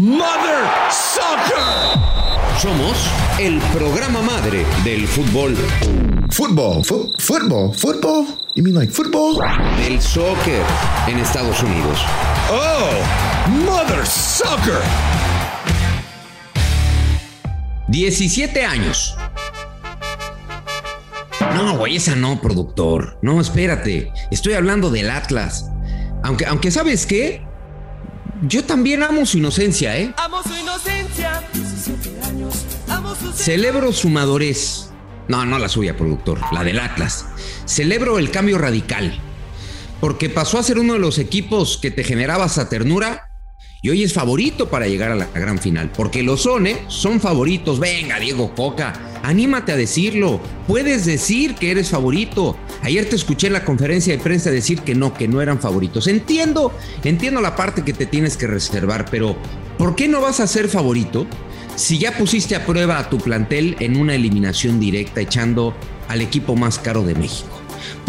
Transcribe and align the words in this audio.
Mother 0.00 0.64
Soccer. 0.90 2.00
Somos 2.58 2.96
el 3.38 3.58
programa 3.70 4.22
madre 4.22 4.64
del 4.82 5.06
fútbol. 5.06 5.54
Fútbol, 6.30 6.82
fútbol, 6.82 7.74
fútbol. 7.74 8.24
You 8.54 8.62
mean 8.62 8.76
like 8.76 8.90
football? 8.90 9.36
Del 9.76 10.00
soccer 10.00 10.62
en 11.06 11.18
Estados 11.18 11.62
Unidos. 11.62 12.00
Oh, 12.50 13.50
Mother 13.66 14.06
Soccer. 14.06 14.80
17 17.88 18.64
años. 18.64 19.14
No, 21.54 21.76
güey, 21.76 21.96
esa 21.96 22.16
no, 22.16 22.40
productor. 22.40 23.18
No, 23.20 23.38
espérate. 23.38 24.10
Estoy 24.30 24.54
hablando 24.54 24.88
del 24.88 25.10
Atlas. 25.10 25.70
Aunque, 26.22 26.46
aunque 26.46 26.70
¿sabes 26.70 27.04
qué? 27.04 27.49
Yo 28.42 28.64
también 28.64 29.02
amo 29.02 29.26
su 29.26 29.38
inocencia, 29.38 29.98
¿eh? 29.98 30.14
Amo 30.16 30.42
su 30.42 30.54
inocencia, 30.54 31.42
17 31.52 32.22
años, 32.22 32.54
amo 32.88 33.14
su 33.14 33.32
Celebro 33.32 33.92
su 33.92 34.08
madurez. 34.08 34.90
No, 35.28 35.44
no 35.44 35.58
la 35.58 35.68
suya, 35.68 35.96
productor, 35.96 36.40
la 36.52 36.64
del 36.64 36.80
Atlas. 36.80 37.26
Celebro 37.66 38.18
el 38.18 38.30
cambio 38.30 38.56
radical. 38.56 39.20
Porque 40.00 40.30
pasó 40.30 40.58
a 40.58 40.62
ser 40.62 40.78
uno 40.78 40.94
de 40.94 40.98
los 40.98 41.18
equipos 41.18 41.76
que 41.76 41.90
te 41.90 42.02
generaba 42.02 42.46
esa 42.46 42.70
ternura 42.70 43.29
y 43.82 43.88
hoy 43.88 44.02
es 44.02 44.12
favorito 44.12 44.68
para 44.68 44.86
llegar 44.86 45.10
a 45.10 45.16
la 45.16 45.26
gran 45.26 45.58
final. 45.58 45.90
Porque 45.90 46.22
lo 46.22 46.36
son, 46.36 46.66
¿eh? 46.66 46.82
Son 46.88 47.20
favoritos. 47.20 47.80
Venga, 47.80 48.18
Diego 48.18 48.54
Coca, 48.54 48.92
anímate 49.22 49.72
a 49.72 49.76
decirlo. 49.76 50.40
Puedes 50.66 51.06
decir 51.06 51.54
que 51.54 51.70
eres 51.70 51.90
favorito. 51.90 52.56
Ayer 52.82 53.08
te 53.08 53.16
escuché 53.16 53.46
en 53.46 53.54
la 53.54 53.64
conferencia 53.64 54.16
de 54.16 54.22
prensa 54.22 54.50
decir 54.50 54.80
que 54.82 54.94
no, 54.94 55.14
que 55.14 55.28
no 55.28 55.40
eran 55.40 55.60
favoritos. 55.60 56.06
Entiendo, 56.08 56.72
entiendo 57.04 57.40
la 57.40 57.56
parte 57.56 57.82
que 57.82 57.92
te 57.92 58.06
tienes 58.06 58.36
que 58.36 58.46
reservar, 58.46 59.06
pero 59.10 59.36
¿por 59.78 59.96
qué 59.96 60.08
no 60.08 60.20
vas 60.20 60.40
a 60.40 60.46
ser 60.46 60.68
favorito 60.68 61.26
si 61.76 61.98
ya 61.98 62.16
pusiste 62.16 62.56
a 62.56 62.66
prueba 62.66 62.98
a 62.98 63.08
tu 63.08 63.18
plantel 63.18 63.76
en 63.80 63.96
una 63.96 64.14
eliminación 64.14 64.78
directa 64.78 65.22
echando 65.22 65.74
al 66.08 66.20
equipo 66.20 66.54
más 66.54 66.78
caro 66.78 67.02
de 67.02 67.14
México? 67.14 67.59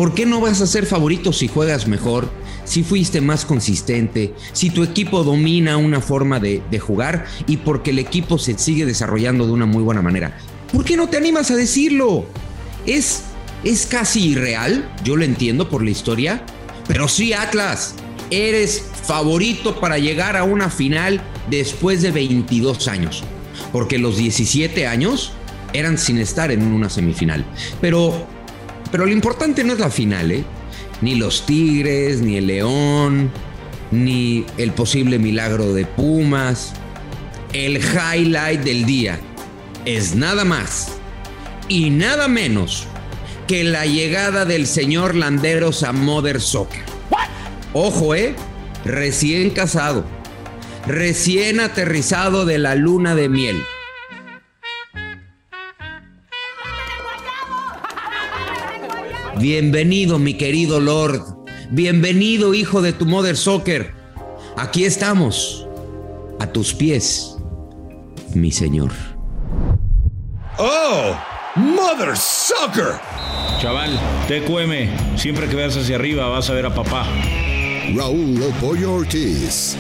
¿Por 0.02 0.16
qué 0.16 0.26
no 0.26 0.42
vas 0.42 0.62
a 0.62 0.66
ser 0.66 0.88
favorito 0.88 1.32
si 1.32 1.48
juegas 1.48 1.86
mejor, 1.88 2.28
si 2.66 2.82
fuiste 2.82 3.22
más 3.22 3.46
consistente, 3.46 4.34
si 4.52 4.72
tu 4.72 4.82
equipo 4.82 5.24
domina 5.24 5.78
una 5.78 6.02
forma 6.02 6.40
de, 6.40 6.64
jugar 6.80 7.26
y 7.46 7.58
porque 7.58 7.92
el 7.92 8.00
equipo 8.00 8.40
se 8.40 8.58
sigue 8.58 8.88
desarrollando 8.88 9.46
de 9.46 9.52
una 9.52 9.68
muy 9.68 9.84
buena 9.84 10.02
manera? 10.02 10.40
¿Por 10.74 10.86
qué 10.86 10.98
no 10.98 11.08
te 11.08 11.18
animas 11.18 11.52
a 11.52 11.56
decirlo? 11.56 12.26
Es, 12.88 13.26
es 13.64 13.86
casi 13.86 14.30
irreal, 14.30 14.92
yo 15.04 15.16
lo 15.16 15.24
entiendo 15.24 15.70
por 15.70 15.84
la 15.84 15.92
historia, 15.92 16.44
pero 16.88 17.08
sí, 17.08 17.34
Atlas, 17.34 17.94
eres 18.32 18.84
favorito 19.04 19.80
para 19.80 20.00
llegar 20.00 20.36
a 20.36 20.44
una 20.44 20.72
final 20.72 21.22
después 21.52 22.02
de 22.02 22.10
22 22.10 22.88
años, 22.88 23.24
porque 23.72 24.00
los 24.00 24.18
17 24.18 24.88
años 24.88 25.34
eran 25.74 26.00
sin 26.00 26.18
estar 26.18 26.52
en 26.52 26.64
una 26.64 26.90
semifinal. 26.90 27.46
Pero, 27.80 28.28
pero 28.92 29.06
lo 29.06 29.12
importante 29.12 29.64
no 29.64 29.74
es 29.74 29.80
la 29.80 29.90
final, 29.90 30.32
¿eh? 30.32 30.44
Ni 31.02 31.16
los 31.16 31.46
Tigres, 31.46 32.22
ni 32.22 32.38
el 32.38 32.48
León, 32.48 33.32
ni 33.92 34.46
el 34.58 34.72
posible 34.72 35.18
milagro 35.18 35.74
de 35.74 35.86
Pumas. 35.86 36.74
El 37.54 37.78
highlight 37.78 38.62
del 38.62 38.86
día 38.86 39.20
es 39.86 40.16
nada 40.16 40.46
más 40.46 40.94
y 41.68 41.90
nada 41.90 42.28
menos 42.28 42.88
que 43.48 43.64
la 43.64 43.86
llegada 43.86 44.46
del 44.46 44.68
señor 44.68 45.16
Landeros 45.16 45.84
a 45.84 45.92
Mother 45.92 46.40
Soccer. 46.40 46.84
Ojo, 47.74 48.16
eh, 48.16 48.36
recién 48.86 49.50
casado, 49.50 50.06
recién 50.86 51.60
aterrizado 51.60 52.46
de 52.46 52.58
la 52.58 52.76
luna 52.76 53.16
de 53.16 53.30
miel. 53.30 53.62
Bienvenido, 59.42 60.20
mi 60.20 60.36
querido 60.36 60.80
Lord. 60.80 61.24
Bienvenido, 61.72 62.54
hijo 62.54 62.84
de 62.84 62.94
tu 62.94 63.08
Mother 63.08 63.36
Soccer. 63.36 63.92
Aquí 64.56 64.86
estamos, 64.86 65.66
a 66.40 66.46
tus 66.46 66.76
pies, 66.76 67.38
mi 68.36 68.52
señor. 68.52 68.92
Oh, 70.60 71.16
Mother 71.56 72.16
Soccer. 72.16 73.00
Chaval, 73.60 74.00
TQM, 74.28 75.18
siempre 75.18 75.48
que 75.48 75.56
veas 75.56 75.76
hacia 75.76 75.96
arriba 75.96 76.28
vas 76.28 76.48
a 76.52 76.54
ver 76.54 76.68
a 76.68 76.76
papá. 76.76 77.08
Raúl 77.96 78.40
Pollo 78.62 78.94
Ortiz. 78.94 79.76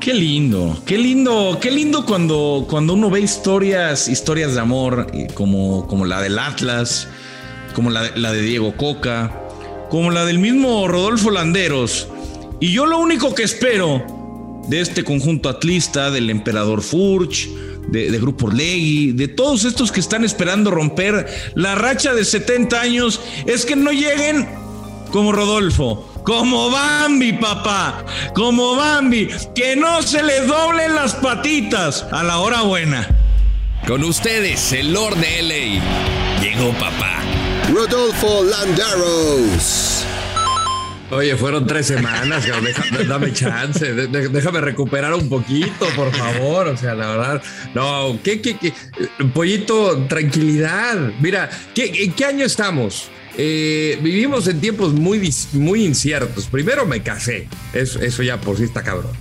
Qué 0.00 0.14
lindo, 0.14 0.82
qué 0.86 0.96
lindo, 0.96 1.58
qué 1.60 1.70
lindo 1.70 2.06
cuando, 2.06 2.64
cuando 2.66 2.94
uno 2.94 3.10
ve 3.10 3.20
historias, 3.20 4.08
historias 4.08 4.54
de 4.54 4.60
amor, 4.60 5.08
eh, 5.12 5.26
como, 5.34 5.86
como 5.86 6.06
la 6.06 6.22
del 6.22 6.38
Atlas, 6.38 7.06
como 7.74 7.90
la, 7.90 8.02
de- 8.32 8.42
Diego 8.42 8.76
Coca, 8.76 9.32
como 9.90 10.10
la 10.10 10.24
del 10.24 10.38
mismo 10.38 10.86
Rodolfo 10.88 11.30
Landeros. 11.30 12.08
Y 12.60 12.72
yo 12.72 12.86
lo 12.86 12.98
único 12.98 13.34
que 13.34 13.42
espero 13.42 14.04
de 14.68 14.80
este 14.80 15.02
conjunto 15.04 15.48
atlista, 15.48 16.10
del 16.10 16.30
Emperador 16.30 16.82
Furch, 16.82 17.48
de, 17.88 18.10
Grupo 18.18 18.46
Orlegui, 18.46 19.12
de 19.12 19.26
todos 19.28 19.64
estos 19.64 19.90
que 19.90 20.00
están 20.00 20.24
esperando 20.24 20.70
romper 20.70 21.26
la 21.54 21.74
racha 21.74 22.14
de 22.14 22.24
70 22.24 22.80
años, 22.80 23.20
es 23.46 23.64
que 23.66 23.74
no 23.74 23.90
lleguen 23.90 24.48
como 25.10 25.32
Rodolfo, 25.32 26.06
como 26.24 26.70
Bambi, 26.70 27.32
papá, 27.32 28.04
como 28.34 28.76
Bambi, 28.76 29.28
que 29.54 29.74
no 29.74 30.02
se 30.02 30.22
le 30.22 30.42
doblen 30.46 30.94
las 30.94 31.14
patitas 31.16 32.06
a 32.12 32.22
la 32.22 32.38
hora 32.38 32.62
buena. 32.62 33.08
Con 33.88 34.04
ustedes, 34.04 34.72
el 34.72 34.92
Lord 34.92 35.16
de 35.16 35.42
LA. 35.42 36.40
Llegó 36.42 36.70
papá. 36.74 37.22
Rodolfo 37.72 38.44
Landaros. 38.44 40.04
Oye, 41.10 41.36
fueron 41.36 41.66
tres 41.66 41.86
semanas, 41.86 42.44
dame 43.08 43.32
chance, 43.32 43.92
déjame 43.92 44.60
recuperar 44.60 45.12
un 45.14 45.28
poquito, 45.28 45.86
por 45.96 46.14
favor. 46.14 46.68
O 46.68 46.76
sea, 46.76 46.94
la 46.94 47.08
verdad, 47.08 47.42
no, 47.74 48.18
¿qué, 48.22 48.40
qué, 48.40 48.56
qué? 48.56 48.72
Pollito, 49.34 50.06
tranquilidad. 50.08 51.12
Mira, 51.20 51.50
¿qué, 51.74 52.04
¿en 52.04 52.12
qué 52.12 52.24
año 52.24 52.44
estamos? 52.44 53.08
Eh, 53.36 53.98
vivimos 54.02 54.46
en 54.46 54.60
tiempos 54.60 54.92
muy, 54.92 55.32
muy 55.52 55.84
inciertos. 55.84 56.46
Primero 56.46 56.86
me 56.86 57.02
casé, 57.02 57.48
eso, 57.72 58.00
eso 58.00 58.22
ya 58.22 58.40
por 58.40 58.56
sí 58.56 58.64
está 58.64 58.82
cabrón. 58.82 59.12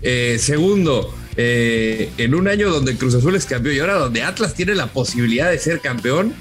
Eh, 0.00 0.38
segundo, 0.38 1.14
eh, 1.36 2.10
en 2.18 2.34
un 2.34 2.48
año 2.48 2.70
donde 2.70 2.96
Cruz 2.96 3.14
Azul 3.14 3.34
es 3.34 3.44
campeón 3.44 3.74
y 3.74 3.78
ahora 3.80 3.94
donde 3.94 4.22
Atlas 4.22 4.54
tiene 4.54 4.74
la 4.74 4.86
posibilidad 4.86 5.50
de 5.50 5.58
ser 5.58 5.80
campeón, 5.80 6.34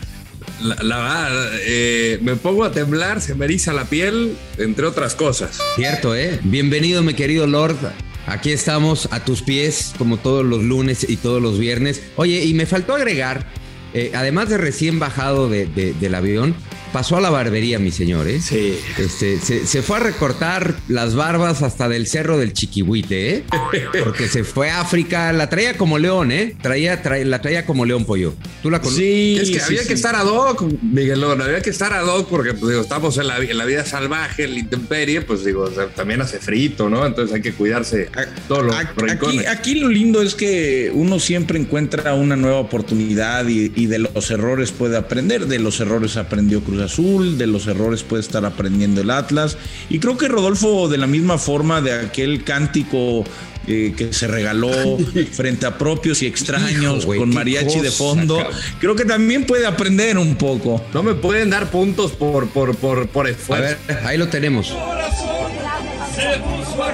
la, 0.62 0.76
la 0.84 1.30
eh, 1.66 2.20
me 2.22 2.36
pongo 2.36 2.64
a 2.64 2.72
temblar, 2.72 3.22
se 3.22 3.36
me 3.36 3.46
eriza 3.46 3.74
la 3.74 3.86
piel, 3.86 4.36
entre 4.58 4.86
otras 4.86 5.16
cosas. 5.16 5.60
Cierto, 5.76 6.16
¿eh? 6.16 6.40
Bienvenido, 6.44 7.04
mi 7.04 7.14
querido 7.14 7.48
Lord. 7.48 7.78
Aquí 8.26 8.52
estamos 8.52 9.10
a 9.12 9.26
tus 9.26 9.42
pies, 9.42 9.94
como 9.98 10.18
todos 10.18 10.46
los 10.46 10.64
lunes 10.64 11.06
y 11.10 11.18
todos 11.18 11.42
los 11.42 11.60
viernes. 11.60 12.02
Oye, 12.16 12.46
y 12.46 12.54
me 12.54 12.66
faltó 12.66 12.96
agregar, 12.96 13.46
eh, 13.94 14.12
además 14.16 14.50
de 14.50 14.58
recién 14.58 15.00
bajado 15.00 15.50
de- 15.50 15.66
de- 15.68 15.94
del 15.94 16.16
avión, 16.16 16.56
pasó 16.92 17.18
a 17.18 17.22
la 17.22 17.32
barbería, 17.32 17.80
mi 17.80 17.90
señor, 17.92 18.28
¿eh? 18.28 18.40
Sí. 18.40 18.78
Este, 19.00 19.40
se, 19.40 19.66
se 19.66 19.82
fue 19.82 19.98
a 19.98 20.00
recortar 20.02 20.76
las 20.88 21.16
barbas 21.16 21.64
hasta 21.64 21.90
del 21.90 22.06
cerro 22.06 22.38
del 22.38 22.54
Chiquihuite, 22.54 23.36
¿eh? 23.38 23.44
Porque 24.04 24.28
se 24.28 24.44
fue 24.44 24.70
a 24.70 24.82
África, 24.82 25.34
la 25.34 25.50
traía 25.50 25.76
como 25.76 25.98
león, 25.98 26.32
¿eh? 26.32 26.56
Traía, 26.62 27.02
traía- 27.02 27.26
la 27.26 27.42
traía 27.42 27.66
como 27.66 27.84
león 27.86 28.06
pollo. 28.06 28.36
¿Tú 28.62 28.70
la 28.70 28.80
conoces? 28.80 29.00
Sí, 29.00 29.38
Es 29.42 29.50
que 29.50 29.56
sí, 29.60 29.66
había 29.66 29.82
sí. 29.82 29.88
que 29.88 29.94
estar 29.96 30.16
ad 30.16 30.28
hoc, 30.28 30.64
Miguelón, 30.84 31.42
había 31.42 31.62
que 31.64 31.72
estar 31.72 31.92
ad 31.94 32.06
hoc 32.06 32.30
porque 32.30 32.54
pues, 32.54 32.70
digo, 32.72 32.82
estamos 32.84 33.18
en 33.18 33.28
la, 33.28 33.38
en 33.40 33.58
la 33.58 33.66
vida 33.66 33.84
salvaje, 33.86 34.44
en 34.44 34.54
la 34.54 34.60
intemperie, 34.60 35.22
pues 35.22 35.44
digo, 35.44 35.64
o 35.64 35.72
sea, 35.74 35.88
también 35.88 36.22
hace 36.22 36.38
frito, 36.38 36.90
¿no? 36.92 37.06
Entonces 37.08 37.34
hay 37.36 37.42
que 37.42 37.54
cuidarse 37.54 38.10
todos 38.48 38.66
los 38.66 38.76
Aquí, 38.76 38.90
rincones. 38.98 39.48
aquí 39.48 39.76
lo 39.80 39.90
lindo 39.90 40.22
es 40.22 40.36
que 40.36 40.92
uno 40.94 41.20
siempre 41.20 41.58
encuentra 41.60 42.14
una 42.14 42.36
nueva 42.36 42.60
oportunidad 42.60 43.48
y, 43.48 43.72
y 43.76 43.83
de 43.88 44.00
los 44.00 44.32
errores 44.32 44.72
puede 44.72 44.98
aprender. 44.98 45.48
De 45.48 45.60
los 45.60 45.80
errores 45.80 46.18
aprendió 46.18 46.62
Cruz 46.64 46.82
Azul, 46.82 47.38
de 47.38 47.48
los 47.48 47.68
errores 47.68 48.04
puede 48.04 48.22
estar 48.22 48.46
aprendiendo 48.46 49.02
el 49.02 49.10
Atlas. 49.10 49.58
Y 49.90 50.00
creo 50.00 50.18
que 50.18 50.28
Rodolfo, 50.28 50.88
de 50.90 50.98
la 50.98 51.08
misma 51.08 51.38
forma 51.38 51.82
de 51.82 51.94
aquel 51.94 52.44
cántico 52.44 53.24
eh, 53.68 53.94
que 53.96 54.12
se 54.14 54.28
regaló 54.28 54.98
frente 55.32 55.66
a 55.66 55.78
propios 55.78 56.22
y 56.22 56.28
extraños 56.28 57.04
Hijo, 57.04 57.16
con 57.16 57.34
mariachi 57.34 57.80
de 57.80 57.92
fondo, 57.92 58.38
cabrón. 58.38 58.58
creo 58.80 58.96
que 58.96 59.06
también 59.06 59.46
puede 59.46 59.66
aprender 59.66 60.18
un 60.18 60.36
poco. 60.36 60.84
No 60.94 61.02
me 61.04 61.14
pueden 61.16 61.50
dar 61.50 61.72
puntos 61.72 62.12
por, 62.12 62.50
por, 62.50 62.76
por, 62.76 63.08
por 63.08 63.28
A 63.28 63.30
esfuerzo. 63.30 63.78
ver, 63.88 63.98
ahí 64.06 64.18
lo 64.18 64.28
tenemos. 64.28 64.68
se 64.68 66.40
puso 66.40 66.84
a 66.84 66.92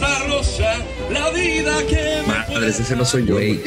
esta 0.00 0.24
rosa 0.26 0.76
la 1.10 1.30
vida 1.30 1.86
que 1.86 2.22
Madres, 2.26 2.80
ese 2.80 2.94
no 2.96 3.04
soy 3.04 3.26
yo. 3.26 3.34
Güey. 3.34 3.60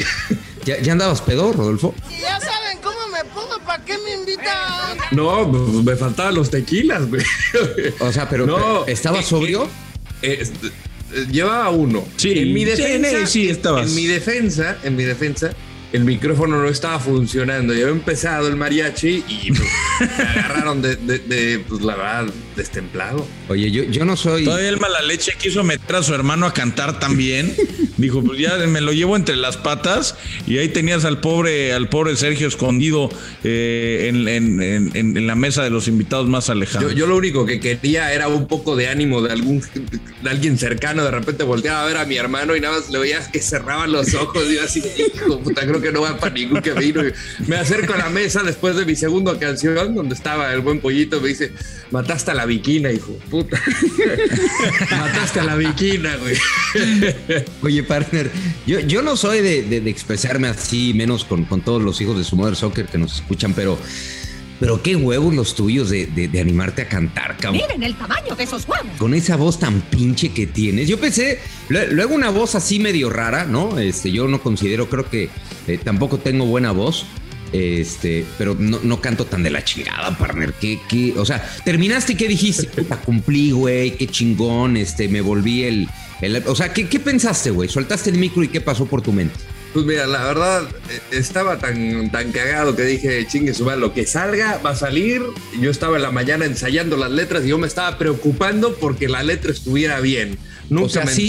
¿Ya, 0.64 0.80
ya 0.80 0.92
andabas 0.92 1.20
pedo, 1.20 1.52
Rodolfo? 1.52 1.94
Ya 2.20 2.38
saben 2.40 2.78
cómo 2.82 2.98
me 3.12 3.24
pongo, 3.30 3.58
¿para 3.66 3.84
qué 3.84 3.94
me 3.98 4.14
invitan? 4.14 4.96
No, 5.10 5.50
pues, 5.50 5.62
me 5.84 5.96
faltaban 5.96 6.34
los 6.36 6.50
tequilas, 6.50 7.08
güey. 7.08 7.22
O 8.00 8.12
sea, 8.12 8.28
pero, 8.28 8.46
No, 8.46 8.86
¿estabas 8.86 9.24
eh, 9.26 9.28
sobrio? 9.28 9.68
Eh, 10.22 10.38
es- 10.40 10.50
eh, 11.14 11.26
llevaba 11.30 11.68
uno. 11.70 12.04
Sí, 12.16 12.32
en 12.38 12.52
mi 12.54 12.60
sí, 12.60 12.70
defensa, 12.70 13.26
sí, 13.26 13.48
estabas. 13.50 13.88
En 13.88 13.94
mi 13.94 14.06
defensa, 14.06 14.78
en 14.84 14.96
mi 14.96 15.02
defensa, 15.04 15.50
el 15.92 16.04
micrófono 16.04 16.62
no 16.62 16.68
estaba 16.68 16.98
funcionando. 17.00 17.74
Ya 17.74 17.80
había 17.82 17.92
empezado 17.92 18.46
el 18.48 18.56
mariachi 18.56 19.24
y 19.28 19.48
pues, 19.52 19.68
me 20.00 20.06
agarraron 20.24 20.80
de, 20.80 20.96
de- 20.96 21.18
de, 21.18 21.58
pues 21.58 21.82
la 21.82 21.96
verdad, 21.96 22.26
destemplado. 22.56 23.26
Oye, 23.48 23.70
yo, 23.70 23.84
yo 23.84 24.04
no 24.04 24.16
soy. 24.16 24.44
Todavía 24.44 24.68
el 24.68 24.78
mala 24.80 25.02
leche 25.02 25.32
quiso 25.38 25.62
meter 25.64 25.96
a 25.96 26.02
su 26.02 26.14
hermano 26.14 26.46
a 26.46 26.54
cantar 26.54 26.98
también. 26.98 27.54
Dijo, 27.98 28.22
pues 28.24 28.38
ya 28.38 28.56
me 28.66 28.80
lo 28.80 28.92
llevo 28.92 29.16
entre 29.16 29.36
las 29.36 29.56
patas. 29.56 30.16
Y 30.46 30.58
ahí 30.58 30.68
tenías 30.68 31.04
al 31.04 31.20
pobre, 31.20 31.72
al 31.72 31.88
pobre 31.88 32.16
Sergio 32.16 32.48
escondido 32.48 33.10
eh, 33.44 34.06
en, 34.08 34.26
en- 34.28 34.62
en- 34.62 34.90
en- 34.96 35.16
en 35.16 35.26
la 35.26 35.34
mesa 35.34 35.62
de 35.62 35.70
los 35.70 35.88
invitados 35.88 36.28
más 36.28 36.46
Yo, 36.46 36.52
alejados. 36.52 36.94
yo 36.94 37.06
lo 37.06 37.16
único 37.16 37.44
que 37.46 37.60
quería 37.60 38.12
era 38.12 38.28
un 38.28 38.46
poco 38.48 38.76
de 38.76 38.88
ánimo 38.88 39.20
de 39.22 39.32
algún 39.32 39.60
de 40.22 40.30
alguien 40.30 40.58
cercano. 40.58 41.04
De 41.04 41.10
repente 41.10 41.44
volteaba 41.44 41.82
a 41.82 41.86
ver 41.86 41.96
a 41.98 42.04
mi 42.06 42.16
hermano 42.16 42.56
y 42.56 42.60
nada 42.60 42.78
más 42.78 42.90
le 42.90 42.98
veías 42.98 43.28
que 43.28 43.40
cerraba 43.40 43.86
los 43.86 44.14
ojos 44.14 44.44
y 44.50 44.54
yo 44.56 44.62
así, 44.64 44.82
hijo, 44.98 45.38
puta, 45.40 45.62
creo 45.66 45.80
que 45.80 45.92
no 45.92 46.00
va 46.02 46.16
para 46.18 46.34
ningún 46.34 46.60
camino. 46.60 47.02
Y 47.06 47.12
Me 47.48 47.56
acerco 47.56 47.92
a 47.94 47.98
la 47.98 48.08
mesa 48.08 48.42
después 48.42 48.74
de 48.76 48.84
mi 48.84 48.96
segunda 48.96 49.38
canción 49.38 49.94
donde 49.94 50.14
estaba 50.14 50.52
el 50.52 50.60
buen 50.60 50.80
pollito. 50.80 51.20
Me 51.20 51.28
dice, 51.28 51.52
mataste 51.90 52.30
a 52.30 52.34
la 52.34 52.41
viquina, 52.46 52.90
hijo, 52.92 53.12
puta. 53.30 53.60
mataste 54.90 55.40
a 55.40 55.44
la 55.44 55.56
viquina, 55.56 56.16
güey. 56.16 56.36
Oye, 57.62 57.82
partner, 57.82 58.30
yo, 58.66 58.80
yo 58.80 59.02
no 59.02 59.16
soy 59.16 59.40
de, 59.40 59.62
de- 59.62 59.80
de 59.80 59.90
expresarme 59.90 60.48
así, 60.48 60.92
menos 60.94 61.24
con, 61.24 61.44
con 61.44 61.60
todos 61.62 61.82
los 61.82 62.00
hijos 62.00 62.16
de 62.18 62.24
su 62.24 62.36
Mother 62.36 62.56
Soccer 62.56 62.86
que 62.86 62.98
nos 62.98 63.14
escuchan, 63.16 63.52
pero, 63.54 63.78
pero 64.60 64.82
qué 64.82 64.96
huevos 64.96 65.34
los 65.34 65.54
tuyos 65.54 65.90
de, 65.90 66.06
de- 66.06 66.28
de 66.28 66.40
animarte 66.40 66.82
a 66.82 66.88
cantar, 66.88 67.36
cabrón. 67.38 67.60
Miren 67.62 67.82
el 67.82 67.94
tamaño 67.94 68.34
de 68.34 68.44
esos 68.44 68.66
huevos. 68.68 68.86
Con 68.98 69.14
esa 69.14 69.36
voz 69.36 69.58
tan 69.58 69.80
pinche 69.82 70.30
que 70.32 70.46
tienes. 70.46 70.88
Yo 70.88 70.98
pensé, 70.98 71.40
lue- 71.68 71.88
luego 71.90 72.14
una 72.14 72.30
voz 72.30 72.54
así 72.54 72.78
medio 72.78 73.10
rara, 73.10 73.44
¿no? 73.44 73.78
Este, 73.78 74.10
yo 74.12 74.28
no 74.28 74.40
considero, 74.42 74.88
creo 74.88 75.08
que 75.08 75.28
eh, 75.66 75.78
tampoco 75.82 76.18
tengo 76.18 76.44
buena 76.46 76.72
voz. 76.72 77.06
Este, 77.52 78.24
pero 78.38 78.56
no, 78.58 78.80
no 78.82 79.00
canto 79.00 79.26
tan 79.26 79.42
de 79.42 79.50
la 79.50 79.62
chingada, 79.62 80.16
partner. 80.16 80.54
¿Qué, 80.54 80.80
qué? 80.88 81.14
O 81.16 81.24
sea, 81.26 81.46
terminaste 81.64 82.14
y 82.14 82.16
qué 82.16 82.28
dijiste? 82.28 82.66
Puta, 82.82 82.96
cumplí, 82.96 83.50
güey, 83.50 83.92
qué 83.96 84.06
chingón. 84.06 84.76
Este, 84.76 85.08
me 85.08 85.20
volví 85.20 85.64
el. 85.64 85.88
el- 86.22 86.42
o 86.46 86.54
sea, 86.54 86.72
¿qué, 86.72 86.88
qué 86.88 86.98
pensaste, 86.98 87.50
güey? 87.50 87.68
Soltaste 87.68 88.10
el 88.10 88.18
micro 88.18 88.42
y 88.42 88.48
qué 88.48 88.60
pasó 88.60 88.86
por 88.86 89.02
tu 89.02 89.12
mente. 89.12 89.34
Pues 89.72 89.86
mira, 89.86 90.06
la 90.06 90.22
verdad, 90.24 90.64
eh, 90.90 91.00
estaba 91.12 91.58
tan, 91.58 92.10
tan 92.10 92.30
cagado 92.30 92.76
que 92.76 92.82
dije, 92.84 93.26
chingue 93.26 93.54
su 93.54 93.64
lo 93.70 93.94
que 93.94 94.06
salga 94.06 94.58
va 94.64 94.70
a 94.70 94.76
salir. 94.76 95.22
Yo 95.60 95.70
estaba 95.70 95.96
en 95.96 96.02
la 96.02 96.10
mañana 96.10 96.44
ensayando 96.44 96.96
las 96.98 97.10
letras 97.10 97.44
y 97.44 97.48
yo 97.48 97.58
me 97.58 97.66
estaba 97.66 97.96
preocupando 97.96 98.74
porque 98.74 99.08
la 99.08 99.22
letra 99.22 99.50
estuviera 99.50 100.00
bien. 100.00 100.38
Nunca 100.72 100.86
o 100.86 100.88
sea, 100.88 101.04
me 101.04 101.12
sí, 101.12 101.28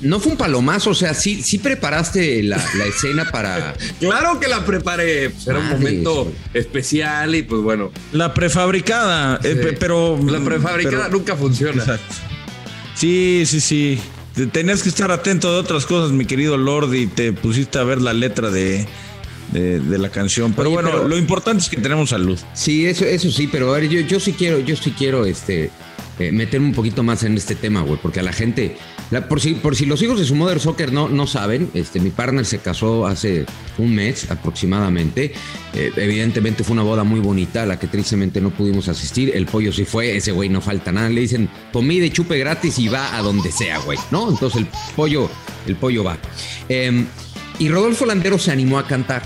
no 0.00 0.20
fue 0.20 0.32
un 0.32 0.38
palomazo, 0.38 0.90
o 0.90 0.94
sea, 0.94 1.12
sí, 1.12 1.42
sí 1.42 1.58
preparaste 1.58 2.42
la, 2.44 2.56
la 2.76 2.84
escena 2.86 3.30
para. 3.30 3.74
Claro 4.00 4.38
que 4.38 4.46
la 4.48 4.64
preparé, 4.64 5.30
pues 5.30 5.46
era 5.48 5.58
un 5.58 5.68
momento 5.70 6.32
especial 6.54 7.34
y 7.34 7.42
pues 7.42 7.62
bueno, 7.62 7.90
La 8.12 8.32
prefabricada, 8.34 9.40
eh, 9.42 9.58
Sí. 9.70 9.76
pero. 9.80 10.18
la 10.24 10.40
prefabricada 10.40 11.04
pero- 11.06 11.18
nunca 11.18 11.36
funciona. 11.36 11.82
Exacto. 11.82 12.14
Sí, 12.94 13.44
sí, 13.46 13.60
sí. 13.60 13.98
Te- 14.34 14.46
Tenías 14.46 14.82
que 14.82 14.88
estar 14.88 15.10
atento 15.10 15.52
de 15.52 15.58
otras 15.58 15.84
cosas, 15.86 16.12
mi 16.12 16.24
querido 16.26 16.56
Lord, 16.56 16.94
y 16.94 17.06
te 17.06 17.32
pusiste 17.32 17.78
a 17.78 17.84
ver 17.84 18.00
la 18.00 18.12
letra 18.12 18.50
de, 18.50 18.86
de, 19.52 19.80
de 19.80 19.98
la 19.98 20.10
canción. 20.10 20.52
Pero 20.52 20.68
Oye, 20.68 20.74
bueno, 20.76 20.90
pero- 20.92 21.08
lo 21.08 21.16
importante 21.18 21.62
es 21.64 21.68
que 21.68 21.76
tenemos 21.76 22.10
salud. 22.10 22.38
Sí, 22.54 22.86
eso, 22.86 23.04
eso 23.04 23.30
sí, 23.30 23.48
pero 23.50 23.74
a 23.74 23.78
ver, 23.78 23.88
yo, 23.88 24.00
yo 24.00 24.20
sí 24.20 24.32
quiero, 24.32 24.60
yo 24.60 24.76
sí 24.76 24.92
quiero 24.96 25.26
este 25.26 25.70
eh, 26.18 26.32
meterme 26.32 26.66
un 26.66 26.74
poquito 26.74 27.02
más 27.04 27.22
en 27.22 27.36
este 27.36 27.54
tema, 27.54 27.82
güey, 27.82 27.98
porque 28.00 28.18
a 28.18 28.22
la 28.24 28.32
gente, 28.32 28.76
por 29.28 29.40
si, 29.40 29.54
por 29.54 29.76
si 29.76 29.86
los 29.86 30.02
hijos 30.02 30.18
de 30.18 30.24
su 30.24 30.34
Mother 30.34 30.58
Soccer 30.58 30.92
no, 30.92 31.08
no 31.08 31.28
saben, 31.28 31.70
este, 31.74 32.00
mi 32.00 32.10
partner 32.10 32.44
se 32.44 32.58
casó 32.58 33.06
hace 33.06 33.46
un 33.78 33.94
mes 33.94 34.28
aproximadamente. 34.28 35.32
Eh, 35.74 35.92
evidentemente 35.96 36.64
fue 36.64 36.74
una 36.74 36.82
boda 36.82 37.04
muy 37.04 37.20
bonita, 37.20 37.62
a 37.62 37.66
la 37.66 37.78
que 37.78 37.86
tristemente 37.86 38.40
no 38.40 38.50
pudimos 38.50 38.88
asistir. 38.88 39.30
El 39.32 39.46
pollo 39.46 39.72
sí 39.72 39.84
fue, 39.84 40.16
ese 40.16 40.32
güey 40.32 40.48
no 40.48 40.60
falta 40.60 40.90
nada. 40.90 41.08
Le 41.08 41.20
dicen 41.20 41.48
comida 41.72 42.04
y 42.04 42.10
chupe 42.10 42.36
gratis 42.36 42.80
y 42.80 42.88
va 42.88 43.16
a 43.16 43.22
donde 43.22 43.52
sea, 43.52 43.78
güey, 43.78 43.98
¿no? 44.10 44.28
Entonces 44.28 44.62
el 44.62 44.68
pollo, 44.96 45.30
el 45.66 45.76
pollo 45.76 46.02
va. 46.02 46.18
Em, 46.68 47.06
y 47.60 47.68
Rodolfo 47.68 48.06
Landero 48.06 48.38
se 48.38 48.50
animó 48.50 48.78
a 48.78 48.86
cantar. 48.86 49.22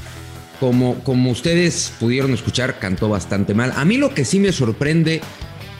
Como, 0.60 1.02
como 1.02 1.30
ustedes 1.30 1.92
pudieron 1.98 2.34
escuchar, 2.34 2.78
cantó 2.78 3.08
bastante 3.08 3.52
mal. 3.52 3.72
A 3.74 3.84
mí 3.84 3.96
lo 3.96 4.14
que 4.14 4.24
sí 4.24 4.38
me 4.38 4.52
sorprende 4.52 5.20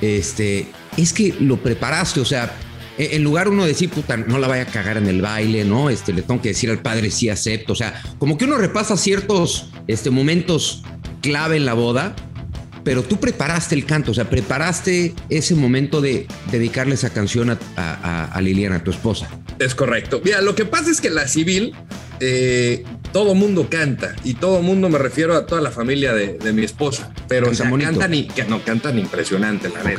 este, 0.01 0.67
es 0.97 1.13
que 1.13 1.35
lo 1.41 1.57
preparaste. 1.63 2.21
O 2.21 2.25
sea, 2.25 2.53
e- 2.99 3.11
en 3.17 3.25
lugar 3.25 3.49
uno 3.49 3.63
de 3.63 3.69
decir, 3.69 3.91
puta, 3.91 4.17
no 4.17 4.39
la 4.39 4.49
vaya 4.49 4.63
a 4.63 4.67
cagar 4.67 4.97
en 4.97 5.07
el 5.07 5.23
baile, 5.23 5.65
¿no? 5.65 5.91
Este, 5.91 6.13
le 6.13 6.23
tengo 6.23 6.41
que 6.43 6.49
decir 6.49 6.71
al 6.71 6.81
padre 6.83 7.11
sí 7.11 7.29
acepto. 7.29 7.73
O 7.73 7.77
sea, 7.77 8.01
como 8.19 8.37
que 8.39 8.45
uno 8.45 8.59
repasa 8.59 8.97
ciertos 8.97 9.71
este, 9.87 10.11
momentos 10.11 10.83
clave 11.21 11.57
en 11.57 11.65
la 11.65 11.75
boda, 11.75 12.15
pero 12.85 13.03
tú 13.05 13.21
preparaste 13.21 13.77
el 13.77 13.87
canto, 13.87 14.11
o 14.11 14.15
sea, 14.15 14.29
preparaste 14.29 15.15
ese 15.29 15.55
momento 15.55 16.01
de 16.01 16.27
dedicarle 16.51 16.95
esa 16.95 17.11
canción 17.11 17.51
a, 17.51 17.59
a- 17.77 17.93
a- 17.95 18.25
a 18.27 18.41
Liliana, 18.41 18.83
tu 18.83 18.91
esposa. 18.91 19.29
Es 19.61 19.75
correcto. 19.77 20.21
Mira, 20.25 20.41
lo 20.41 20.55
que 20.57 20.65
pasa 20.65 20.91
es 20.91 21.01
que 21.01 21.09
la 21.09 21.29
civil, 21.29 21.75
eh, 22.19 22.83
todo 23.13 23.35
mundo 23.37 23.69
canta 23.71 24.17
y 24.25 24.35
todo 24.35 24.63
mundo 24.63 24.89
me 24.89 24.99
refiero 24.99 25.37
a 25.37 25.47
toda 25.47 25.61
la 25.61 25.71
familia 25.71 26.13
de, 26.13 26.39
de 26.39 26.53
mi 26.53 26.65
esposa, 26.65 27.13
pero 27.29 27.51
o 27.51 27.55
sea, 27.55 27.71
cantan 27.93 28.15
y 28.15 28.27
que 28.27 28.45
no 28.45 28.65
cantan 28.65 28.99
impresionante, 28.99 29.69
la 29.69 29.77
neta. 29.85 29.95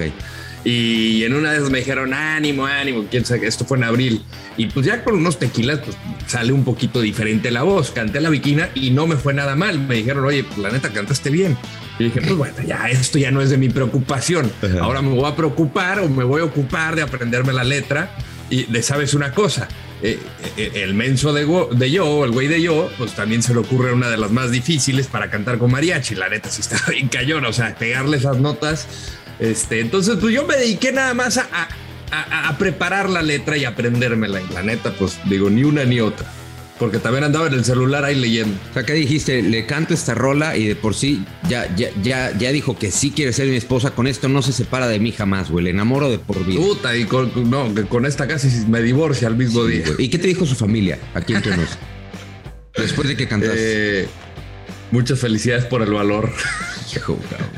Y 0.65 1.23
en 1.25 1.33
una 1.33 1.51
vez 1.51 1.69
me 1.69 1.79
dijeron 1.79 2.13
ánimo, 2.13 2.65
ánimo, 2.65 3.05
quién 3.11 3.25
sabe, 3.25 3.47
esto 3.47 3.65
fue 3.65 3.77
en 3.77 3.83
abril. 3.83 4.23
Y 4.55 4.67
pues 4.67 4.85
ya 4.85 5.03
con 5.03 5.15
unos 5.15 5.37
tequilas, 5.37 5.79
pues 5.79 5.97
sale 6.27 6.53
un 6.53 6.63
poquito 6.63 7.01
diferente 7.01 7.51
la 7.51 7.63
voz. 7.63 7.91
Canté 7.91 8.21
la 8.21 8.29
viquina 8.29 8.69
y 8.73 8.91
no 8.91 9.05
me 9.05 9.17
fue 9.17 9.33
nada 9.33 9.55
mal. 9.55 9.79
Me 9.79 9.95
dijeron, 9.95 10.23
oye, 10.23 10.43
pues 10.45 10.57
la 10.59 10.71
neta 10.71 10.89
cantaste 10.93 11.29
bien. 11.29 11.57
Y 11.99 12.05
dije, 12.05 12.21
pues 12.21 12.35
bueno, 12.35 12.55
ya 12.65 12.87
esto 12.89 13.17
ya 13.19 13.29
no 13.31 13.41
es 13.41 13.49
de 13.49 13.57
mi 13.57 13.69
preocupación. 13.69 14.51
Ahora 14.81 15.01
me 15.01 15.09
voy 15.09 15.29
a 15.29 15.35
preocupar 15.35 15.99
o 15.99 16.07
me 16.09 16.23
voy 16.23 16.41
a 16.41 16.45
ocupar 16.45 16.95
de 16.95 17.01
aprenderme 17.01 17.51
la 17.51 17.63
letra. 17.65 18.09
Y 18.49 18.63
de 18.65 18.83
sabes 18.83 19.13
una 19.15 19.31
cosa, 19.33 19.67
eh, 20.03 20.19
eh, 20.57 20.71
el 20.75 20.93
menso 20.93 21.33
de, 21.33 21.43
go- 21.43 21.69
de 21.73 21.89
yo, 21.89 22.23
el 22.23 22.31
güey 22.31 22.47
de 22.47 22.61
yo, 22.61 22.89
pues 22.99 23.13
también 23.13 23.41
se 23.41 23.53
le 23.53 23.59
ocurre 23.61 23.93
una 23.93 24.09
de 24.09 24.17
las 24.17 24.31
más 24.31 24.51
difíciles 24.51 25.07
para 25.07 25.29
cantar 25.31 25.57
con 25.57 25.71
mariachi. 25.71 26.13
La 26.15 26.29
neta 26.29 26.49
sí 26.49 26.61
está 26.61 26.77
bien 26.91 27.07
cañón, 27.09 27.43
o 27.45 27.53
sea, 27.53 27.75
pegarle 27.75 28.17
esas 28.17 28.37
notas. 28.37 28.87
Este, 29.39 29.79
entonces, 29.79 30.17
pues 30.19 30.33
yo 30.33 30.45
me 30.45 30.55
dediqué 30.55 30.91
nada 30.91 31.13
más 31.13 31.37
a, 31.37 31.47
a- 31.51 31.67
a- 32.11 32.49
a 32.49 32.57
preparar 32.57 33.09
la 33.09 33.21
letra 33.21 33.57
y 33.57 33.65
aprendérmela. 33.65 34.39
Y 34.41 34.53
la 34.53 34.61
neta, 34.63 34.93
pues 34.97 35.19
digo, 35.25 35.49
ni 35.49 35.63
una 35.63 35.83
ni 35.83 35.99
otra. 35.99 36.31
Porque 36.79 36.97
también 36.97 37.23
andaba 37.23 37.47
en 37.47 37.53
el 37.53 37.63
celular 37.63 38.03
ahí 38.03 38.15
leyendo. 38.15 38.57
O 38.71 38.73
sea, 38.73 38.83
¿qué 38.83 38.93
dijiste? 38.93 39.41
Le 39.43 39.65
canto 39.65 39.93
esta 39.93 40.15
rola 40.15 40.57
y 40.57 40.67
de 40.67 40.75
por 40.75 40.95
sí 40.95 41.23
ya, 41.47 41.73
ya, 41.75 41.89
ya, 42.01 42.35
ya 42.37 42.51
dijo 42.51 42.77
que 42.77 42.91
sí 42.91 43.11
quiere 43.11 43.31
ser 43.31 43.47
mi 43.47 43.55
esposa. 43.55 43.91
Con 43.91 44.07
esto 44.07 44.27
no 44.27 44.41
se 44.41 44.51
separa 44.53 44.87
de 44.87 44.99
mí 44.99 45.11
jamás, 45.11 45.49
güey. 45.51 45.65
Le 45.65 45.69
enamoro 45.69 46.09
de 46.09 46.17
por 46.19 46.43
vida. 46.45 46.59
Puta, 46.59 46.95
y 46.95 47.05
con, 47.05 47.31
no, 47.49 47.71
con 47.87 48.05
esta 48.05 48.27
casi 48.27 48.47
me 48.67 48.81
divorcia 48.81 49.27
al 49.27 49.35
mismo 49.37 49.63
día. 49.65 49.85
¿Y 49.97 50.09
qué 50.09 50.17
te 50.17 50.27
dijo 50.27 50.45
su 50.45 50.55
familia 50.55 50.97
aquí 51.13 51.33
en 51.35 51.41
Tunos? 51.43 51.69
Después 52.75 53.07
de 53.07 53.15
que 53.15 53.27
cantaste. 53.27 54.01
Eh, 54.03 54.07
muchas 54.91 55.19
felicidades 55.19 55.65
por 55.65 55.83
el 55.83 55.91
valor. 55.91 56.31
Hijo, 56.95 57.17
cabrón. 57.29 57.49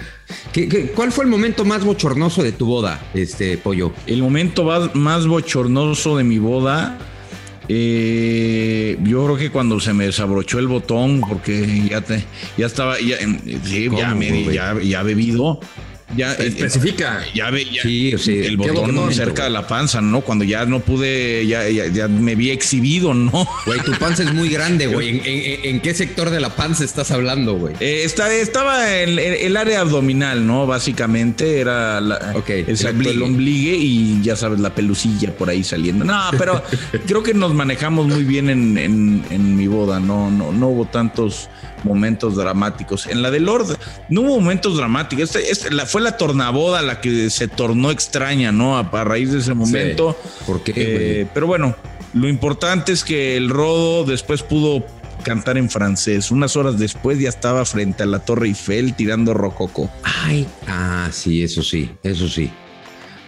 ¿Qué- 0.56 0.70
qué- 0.70 0.86
cuál 0.86 1.12
fue 1.12 1.26
el 1.26 1.30
momento 1.30 1.66
más 1.66 1.84
bochornoso 1.84 2.42
de 2.42 2.54
tu 2.54 2.66
boda, 2.66 3.06
este 3.14 3.58
pollo? 3.58 3.92
El 4.08 4.22
momento 4.22 4.64
más, 4.94 5.28
bochornoso 5.28 6.16
de 6.16 6.24
mi 6.24 6.38
boda, 6.40 6.98
eh, 7.68 8.98
yo 9.04 9.26
creo 9.26 9.36
que 9.36 9.50
cuando 9.52 9.82
se 9.82 9.92
me 9.94 10.06
desabrochó 10.06 10.58
el 10.60 10.68
botón, 10.68 11.20
porque 11.28 11.84
ya 11.90 12.00
te, 12.00 12.24
ya 12.58 12.68
estaba, 12.68 12.98
ya, 13.02 13.18
sí, 13.66 13.90
ya, 13.98 14.08
¿Cómo, 14.12 14.16
me, 14.16 14.30
güey? 14.44 14.56
ya, 14.56 14.82
ya 14.82 15.04
bebido. 15.04 15.60
Ya, 16.16 16.34
eh, 16.34 16.48
Especifica. 16.48 17.24
ya, 17.34 17.50
ve- 17.50 17.66
ya- 17.66 17.82
Sí, 17.84 18.14
sea, 18.18 18.34
el 18.46 18.58
¿qué 18.58 18.72
botón 18.72 19.14
cerca 19.14 19.44
de 19.46 19.50
la 19.50 19.68
panza, 19.68 20.02
¿no? 20.02 20.22
Cuando 20.22 20.44
ya 20.46 20.66
no 20.66 20.80
pude, 20.80 21.46
ya, 21.48 21.68
ya, 21.70 21.88
ya 21.88 22.08
me 22.08 22.36
vi 22.36 22.52
exhibido, 22.52 23.14
¿no? 23.14 23.48
Güey, 23.66 23.80
tu 23.82 23.92
panza 23.94 24.24
es 24.24 24.34
muy 24.34 24.50
grande, 24.50 24.88
güey. 24.94 25.10
¿En, 25.10 25.22
en- 25.26 25.66
en 25.76 25.80
qué 25.82 25.94
sector 25.94 26.30
de 26.30 26.40
la 26.40 26.56
panza 26.56 26.84
estás 26.84 27.12
hablando, 27.12 27.56
güey? 27.56 27.74
Eh, 27.80 28.02
está- 28.06 28.34
estaba 28.34 28.96
en 29.02 29.10
el, 29.10 29.20
el 29.20 29.58
área 29.58 29.82
abdominal, 29.82 30.46
¿no? 30.48 30.66
Básicamente 30.68 31.60
era 31.60 32.00
la, 32.02 32.34
Ok, 32.36 32.50
el 32.50 32.86
ombligue. 32.88 33.12
el 33.12 33.22
ombligue 33.24 33.76
y 33.78 34.22
ya 34.22 34.36
sabes, 34.36 34.60
la 34.60 34.74
pelucilla 34.74 35.36
por 35.36 35.50
ahí 35.50 35.64
saliendo. 35.64 36.06
No, 36.06 36.22
pero 36.38 36.64
creo 37.08 37.24
que 37.24 37.34
nos 37.34 37.54
manejamos 37.54 38.08
muy 38.08 38.24
bien 38.24 38.50
en, 38.50 38.78
en- 38.78 39.26
en 39.30 39.56
mi 39.56 39.68
boda, 39.68 40.00
no, 40.00 40.32
no, 40.32 40.52
no 40.52 40.68
hubo 40.70 40.86
tantos 40.86 41.50
momentos 41.84 42.36
dramáticos. 42.36 43.06
En 43.08 43.22
la 43.22 43.30
de 43.30 43.40
Lord 43.40 43.78
no 44.10 44.22
hubo 44.22 44.40
momentos 44.40 44.78
dramáticos. 44.78 45.36
Este- 45.36 45.52
este- 45.52 45.72
la, 45.72 45.86
fue 45.86 46.02
la 46.06 46.18
tornaboda 46.18 46.82
la 46.82 47.02
que 47.02 47.30
se 47.30 47.48
tornó 47.50 47.92
extraña, 47.92 48.52
¿no? 48.54 48.78
A, 48.78 48.82
a 48.82 49.04
raíz 49.04 49.32
de 49.32 49.40
ese 49.40 49.54
momento. 49.54 50.18
¿Por 50.48 50.64
qué, 50.64 50.74
Eh, 50.76 51.28
pero 51.34 51.48
bueno, 51.48 51.76
lo 52.14 52.30
importante 52.30 52.94
es 52.94 53.04
que 53.04 53.36
el 53.36 53.50
Rodo 53.50 54.06
después 54.06 54.42
pudo 54.44 54.86
cantar 55.24 55.58
en 55.58 55.70
francés. 55.70 56.32
Unas 56.32 56.56
horas 56.56 56.78
después 56.80 57.20
ya 57.20 57.30
estaba 57.30 57.66
frente 57.66 58.04
a 58.04 58.06
la 58.06 58.20
Torre 58.20 58.48
Eiffel 58.48 58.94
tirando 58.96 59.34
rococo. 59.34 59.90
Ay, 60.04 60.46
ah, 60.68 61.10
sí, 61.12 61.44
eso 61.44 61.62
sí, 61.64 61.90
eso 62.04 62.30
sí. 62.30 62.50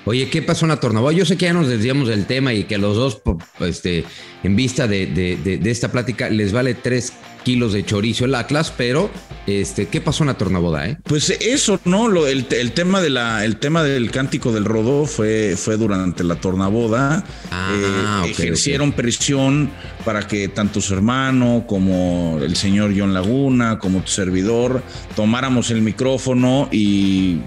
Oye, 0.06 0.30
¿qué 0.30 0.42
pasó 0.42 0.64
en 0.66 0.70
la 0.70 0.80
tornaboda? 0.80 1.12
Yo 1.12 1.26
sé 1.26 1.36
que 1.36 1.48
ya 1.48 1.54
nos 1.54 1.68
desviamos 1.68 2.08
del 2.08 2.26
tema 2.28 2.54
y 2.54 2.64
que 2.64 2.76
a 2.76 2.78
los 2.78 2.96
dos, 2.96 3.16
po- 3.18 3.38
este, 3.60 4.06
en 4.44 4.56
vista 4.56 4.88
de, 4.88 5.06
de- 5.08 5.36
de- 5.36 5.58
de 5.58 5.70
esta 5.72 5.92
plática, 5.92 6.30
les 6.30 6.54
vale 6.54 6.76
tres 6.76 7.12
kilos 7.44 7.74
de 7.74 7.86
chorizo 7.86 8.26
el 8.26 8.36
Atlas, 8.36 8.74
pero 8.76 9.10
este, 9.46 9.88
¿qué 9.88 10.02
pasó 10.02 10.24
en 10.24 10.28
la 10.28 10.34
tornaboda, 10.38 10.88
eh? 10.88 10.98
Pues 11.04 11.30
eso, 11.30 11.80
¿no? 11.86 12.08
Lo- 12.10 12.28
el, 12.28 12.46
el 12.52 12.72
tema 12.74 13.00
de 13.02 13.10
la, 13.10 13.46
el 13.46 13.58
tema 13.58 13.84
del 13.84 14.12
cántico 14.12 14.52
del 14.52 14.66
rodó 14.66 15.06
fue, 15.06 15.56
fue 15.58 15.78
durante 15.78 16.24
la 16.26 16.36
tornaboda. 16.36 17.24
Ah, 17.52 18.22
ok, 18.24 18.30
ejercieron 18.32 18.92
presión 18.92 19.70
para 20.04 20.28
que 20.28 20.50
tanto 20.50 20.82
su 20.82 20.94
hermano 20.94 21.64
como 21.68 22.40
el 22.42 22.56
señor 22.58 22.92
John 22.98 23.14
Laguna, 23.14 23.80
como 23.80 24.02
tu 24.02 24.12
servidor, 24.12 24.84
tomáramos 25.16 25.72
el 25.72 25.82
micrófono 25.82 26.68
y 26.72 27.40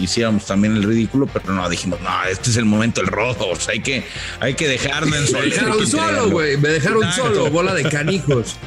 hiciéramos 0.00 0.44
también 0.46 0.74
el 0.76 0.82
ridículo, 0.82 1.26
pero 1.32 1.52
no, 1.52 1.68
dijimos, 1.68 2.00
no, 2.00 2.10
este 2.30 2.50
es 2.50 2.56
el 2.56 2.64
momento 2.64 3.00
del 3.00 3.08
rodo, 3.08 3.48
o 3.50 3.56
sea, 3.56 3.72
hay 3.74 3.80
que, 3.80 4.04
hay 4.40 4.54
que 4.54 4.66
dejarnos 4.68 5.28
en 5.28 5.32
Me 5.32 5.40
dejaron 5.46 5.86
solo, 5.86 6.30
güey. 6.30 6.56
Me 6.56 6.68
dejaron 6.68 7.02
Exacto. 7.04 7.34
solo, 7.34 7.50
bola 7.50 7.74
de 7.74 7.84
canijos. 7.88 8.56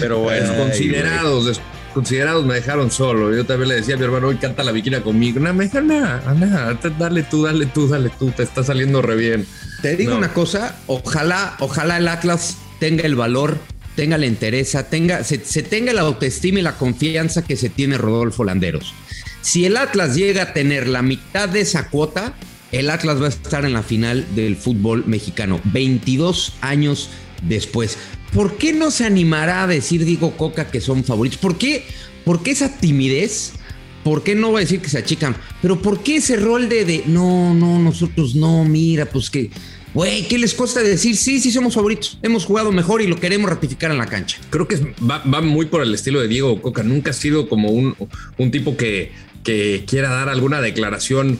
Pero 0.00 0.20
bueno, 0.20 0.46
Desconsiderados, 0.52 1.46
desconsiderados 1.46 2.44
me 2.44 2.54
dejaron 2.54 2.90
solo. 2.90 3.34
Yo 3.34 3.44
también 3.44 3.68
le 3.70 3.74
decía 3.76 3.94
a 3.94 3.98
mi 3.98 4.04
hermano, 4.04 4.28
hoy 4.28 4.36
canta 4.36 4.62
la 4.64 4.72
viquina 4.72 5.00
conmigo. 5.00 5.40
No, 5.40 5.52
me 5.54 5.66
no, 5.68 5.82
no, 5.82 6.78
te- 6.78 6.90
dale 6.90 7.22
tú, 7.22 7.44
dale 7.44 7.66
tú, 7.66 7.88
dale 7.88 8.10
tú, 8.18 8.30
te 8.30 8.42
está 8.42 8.62
saliendo 8.62 9.02
re 9.02 9.16
bien. 9.16 9.46
Te 9.82 9.96
digo 9.96 10.12
No. 10.12 10.18
una 10.18 10.32
cosa, 10.32 10.76
ojalá, 10.86 11.56
ojalá 11.60 11.98
el 11.98 12.08
Atlas 12.08 12.56
tenga 12.80 13.04
el 13.04 13.14
valor, 13.16 13.58
tenga 13.94 14.18
la 14.18 14.26
entereza, 14.26 14.88
tenga, 14.88 15.24
se, 15.24 15.44
se 15.44 15.62
tenga 15.62 15.92
la 15.92 16.02
autoestima 16.02 16.58
y 16.58 16.62
la 16.62 16.76
confianza 16.76 17.42
que 17.42 17.56
se 17.56 17.68
tiene 17.68 17.98
Rodolfo 17.98 18.44
Landeros. 18.44 18.94
Si 19.42 19.64
el 19.64 19.76
Atlas 19.76 20.14
llega 20.16 20.42
a 20.42 20.52
tener 20.52 20.88
la 20.88 21.02
mitad 21.02 21.48
de 21.48 21.60
esa 21.60 21.88
cuota, 21.88 22.34
el 22.72 22.90
Atlas 22.90 23.20
va 23.22 23.26
a 23.26 23.30
estar 23.30 23.64
en 23.64 23.74
la 23.74 23.82
final 23.82 24.26
del 24.34 24.56
fútbol 24.56 25.04
mexicano, 25.06 25.60
22 25.64 26.54
años 26.62 27.08
después. 27.42 27.98
¿Por 28.32 28.56
qué 28.56 28.72
no 28.72 28.90
se 28.90 29.04
animará 29.04 29.62
a 29.62 29.66
decir 29.66 30.04
Diego 30.04 30.36
Coca 30.36 30.70
que 30.70 30.80
son 30.80 31.04
favoritos? 31.04 31.38
¿Por 31.38 31.56
qué, 31.56 31.84
¿Por 32.24 32.42
qué 32.42 32.50
esa 32.50 32.78
timidez? 32.78 33.52
¿Por 34.04 34.22
qué 34.22 34.34
no 34.34 34.50
voy 34.50 34.58
a 34.58 34.60
decir 34.60 34.80
que 34.80 34.88
se 34.88 34.98
achican? 34.98 35.36
Pero 35.62 35.80
¿por 35.80 36.02
qué 36.02 36.16
ese 36.16 36.36
rol 36.36 36.68
de, 36.68 36.84
de 36.84 37.02
no, 37.06 37.54
no, 37.54 37.78
nosotros 37.78 38.34
no, 38.36 38.64
mira, 38.64 39.06
pues 39.06 39.30
que, 39.30 39.50
güey, 39.94 40.28
¿qué 40.28 40.38
les 40.38 40.54
cuesta 40.54 40.80
decir? 40.80 41.16
Sí, 41.16 41.40
sí 41.40 41.50
somos 41.50 41.74
favoritos, 41.74 42.18
hemos 42.22 42.44
jugado 42.44 42.70
mejor 42.70 43.02
y 43.02 43.06
lo 43.06 43.18
queremos 43.18 43.50
ratificar 43.50 43.90
en 43.90 43.98
la 43.98 44.06
cancha. 44.06 44.38
Creo 44.50 44.68
que 44.68 44.76
va, 45.02 45.18
va 45.18 45.40
muy 45.40 45.66
por 45.66 45.82
el 45.82 45.92
estilo 45.92 46.20
de 46.20 46.28
Diego 46.28 46.62
Coca. 46.62 46.82
Nunca 46.82 47.10
ha 47.10 47.14
sido 47.14 47.48
como 47.48 47.70
un, 47.70 47.96
un 48.38 48.50
tipo 48.50 48.76
que, 48.76 49.12
que 49.42 49.84
quiera 49.88 50.10
dar 50.10 50.28
alguna 50.28 50.60
declaración 50.60 51.38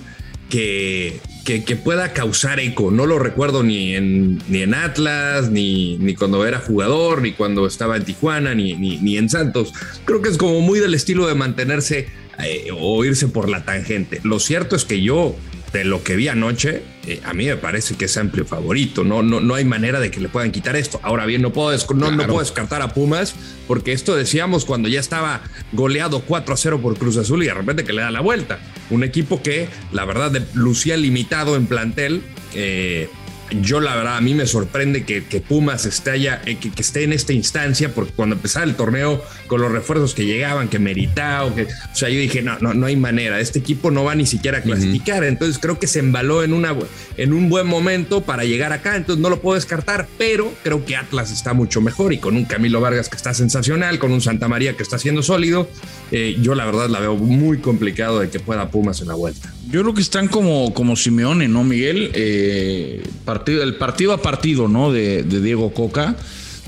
que, 0.48 1.20
que, 1.46 1.76
pueda 1.76 2.12
causar 2.12 2.58
eco. 2.58 2.90
No 2.90 3.06
lo 3.06 3.18
recuerdo 3.18 3.62
ni 3.62 3.94
en, 3.94 4.38
ni 4.48 4.62
en 4.62 4.74
Atlas, 4.74 5.48
ni, 5.48 5.96
ni 5.98 6.14
cuando 6.14 6.44
era 6.44 6.58
jugador, 6.58 7.22
ni 7.22 7.32
cuando 7.32 7.66
estaba 7.66 7.96
en 7.96 8.04
Tijuana, 8.04 8.54
ni, 8.54 8.74
ni, 8.74 8.98
ni 8.98 9.16
en 9.16 9.28
Santos. 9.28 9.72
Creo 10.04 10.20
que 10.20 10.28
es 10.28 10.36
como 10.36 10.60
muy 10.60 10.80
del 10.80 10.94
estilo 10.94 11.26
de 11.26 11.34
mantenerse 11.34 12.08
eh, 12.44 12.68
o 12.76 13.04
irse 13.04 13.28
por 13.28 13.48
la 13.48 13.64
tangente. 13.64 14.20
Lo 14.24 14.40
cierto 14.40 14.74
es 14.74 14.84
que 14.84 15.00
yo, 15.00 15.36
de 15.78 15.84
lo 15.84 16.02
que 16.02 16.16
vi 16.16 16.28
anoche, 16.28 16.82
eh, 17.06 17.20
a 17.24 17.32
mí 17.34 17.46
me 17.46 17.56
parece 17.56 17.96
que 17.96 18.06
es 18.06 18.16
amplio 18.16 18.44
favorito. 18.44 19.04
No, 19.04 19.22
no, 19.22 19.40
no 19.40 19.54
hay 19.54 19.64
manera 19.64 20.00
de 20.00 20.10
que 20.10 20.20
le 20.20 20.28
puedan 20.28 20.52
quitar 20.52 20.76
esto. 20.76 20.98
Ahora 21.02 21.26
bien, 21.26 21.42
no 21.42 21.52
puedo, 21.52 21.70
no, 21.94 22.10
no 22.10 22.26
puedo 22.26 22.40
descartar 22.40 22.82
a 22.82 22.88
Pumas, 22.94 23.34
porque 23.68 23.92
esto 23.92 24.16
decíamos 24.16 24.64
cuando 24.64 24.88
ya 24.88 25.00
estaba 25.00 25.42
goleado 25.72 26.20
4 26.20 26.54
a 26.54 26.56
0 26.56 26.80
por 26.80 26.96
Cruz 26.98 27.16
Azul 27.16 27.42
y 27.42 27.46
de 27.46 27.54
repente 27.54 27.84
que 27.84 27.92
le 27.92 28.02
da 28.02 28.10
la 28.10 28.20
vuelta. 28.20 28.58
Un 28.90 29.04
equipo 29.04 29.42
que, 29.42 29.68
la 29.92 30.04
verdad, 30.04 30.30
de- 30.30 30.42
lucía 30.54 30.96
limitado 30.96 31.56
en 31.56 31.66
plantel. 31.66 32.22
eh, 32.54 33.08
yo 33.50 33.80
la 33.80 33.96
verdad 33.96 34.16
a 34.16 34.20
mí 34.20 34.34
me 34.34 34.46
sorprende 34.46 35.04
que, 35.04 35.24
que 35.24 35.40
Pumas 35.40 35.86
esté, 35.86 36.10
allá, 36.10 36.42
eh, 36.46 36.56
que, 36.56 36.70
que 36.70 36.82
esté 36.82 37.04
en 37.04 37.12
esta 37.12 37.32
instancia 37.32 37.94
porque 37.94 38.12
cuando 38.12 38.36
empezaba 38.36 38.64
el 38.64 38.74
torneo 38.74 39.22
con 39.46 39.60
los 39.60 39.70
refuerzos 39.72 40.14
que 40.14 40.24
llegaban, 40.24 40.68
que 40.68 40.78
Meritao, 40.78 41.54
que, 41.54 41.64
o 41.64 41.96
sea, 41.96 42.08
yo 42.08 42.18
dije, 42.18 42.42
no, 42.42 42.58
no, 42.60 42.74
no 42.74 42.86
hay 42.86 42.96
manera, 42.96 43.40
este 43.40 43.58
equipo 43.58 43.90
no 43.90 44.04
va 44.04 44.14
ni 44.14 44.26
siquiera 44.26 44.58
a 44.58 44.62
clasificar, 44.62 45.24
entonces 45.24 45.58
creo 45.58 45.78
que 45.78 45.86
se 45.86 46.00
embaló 46.00 46.42
en, 46.42 46.52
una, 46.52 46.74
en 47.16 47.32
un 47.32 47.48
buen 47.48 47.66
momento 47.66 48.22
para 48.22 48.44
llegar 48.44 48.72
acá, 48.72 48.96
entonces 48.96 49.22
no 49.22 49.30
lo 49.30 49.40
puedo 49.40 49.54
descartar, 49.54 50.08
pero 50.18 50.52
creo 50.62 50.84
que 50.84 50.96
Atlas 50.96 51.30
está 51.30 51.52
mucho 51.52 51.80
mejor 51.80 52.12
y 52.12 52.18
con 52.18 52.36
un 52.36 52.44
Camilo 52.44 52.80
Vargas 52.80 53.08
que 53.08 53.16
está 53.16 53.34
sensacional, 53.34 53.98
con 53.98 54.12
un 54.12 54.20
Santa 54.20 54.48
María 54.48 54.76
que 54.76 54.82
está 54.82 54.98
siendo 54.98 55.22
sólido, 55.22 55.68
eh, 56.10 56.36
yo 56.40 56.54
la 56.54 56.64
verdad 56.64 56.88
la 56.88 57.00
veo 57.00 57.16
muy 57.16 57.58
complicado 57.58 58.20
de 58.20 58.28
que 58.28 58.40
pueda 58.40 58.70
Pumas 58.70 59.00
en 59.00 59.08
la 59.08 59.14
vuelta. 59.14 59.52
Yo 59.68 59.82
creo 59.82 59.94
que 59.94 60.00
están 60.00 60.28
como, 60.28 60.72
como 60.72 60.94
Simeone, 60.94 61.48
¿no, 61.48 61.64
Miguel? 61.64 62.10
Eh, 62.14 63.02
partido, 63.36 63.62
el 63.62 63.74
partido 63.74 64.12
a 64.12 64.22
partido, 64.22 64.68
¿no? 64.68 64.92
De, 64.92 65.22
Diego 65.22 65.72
Coca. 65.72 66.16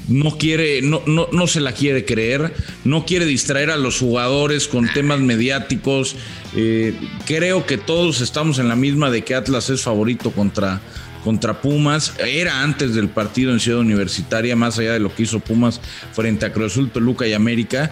No 0.09 0.39
quiere, 0.39 0.81
no, 0.81 1.03
no, 1.07 1.29
no 1.33 1.47
se 1.47 1.61
la 1.61 1.73
quiere 1.73 2.07
creer, 2.07 2.55
no 2.85 3.05
quiere 3.05 3.27
distraer 3.27 3.71
a 3.71 3.77
los 3.77 3.99
jugadores 3.99 4.67
con 4.67 4.89
temas 4.93 5.21
mediáticos. 5.21 6.17
Eh, 6.57 6.95
creo 7.27 7.67
que 7.67 7.77
todos 7.77 8.23
estamos 8.23 8.59
en 8.59 8.69
la 8.69 8.77
misma 8.77 9.11
de 9.11 9.23
que 9.23 9.35
Atlas 9.35 9.69
es 9.69 9.83
favorito 9.83 10.31
contra, 10.31 10.81
contra 11.25 11.61
Pumas. 11.61 12.15
Era 12.27 12.63
antes 12.63 12.95
del 12.95 13.09
partido 13.11 13.53
en 13.53 13.61
Ciudad 13.61 13.81
Universitaria, 13.81 14.57
más 14.57 14.79
allá 14.79 14.95
de 14.95 15.01
lo 15.01 15.15
que 15.15 15.25
hizo 15.25 15.41
Pumas 15.41 15.79
frente 16.13 16.47
a 16.47 16.53
Cruz 16.55 16.73
Azul, 16.73 16.91
Toluca 16.91 17.27
y 17.27 17.35
América. 17.35 17.91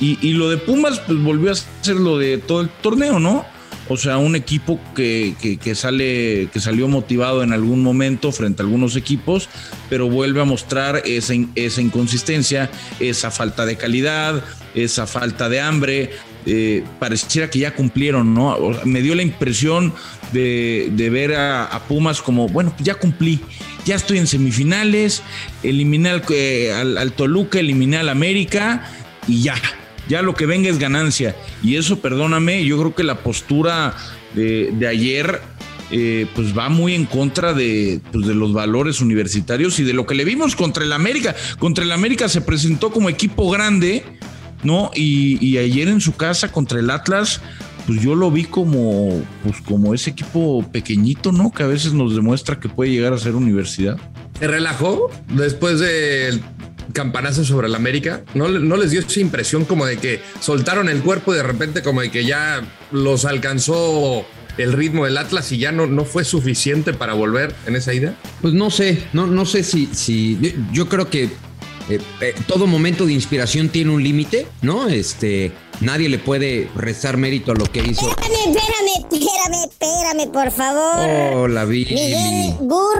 Y, 0.00 0.18
y 0.26 0.32
lo 0.32 0.48
de 0.48 0.56
Pumas, 0.56 1.00
pues 1.00 1.18
volvió 1.18 1.52
a 1.52 1.54
ser 1.54 1.96
lo 1.96 2.18
de 2.18 2.38
todo 2.38 2.62
el 2.62 2.70
torneo, 2.70 3.18
¿no? 3.18 3.44
O 3.92 3.96
sea, 3.96 4.18
un 4.18 4.36
equipo 4.36 4.78
que, 4.94 5.34
que- 5.42 5.56
que 5.56 5.74
sale, 5.74 6.48
que 6.52 6.60
salió 6.60 6.86
motivado 6.86 7.42
en 7.42 7.52
algún 7.52 7.82
momento 7.82 8.30
frente 8.30 8.62
a 8.62 8.64
algunos 8.64 8.94
equipos, 8.94 9.48
pero 9.88 10.08
vuelve 10.08 10.40
a 10.40 10.44
mostrar 10.44 11.02
esa, 11.04 11.34
esa 11.56 11.80
inconsistencia, 11.82 12.70
esa 13.00 13.32
falta 13.32 13.66
de 13.66 13.76
calidad, 13.76 14.44
esa 14.76 15.08
falta 15.08 15.48
de 15.48 15.60
hambre. 15.60 16.10
Eh, 16.46 16.84
pareciera 17.00 17.50
que 17.50 17.58
ya 17.58 17.74
cumplieron, 17.74 18.32
¿no? 18.32 18.54
O 18.56 18.72
sea, 18.74 18.84
me 18.86 19.02
dio 19.02 19.14
la 19.16 19.22
impresión 19.22 19.92
de, 20.32 20.88
de 20.92 21.10
ver 21.10 21.34
a, 21.34 21.64
a 21.64 21.80
Pumas 21.80 22.22
como, 22.22 22.48
bueno, 22.48 22.72
ya 22.78 22.94
cumplí, 22.94 23.40
ya 23.84 23.96
estoy 23.96 24.18
en 24.18 24.26
semifinales, 24.26 25.22
eliminé 25.64 26.10
al, 26.10 26.22
eh, 26.30 26.72
al- 26.72 26.96
al 26.96 27.12
Toluca, 27.12 27.58
eliminé 27.58 27.98
al 27.98 28.08
América 28.08 28.88
y 29.28 29.42
ya, 29.42 29.54
ya 30.10 30.22
lo 30.22 30.34
que 30.34 30.44
venga 30.44 30.68
es 30.68 30.78
ganancia. 30.78 31.36
Y 31.62 31.76
eso, 31.76 32.00
perdóname, 32.00 32.64
yo 32.64 32.76
creo 32.78 32.94
que 32.94 33.04
la 33.04 33.22
postura 33.22 33.94
de, 34.34 34.72
de 34.72 34.88
ayer, 34.88 35.40
eh, 35.92 36.26
pues 36.34 36.56
va 36.56 36.68
muy 36.68 36.94
en 36.94 37.06
contra 37.06 37.54
de, 37.54 38.00
pues, 38.10 38.26
de 38.26 38.34
los 38.34 38.52
valores 38.52 39.00
universitarios 39.00 39.78
y 39.78 39.84
de 39.84 39.92
lo 39.92 40.06
que 40.06 40.16
le 40.16 40.24
vimos 40.24 40.56
contra 40.56 40.84
el 40.84 40.92
América. 40.92 41.36
Contra 41.60 41.84
el 41.84 41.92
América 41.92 42.28
se 42.28 42.40
presentó 42.40 42.90
como 42.90 43.08
equipo 43.08 43.48
grande, 43.50 44.04
¿no? 44.64 44.90
Y, 44.94 45.38
y 45.44 45.58
ayer 45.58 45.86
en 45.86 46.00
su 46.00 46.16
casa 46.16 46.50
contra 46.50 46.80
el 46.80 46.90
Atlas, 46.90 47.40
pues 47.86 48.02
yo 48.02 48.16
lo 48.16 48.32
vi 48.32 48.44
como, 48.44 49.22
pues 49.44 49.60
como 49.62 49.94
ese 49.94 50.10
equipo 50.10 50.68
pequeñito, 50.72 51.30
¿no? 51.30 51.52
Que 51.52 51.62
a 51.62 51.66
veces 51.68 51.92
nos 51.92 52.16
demuestra 52.16 52.58
que 52.58 52.68
puede 52.68 52.90
llegar 52.90 53.12
a 53.12 53.18
ser 53.18 53.36
universidad. 53.36 53.96
¿Se 54.40 54.48
relajó 54.48 55.10
después 55.28 55.78
del 55.78 56.42
campanazo 56.92 57.44
sobre 57.44 57.68
el 57.68 57.74
América? 57.74 58.22
¿No, 58.34 58.48
¿No 58.48 58.76
les 58.76 58.90
dio 58.90 59.00
esa 59.00 59.20
impresión 59.20 59.64
como 59.64 59.86
de 59.86 59.98
que 59.98 60.20
soltaron 60.40 60.88
el 60.88 61.02
cuerpo 61.02 61.32
y 61.32 61.36
de 61.36 61.42
repente 61.42 61.82
como 61.82 62.00
de 62.00 62.10
que 62.10 62.24
ya 62.24 62.62
los 62.92 63.24
alcanzó 63.24 64.26
el 64.58 64.72
ritmo 64.72 65.04
del 65.04 65.16
Atlas 65.16 65.52
y 65.52 65.58
ya 65.58 65.72
no, 65.72 65.86
no 65.86 66.04
fue 66.04 66.24
suficiente 66.24 66.92
para 66.92 67.14
volver 67.14 67.54
en 67.66 67.76
esa 67.76 67.94
ida? 67.94 68.14
Pues 68.42 68.54
no 68.54 68.70
sé, 68.70 69.02
no, 69.12 69.26
no 69.26 69.46
sé 69.46 69.62
si, 69.62 69.86
si 69.92 70.38
yo, 70.40 70.50
yo 70.72 70.88
creo 70.88 71.08
que 71.08 71.24
eh, 71.24 71.98
eh, 72.20 72.34
todo 72.46 72.66
momento 72.66 73.06
de 73.06 73.12
inspiración 73.12 73.68
tiene 73.68 73.90
un 73.90 74.02
límite, 74.02 74.46
¿no? 74.62 74.88
Este, 74.88 75.52
nadie 75.80 76.08
le 76.08 76.18
puede 76.18 76.68
restar 76.74 77.16
mérito 77.16 77.52
a 77.52 77.54
lo 77.54 77.64
que 77.66 77.80
hizo. 77.80 78.08
Espérame, 78.08 78.56
espérame, 78.56 79.06
espérame, 79.10 79.64
espérame, 79.70 80.32
por 80.32 80.50
favor. 80.50 81.34
Hola, 81.36 81.64
Billy. 81.64 81.94
Miguel. 81.94 82.54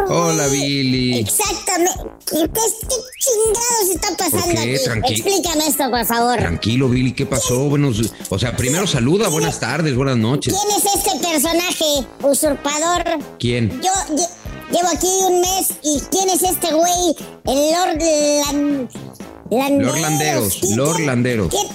Hola, 0.09 0.47
Billy. 0.49 1.19
Exactamente. 1.19 1.93
¿Qué, 2.31 2.37
qué 2.39 2.97
chingados 3.19 3.95
está 3.95 4.09
pasando 4.17 4.47
¿Por 4.47 4.55
qué? 4.65 4.75
aquí? 4.77 4.85
Tranqui- 4.85 5.11
Explícame 5.13 5.67
esto, 5.67 5.91
por 5.91 6.05
favor. 6.05 6.37
Tranquilo, 6.39 6.89
Billy, 6.89 7.13
¿qué 7.13 7.27
pasó? 7.27 7.69
Buenos, 7.69 8.13
o 8.29 8.39
sea, 8.39 8.57
primero 8.57 8.87
saluda, 8.87 9.29
buenas 9.29 9.59
tardes, 9.61 9.95
buenas 9.95 10.17
noches. 10.17 10.55
¿Quién 10.55 10.77
es 10.77 10.85
este 10.95 11.19
personaje 11.27 12.07
usurpador? 12.23 13.05
¿Quién? 13.39 13.71
Yo 13.83 13.91
lle- 14.15 14.29
llevo 14.73 14.89
aquí 14.95 15.09
un 15.29 15.41
mes 15.41 15.71
y 15.83 16.01
¿quién 16.11 16.29
es 16.31 16.43
este 16.43 16.73
güey? 16.73 17.17
El 17.47 17.73
Lord 17.73 17.99
Lan- 17.99 18.89
Landeros. 19.51 19.87
Lord 19.87 20.01
Landeros, 20.01 20.55
¿Quién- 20.61 20.77
Lord 20.77 21.01
Landeros. 21.01 21.49
¿Quién, 21.51 21.67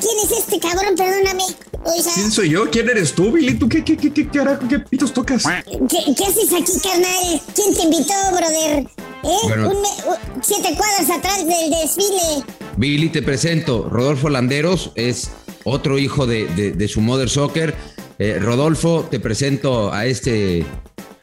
quién 0.00 0.16
es 0.24 0.38
este 0.38 0.58
cabrón? 0.60 0.94
Perdóname. 0.96 1.44
O 1.84 2.02
sea, 2.02 2.12
¿Quién 2.14 2.30
soy 2.30 2.50
yo? 2.50 2.68
¿Quién 2.70 2.88
eres 2.88 3.12
tú, 3.14 3.30
Billy? 3.32 3.54
¿Tú 3.54 3.68
qué, 3.68 3.84
qué, 3.84 3.96
qué, 3.96 4.12
qué 4.12 4.28
carajo, 4.28 4.66
qué 4.68 4.78
pitos 4.80 5.12
tocas? 5.12 5.44
¿qué, 5.64 6.14
qué 6.14 6.24
haces 6.24 6.52
aquí, 6.52 6.72
carnal? 6.82 7.40
¿Quién 7.54 7.74
te 7.74 7.82
invitó, 7.82 8.14
brother? 8.30 8.84
¿eh? 9.24 9.36
Bueno. 9.44 9.70
Un 9.70 9.76
un- 9.76 10.42
siete 10.42 10.74
cuadras 10.76 11.08
atrás 11.10 11.38
del 11.38 11.70
desfile. 11.70 12.44
Billy, 12.76 13.08
te 13.08 13.22
presento. 13.22 13.88
Rodolfo 13.88 14.28
Landeros 14.28 14.90
es 14.96 15.30
otro 15.64 15.98
hijo 15.98 16.26
de, 16.26 16.46
de- 16.48 16.72
de 16.72 16.88
su 16.88 17.00
Mother 17.00 17.30
Soccer. 17.30 17.74
Eh, 18.18 18.38
Rodolfo, 18.40 19.06
te 19.10 19.20
presento 19.20 19.92
a 19.92 20.06
este, 20.06 20.64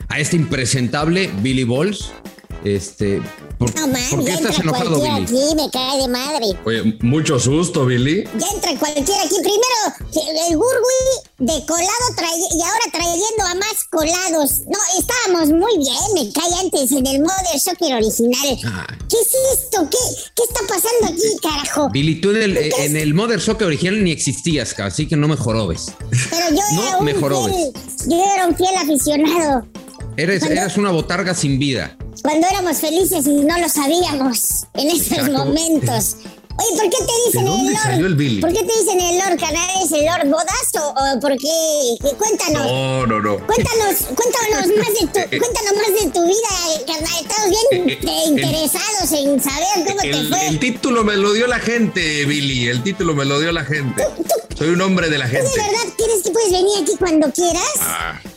a 0.07 0.19
este 0.19 0.37
impresentable 0.37 1.29
Billy 1.41 1.63
Balls. 1.65 2.11
Este, 2.65 3.21
¿por, 3.59 3.73
No 3.75 3.87
mames, 3.87 4.09
¿por 4.09 4.19
qué 4.19 4.25
ya 4.25 4.33
estás 4.33 4.55
entra 4.55 4.63
enojado, 4.63 4.99
cualquiera 4.99 5.19
Billy? 5.19 5.43
aquí, 5.43 5.55
me 5.55 5.69
cae 5.69 6.01
de 6.01 6.07
madre. 6.07 6.45
Oye, 6.65 6.97
mucho 7.01 7.39
susto, 7.39 7.85
Billy. 7.85 8.23
Ya 8.39 8.47
entra 8.55 8.75
cualquiera 8.79 9.21
aquí. 9.21 9.35
Primero, 9.35 10.47
el 10.49 10.57
Gurgui 10.57 11.35
de 11.37 11.65
colado 11.67 12.05
trae, 12.15 12.39
y 12.39 12.61
ahora 12.63 12.85
trayendo 12.91 13.43
a 13.45 13.55
más 13.55 13.83
colados. 13.91 14.61
No, 14.65 14.79
estábamos 14.97 15.49
muy 15.49 15.77
bien, 15.77 15.95
me 16.15 16.33
cae 16.33 16.59
antes 16.59 16.91
en 16.91 17.05
el 17.05 17.19
Mother 17.21 17.59
Soccer 17.59 17.93
original. 17.93 18.57
Ah. 18.65 18.87
¿Qué 19.09 19.17
es 19.21 19.59
esto? 19.59 19.87
¿Qué, 19.91 19.97
¿Qué 20.35 20.43
está 20.43 20.61
pasando 20.67 21.13
aquí, 21.13 21.37
carajo? 21.43 21.89
Billy, 21.91 22.19
tú 22.19 22.31
en 22.31 22.37
el, 22.41 22.57
en 22.57 22.97
el 22.97 23.13
Mother 23.13 23.39
Soccer 23.39 23.67
original 23.67 24.03
ni 24.03 24.11
existías, 24.11 24.73
así 24.79 25.07
que 25.07 25.15
no 25.15 25.27
me 25.27 25.37
jorobes. 25.37 25.91
Pero 26.31 26.49
yo 26.49 26.63
No, 26.73 26.87
era 26.87 26.97
un 26.97 27.05
mejoró, 27.05 27.45
fiel, 27.45 27.73
yo 28.07 28.33
era 28.33 28.47
un 28.47 28.55
fiel 28.55 28.75
aficionado. 28.75 29.67
Eres, 30.17 30.39
Cuando- 30.39 30.61
eras 30.61 30.77
una 30.77 30.91
botarga 30.91 31.33
sin 31.33 31.59
vida. 31.59 31.95
Cuando 32.21 32.47
éramos 32.47 32.77
felices 32.77 33.27
y 33.27 33.33
no 33.43 33.57
lo 33.59 33.69
sabíamos 33.69 34.65
en 34.73 34.87
esos 34.89 35.29
momentos. 35.29 36.15
Oye, 36.57 36.69
¿por 36.81 36.89
qué 36.89 36.97
te 37.05 37.13
dicen 37.27 37.43
¿De 37.43 37.49
dónde 37.49 37.67
el 37.67 37.73
Lord? 37.73 37.83
salió 37.83 38.07
el 38.07 38.15
Billy? 38.15 38.41
¿Por 38.41 38.53
qué 38.53 38.59
te 38.63 38.79
dicen 38.79 38.99
el 39.01 39.17
Lord 39.19 39.39
Canales, 39.39 39.91
el 39.91 40.05
Lord 40.05 40.27
Bodas 40.29 40.71
o, 40.79 40.87
o 40.89 41.19
por 41.19 41.31
qué? 41.37 42.15
Cuéntanos. 42.17 42.65
No, 42.65 43.05
no, 43.07 43.21
no. 43.21 43.37
Cuéntanos, 43.45 43.95
cuéntanos 44.15 44.77
más 44.77 44.93
de 44.93 45.07
tu, 45.07 45.29
cuéntanos 45.37 45.73
más 45.75 46.03
de 46.03 46.09
tu 46.11 46.25
vida, 46.25 46.85
carnal. 46.87 47.19
Estamos 47.21 47.49
bien 47.49 47.89
Eh, 47.89 47.93
eh, 47.93 48.07
eh, 48.07 48.23
interesados 48.27 49.11
en 49.11 49.41
saber 49.43 49.85
cómo 49.85 49.99
te 50.01 50.23
fue. 50.29 50.47
el 50.47 50.59
título 50.59 51.03
me 51.03 51.17
lo 51.17 51.33
dio 51.33 51.45
la 51.47 51.59
gente, 51.59 52.23
Billy. 52.25 52.67
El 52.69 52.83
título 52.83 53.13
me 53.15 53.25
lo 53.25 53.39
dio 53.39 53.51
la 53.51 53.65
gente. 53.65 54.03
Soy 54.57 54.69
un 54.69 54.79
hombre 54.81 55.09
de 55.09 55.17
la 55.17 55.25
¿Tú 55.25 55.31
gente. 55.35 55.49
de 55.49 55.57
verdad 55.57 55.93
crees 55.97 56.23
que 56.23 56.31
puedes 56.31 56.51
venir 56.51 56.71
aquí 56.83 56.93
cuando 56.97 57.29
quieras? 57.31 57.63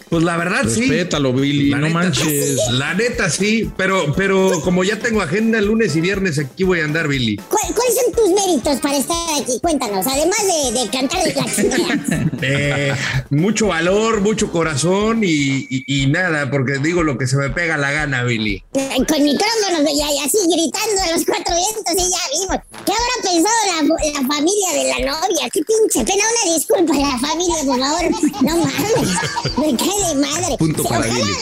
Pues 0.08 0.24
la 0.24 0.36
verdad 0.38 0.62
sí. 0.64 0.80
Respétalo, 0.80 1.32
Billy, 1.34 1.68
La 1.70 1.76
no 1.78 1.86
neta, 1.88 1.94
manches. 1.98 2.56
La 2.72 2.94
neta 2.94 3.28
sí, 3.30 3.70
pero, 3.76 4.14
pero 4.16 4.60
como 4.62 4.82
ya 4.82 4.98
tengo 4.98 5.20
agenda 5.20 5.60
lunes 5.60 5.94
y 5.96 6.00
viernes, 6.00 6.38
aquí 6.38 6.64
voy 6.64 6.80
a 6.80 6.84
andar, 6.86 7.06
Billy. 7.08 7.36
¿Cuál- 7.36 7.72
¿Cuáles 7.74 7.94
son 7.94 8.07
tus 8.12 8.28
méritos 8.30 8.78
para 8.80 8.96
estar 8.96 9.16
aquí? 9.40 9.58
Cuéntanos, 9.60 10.06
además 10.06 10.38
de, 10.42 10.80
de 10.80 10.88
cantar 10.90 11.22
de 11.24 11.34
la. 11.34 12.28
Eh, 12.40 12.94
mucho 13.30 13.66
valor, 13.66 14.20
mucho 14.20 14.52
corazón 14.52 15.24
y, 15.24 15.66
y- 15.68 15.84
y 16.04 16.06
nada, 16.06 16.48
porque 16.50 16.78
digo 16.78 17.02
lo 17.02 17.18
que 17.18 17.26
se 17.26 17.36
me 17.36 17.50
pega 17.50 17.76
la 17.76 17.90
gana, 17.90 18.22
Billy. 18.22 18.62
Con 18.72 19.22
micrófonos 19.24 19.80
y 19.92 19.98
y 19.98 20.18
así 20.24 20.38
gritando 20.46 21.02
a 21.02 21.16
los 21.16 21.24
cuatro 21.26 21.54
vientos 21.56 21.94
y 21.94 22.10
ya 22.10 22.18
vimos. 22.32 22.58
¿Qué 22.86 22.92
habrá 22.92 23.16
pensado 23.22 23.56
la, 23.66 24.20
la 24.20 24.28
familia 24.28 24.68
de 24.72 24.84
la 24.84 24.98
novia? 25.12 25.50
Qué 25.52 25.60
pinche 25.64 26.04
pena. 26.04 26.22
Una 26.44 26.54
disculpa 26.54 26.94
a 26.94 26.98
la 27.12 27.18
familia, 27.18 27.56
por 27.66 27.80
favor. 27.80 28.42
No 28.42 28.56
mames. 28.56 29.58
Me 29.58 29.76
cae 29.76 30.08
de 30.08 30.14
madre. 30.20 30.56
Punto 30.58 30.84
para 30.84 31.00
Ojalá- 31.00 31.14
Billy. 31.14 31.32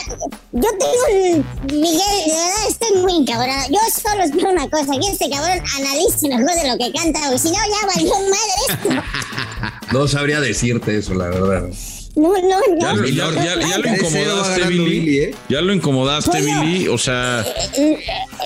Yo 0.52 0.68
tengo 0.78 1.34
un... 1.34 1.46
Miguel, 1.66 2.24
de 2.26 2.32
verdad 2.32 2.68
estoy 2.70 2.96
muy 3.02 3.16
encabronado. 3.18 3.68
Yo 3.70 3.78
solo 4.02 4.24
espero 4.24 4.50
una 4.50 4.68
cosa. 4.70 4.92
Que 4.98 5.12
este 5.12 5.28
cabrón 5.28 5.60
analice 5.76 6.28
mejor 6.28 6.55
de 6.62 6.68
lo 6.68 6.76
que 6.78 6.92
canta. 6.92 7.20
Porque 7.24 7.38
si 7.38 7.48
no, 7.48 7.54
ya 7.54 7.86
valió 7.94 8.12
madre 8.14 8.62
esto. 8.68 8.88
No 9.92 10.08
sabría 10.08 10.40
decirte 10.40 10.98
eso, 10.98 11.14
la 11.14 11.28
verdad. 11.28 11.68
No, 12.16 12.32
no, 12.32 12.40
no. 12.40 12.80
Ya, 12.80 12.92
lo- 12.94 13.06
ya- 13.08 13.30
ya- 13.34 13.60
ya 13.68 13.78
lo 13.78 13.88
incomodaste, 13.94 14.64
Billy. 14.66 14.84
Billy, 15.00 15.18
¿eh? 15.20 15.34
Ya 15.48 15.60
lo 15.60 15.72
incomodaste, 15.72 16.30
Pollo. 16.30 16.60
Billy. 16.62 16.88
O 16.88 16.98
sea, 16.98 17.44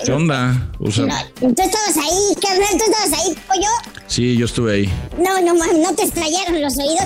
¿qué 0.05 0.13
onda? 0.13 0.71
O 0.79 0.91
sea, 0.91 1.07
No, 1.07 1.15
tú 1.41 1.63
estabas 1.63 1.97
ahí, 1.97 2.35
carnal. 2.43 2.69
Tú 2.73 2.85
estabas 2.91 3.13
ahí, 3.25 3.35
pollo. 3.49 3.69
sí, 4.07 4.37
yo 4.37 4.45
estuve 4.47 4.75
ahí. 4.75 4.93
No, 5.19 5.41
no 5.41 5.55
mames, 5.55 5.79
no 5.79 5.95
te 5.95 6.03
estrellaron 6.05 6.61
los 6.61 6.77
oídos. 6.79 7.05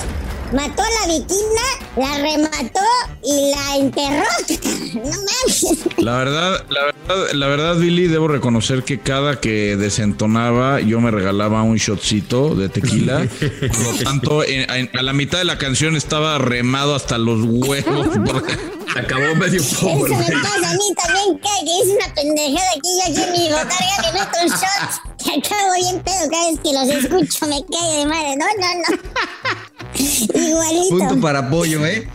Mató 0.52 0.82
a 0.82 1.06
la 1.06 1.12
viquina, 1.12 1.62
la 1.96 2.18
remató 2.18 2.80
y 3.24 3.50
la 3.50 3.76
enterró. 3.76 4.24
No 4.94 5.10
mames. 5.10 5.64
La 5.96 6.16
verdad, 6.18 6.64
la 6.68 6.84
verdad, 6.84 7.32
la 7.32 7.46
verdad, 7.48 7.76
Billy, 7.76 8.06
debo 8.06 8.28
reconocer 8.28 8.84
que 8.84 9.00
cada 9.00 9.40
que 9.40 9.76
desentonaba, 9.76 10.80
yo 10.80 11.00
me 11.00 11.10
regalaba 11.10 11.62
un 11.64 11.76
shotcito 11.76 12.54
de 12.54 12.68
tequila. 12.68 13.26
Por 13.40 13.78
lo 13.80 14.04
tanto, 14.04 14.44
en- 14.44 14.70
en- 14.70 14.90
a 14.96 15.02
la 15.02 15.12
mitad 15.12 15.38
de 15.38 15.44
la 15.44 15.58
canción 15.58 15.96
estaba 15.96 16.38
remado 16.38 16.94
hasta 16.94 17.18
los 17.18 17.40
huevos. 17.42 18.06
Acabó 18.96 19.34
medio 19.34 19.60
Eso 19.60 19.80
poco, 19.80 20.06
me 20.06 20.14
pasa 20.16 20.70
a 20.70 20.74
mí 20.74 20.94
también, 20.96 21.40
que 21.40 21.48
es 21.82 21.88
una 21.96 22.14
pendejada 22.14 22.70
aquí. 22.70 22.88
Yo 22.96 23.02
aquí 23.10 23.22
en 23.22 23.32
mi 23.32 23.48
botarga 23.48 24.02
le 24.02 24.12
meto 24.12 24.38
un 24.44 24.48
shot. 24.50 25.24
Que 25.24 25.30
acabo 25.40 25.74
bien 25.80 26.00
pedo 26.04 26.30
cada 26.30 26.50
vez 26.50 26.60
que 26.62 26.72
los 26.72 27.04
escucho. 27.04 27.46
Me 27.48 27.64
cae 27.66 27.98
de 27.98 28.06
madre. 28.06 28.36
No, 28.36 28.46
no, 28.60 28.74
no. 28.76 29.63
Igualito. 29.98 30.88
Punto 30.98 31.20
para 31.20 31.40
apoyo, 31.40 31.84
¿eh? 31.86 32.08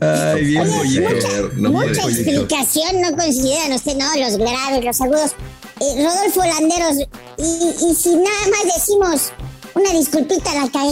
Ay, 0.00 0.44
bien 0.44 0.62
Oye, 0.62 1.00
pollito. 1.00 1.08
mucha, 1.10 1.28
no 1.56 1.70
mucha 1.70 2.02
explicación 2.08 3.00
no 3.00 3.16
consideran 3.16 3.72
usted, 3.72 3.96
no, 3.96 4.06
los 4.16 4.36
graves, 4.36 4.84
los 4.84 5.00
agudos. 5.00 5.32
Eh, 5.80 6.04
Rodolfo 6.04 6.40
Landeros, 6.44 6.96
y, 7.38 7.90
y 7.90 7.94
si 7.94 8.10
nada 8.10 8.48
más 8.50 8.74
decimos 8.76 9.32
una 9.74 9.92
disculpita, 9.92 10.54
la 10.54 10.68
cagué, 10.70 10.90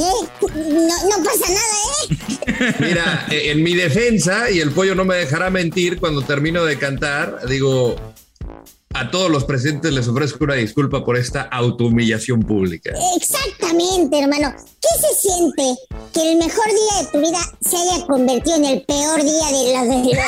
no, 0.54 1.08
no 1.08 1.24
pasa 1.24 1.48
nada, 1.48 1.76
¿eh? 1.90 2.74
Mira, 2.80 3.26
eh, 3.30 3.50
en 3.50 3.62
mi 3.62 3.74
defensa, 3.74 4.50
y 4.50 4.60
el 4.60 4.70
pollo 4.72 4.94
no 4.94 5.04
me 5.04 5.16
dejará 5.16 5.50
mentir, 5.50 5.98
cuando 5.98 6.22
termino 6.22 6.64
de 6.64 6.78
cantar, 6.78 7.40
digo, 7.48 7.96
a 8.98 9.10
todos 9.10 9.30
los 9.30 9.44
presentes 9.44 9.92
les 9.92 10.08
ofrezco 10.08 10.44
una 10.44 10.54
disculpa 10.54 11.04
por 11.04 11.16
esta 11.16 11.42
autohumillación 11.42 12.40
pública. 12.40 12.92
Exactamente, 13.16 14.18
hermano. 14.18 14.54
¿Qué 14.80 14.88
se 15.00 15.14
siente 15.28 15.76
que 16.14 16.32
el 16.32 16.38
mejor 16.38 16.64
día 16.66 17.02
de 17.02 17.08
tu 17.12 17.20
vida 17.20 17.38
se 17.60 17.76
haya 17.76 18.06
convertido 18.06 18.56
en 18.56 18.64
el 18.64 18.82
peor 18.82 19.22
día 19.22 19.46
de 19.46 19.74
los, 19.74 19.88
de 19.88 19.96
los 19.96 20.06
demás? 20.06 20.24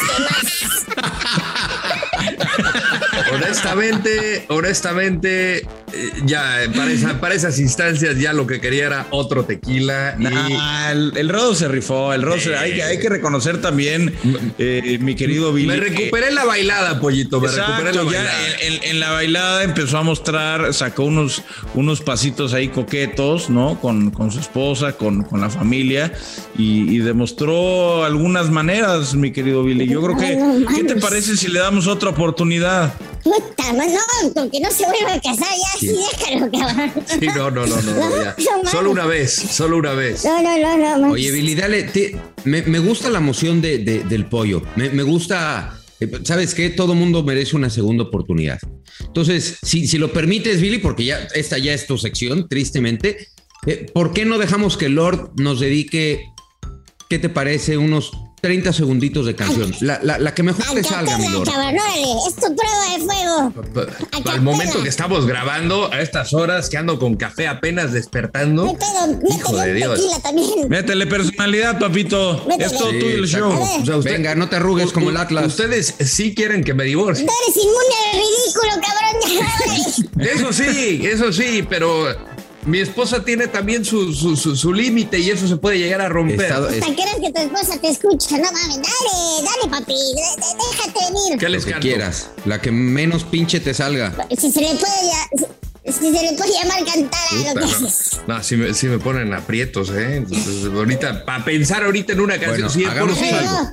Honestamente, 3.33 4.47
honestamente, 4.49 5.67
eh, 5.93 6.11
ya 6.25 6.63
eh, 6.65 6.69
para, 6.71 6.91
esa- 6.91 7.21
para 7.21 7.35
esas 7.35 7.59
instancias 7.59 8.19
ya 8.19 8.33
lo 8.33 8.47
que 8.47 8.61
quería 8.61 8.87
era 8.87 9.07
otro 9.11 9.45
tequila 9.45 10.17
y 10.19 10.23
Nah, 10.23 10.91
el, 10.93 11.13
el 11.17 11.29
Rodo 11.29 11.55
se 11.55 11.69
rifó, 11.69 12.13
el 12.13 12.23
Rodo 12.23 12.39
se- 12.41 12.57
hay, 12.57 12.75
que- 12.75 12.83
hay 12.83 12.99
que 12.99 13.09
reconocer 13.09 13.61
también, 13.61 14.15
eh, 14.59 14.99
mi 15.01 15.15
querido 15.15 15.53
Billy. 15.53 15.69
me 15.69 15.77
recuperé 15.77 16.31
la 16.33 16.45
bailada, 16.45 17.01
pollito, 17.01 17.41
me 17.41 17.49
recuperé 17.49 17.85
la 17.85 17.89
Exacto, 17.91 18.11
ya 18.13 18.19
bailada. 18.23 18.49
en, 18.63 18.73
en- 18.75 18.85
en 18.85 19.01
la 19.01 19.11
bailada 19.13 19.63
empezó 19.65 19.99
a 19.99 20.03
mostrar, 20.03 20.73
sacó 20.75 21.05
unos, 21.05 21.43
unos 21.75 22.01
pasitos 22.01 22.53
ahí 22.55 22.69
coquetos, 22.69 23.51
¿no? 23.51 23.79
Con, 23.81 24.11
con 24.11 24.31
su 24.31 24.41
esposa, 24.41 24.93
con, 24.93 25.23
con 25.25 25.41
la 25.41 25.51
familia 25.51 26.13
y, 26.57 26.91
y 26.95 26.99
demostró 26.99 28.05
algunas 28.05 28.51
maneras, 28.51 29.15
mi 29.15 29.31
querido 29.33 29.63
Billy. 29.65 29.87
Yo 29.87 30.03
creo 30.03 30.17
que, 30.17 30.65
¿qué 30.75 30.85
te 30.85 30.97
parece 30.97 31.37
si 31.37 31.49
le 31.49 31.61
damos 31.61 31.87
otra 31.87 32.11
oportunidad? 32.11 32.93
Puta, 33.37 33.73
no, 33.73 33.85
no, 33.87 34.33
con 34.35 34.51
que 34.51 34.61
no 34.61 34.71
se 34.71 34.85
vuelva 34.87 35.15
a 35.15 35.21
casar, 35.21 35.47
ya 35.49 35.79
sí, 35.81 35.99
déjalo, 36.19 36.51
cabrón. 36.51 36.93
Sí, 37.07 37.27
no, 37.27 37.51
no, 37.51 37.67
no, 37.67 37.83
no, 37.83 38.17
ya. 38.25 38.37
Solo 38.71 38.91
una 38.91 39.07
vez, 39.07 39.33
solo 39.33 39.77
una 39.79 39.93
vez. 39.93 40.25
No, 40.25 40.43
no, 40.43 40.77
no, 40.79 40.99
no. 40.99 41.13
Oye, 41.13 41.31
Billy, 41.31 41.55
dale. 41.55 41.85
te- 41.85 42.17
me, 42.45 42.63
me 42.63 42.79
gusta 42.79 43.11
la 43.11 43.21
moción 43.21 43.61
de, 43.61 43.79
de- 43.79 44.05
del 44.05 44.27
pollo. 44.27 44.63
Me, 44.77 44.91
me 44.91 45.03
gusta. 45.03 45.79
eh, 46.01 46.11
¿Sabes 46.25 46.55
qué? 46.55 46.71
Todo 46.71 46.95
mundo 46.95 47.23
merece 47.23 47.57
una 47.57 47.71
segunda 47.71 48.05
oportunidad. 48.05 48.59
Entonces, 49.01 49.59
si, 49.63 49.87
si 49.87 49.99
lo 49.99 50.13
permites, 50.13 50.61
Billy, 50.61 50.79
porque 50.79 51.05
ya 51.05 51.29
esta 51.35 51.59
ya 51.59 51.75
es 51.75 51.87
tu 51.87 51.99
sección, 51.99 52.49
tristemente, 52.49 53.29
eh, 53.67 53.87
¿por 53.93 54.13
qué 54.13 54.25
no 54.25 54.39
dejamos 54.39 54.77
que 54.77 54.89
Lord 54.89 55.33
nos 55.41 55.61
dedique, 55.61 56.25
¿qué 57.09 57.19
te 57.19 57.29
parece? 57.29 57.77
Unos 57.79 58.13
30 58.41 58.73
segunditos 58.73 59.27
de 59.27 59.35
canción. 59.35 59.75
La, 59.81 59.99
la- 60.03 60.19
la 60.19 60.35
que 60.35 60.43
mejor 60.43 60.65
te 60.75 60.85
salga, 60.85 61.19
mi 61.19 61.29
Lord. 61.29 61.49
es 62.29 62.35
tu 62.37 62.55
prueba 62.55 62.93
de 62.97 63.05
fuego. 63.05 63.53
Acá 64.13 64.33
Al 64.33 64.43
momento 64.43 64.83
que 64.83 64.89
estamos 64.89 65.27
grabando, 65.27 65.93
a 65.93 66.01
estas 66.01 66.33
horas 66.33 66.69
que 66.69 66.77
ando 66.77 66.99
con 66.99 67.17
café 67.17 67.49
apenas 67.49 67.93
despertando. 67.93 68.65
Pedo, 68.79 69.19
Hijo 69.29 69.53
métele 69.53 69.67
de 69.67 69.75
Dios. 69.75 69.95
tequila 70.01 70.19
también. 70.21 70.69
Métele 70.69 71.07
personalidad, 71.07 71.79
papito. 71.79 72.45
Métele. 72.49 72.67
Es 72.67 72.79
todo 72.79 72.91
Sí, 72.91 72.99
tuyo 72.99 73.15
el 73.17 73.27
show. 73.29 73.53
O 73.53 73.85
sea, 73.87 73.97
usted- 73.97 74.13
Venga, 74.13 74.35
no 74.35 74.49
te 74.49 74.57
arrugues 74.57 74.93
como 74.93 75.11
el 75.11 75.17
Atlas. 75.17 75.47
Ustedes 75.47 75.95
sí 76.05 76.35
quieren 76.35 76.63
que 76.65 76.75
me 76.75 76.85
divorcie. 76.85 77.25
Eres 77.25 77.57
inmune 77.57 77.95
al 78.13 78.19
ridículo, 78.21 78.73
cabrón. 78.87 78.99
Eso 80.21 80.53
sí, 80.53 81.01
eso 81.05 81.33
sí, 81.33 81.65
pero 81.69 82.07
mi 82.69 82.79
esposa 82.81 83.25
tiene 83.25 83.49
también 83.49 83.85
su, 83.85 84.13
su, 84.15 84.37
su- 84.37 84.55
su 84.57 84.73
límite 84.73 85.19
y 85.19 85.31
eso 85.31 85.49
se 85.49 85.57
puede 85.57 85.79
llegar 85.79 86.01
a 86.01 86.09
romper. 86.09 86.41
Estado- 86.43 86.69
Hasta 86.69 86.95
quieres 86.95 87.15
que 87.21 87.33
tu 87.33 87.41
esposa 87.41 87.81
te 87.81 87.89
escucha. 87.89 88.37
No 88.39 88.45
mames, 88.53 88.77
dale, 88.77 89.45
dale, 89.45 89.71
papi. 89.71 89.95
déjate 89.95 90.99
venir. 91.13 91.39
¿Qué 91.39 91.47
lo 91.47 91.51
les 91.55 91.65
que 91.65 91.71
canto? 91.73 91.87
quieras. 91.87 92.31
La 92.45 92.61
que 92.61 92.71
menos 92.71 93.25
pinche 93.25 93.61
te 93.61 93.75
salga. 93.75 94.15
Si 94.37 94.51
se 94.53 94.61
le 94.61 94.69
puede 94.75 94.79
ya- 95.07 95.47
si, 95.87 95.93
si 95.93 95.99
se 96.15 96.23
le 96.23 96.33
puede 96.37 96.53
llamar 96.53 96.85
cantar 96.85 97.21
a 97.33 97.37
lo 97.55 97.55
que 97.55 97.61
no. 97.61 97.67
haces. 97.87 98.11
No, 98.27 98.43
sí 98.43 98.57
me, 98.57 98.75
sí 98.75 98.87
me 98.89 98.99
ponen 98.99 99.33
aprietos, 99.33 99.89
¿eh? 99.91 100.17
Entonces, 100.17 100.67
ahorita, 100.67 101.25
para 101.25 101.45
pensar 101.45 101.83
ahorita 101.85 102.13
en 102.13 102.21
una 102.21 102.35
canción, 102.39 102.69
Bueno, 102.69 102.71
sí, 102.71 102.81
de 102.81 102.87
hagamos 102.87 103.19
por 103.19 103.27
sí. 103.27 103.35
algo. 103.35 103.71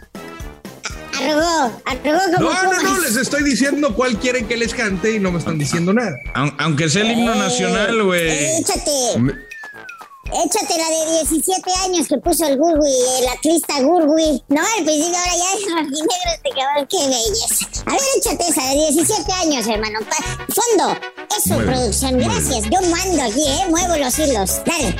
Arrugó, 1.25 1.81
arrugó 1.85 2.19
como 2.37 2.49
No, 2.51 2.63
no, 2.63 2.81
no, 2.81 2.99
les 2.99 3.15
estoy 3.15 3.43
diciendo 3.43 3.93
cuál 3.95 4.17
quieren 4.19 4.47
que 4.47 4.57
les 4.57 4.73
cante 4.73 5.11
y 5.11 5.19
no 5.19 5.31
me 5.31 5.39
están 5.39 5.57
diciendo 5.57 5.93
nada. 5.93 6.11
Aun- 6.33 6.55
Aunque 6.59 6.89
sea 6.89 7.01
el 7.03 7.11
himno 7.11 7.35
nacional, 7.35 8.03
güey. 8.03 8.57
Échate, 8.59 8.91
échate 10.33 10.77
la 10.77 10.89
de 10.89 11.11
17 11.27 11.71
años 11.83 12.07
que 12.07 12.17
puso 12.17 12.45
el 12.45 12.57
Gurgui, 12.57 12.91
el 13.21 13.27
atlista 13.29 13.79
Gurgui. 13.81 14.43
No, 14.49 14.61
al 14.61 14.83
principio 14.83 15.17
ahora 15.17 15.35
ya 15.37 15.53
es 15.57 15.71
rojinegro 15.71 16.31
este 16.35 16.49
cabrón, 16.49 16.87
qué 16.89 16.97
belleza. 17.07 17.67
A 17.85 17.91
ver, 17.91 18.01
échate 18.17 18.47
esa 18.49 18.63
de 18.69 18.75
17 18.91 19.31
años, 19.33 19.67
hermano. 19.67 19.99
Pa- 20.01 20.45
Fondo, 20.53 20.97
eso, 21.37 21.57
producción, 21.57 22.17
gracias. 22.19 22.63
Yo 22.69 22.81
mando 22.89 23.23
aquí, 23.23 23.47
¿eh? 23.47 23.65
Muevo 23.69 23.95
los 23.97 24.17
hilos. 24.19 24.61
Dale. 24.65 24.95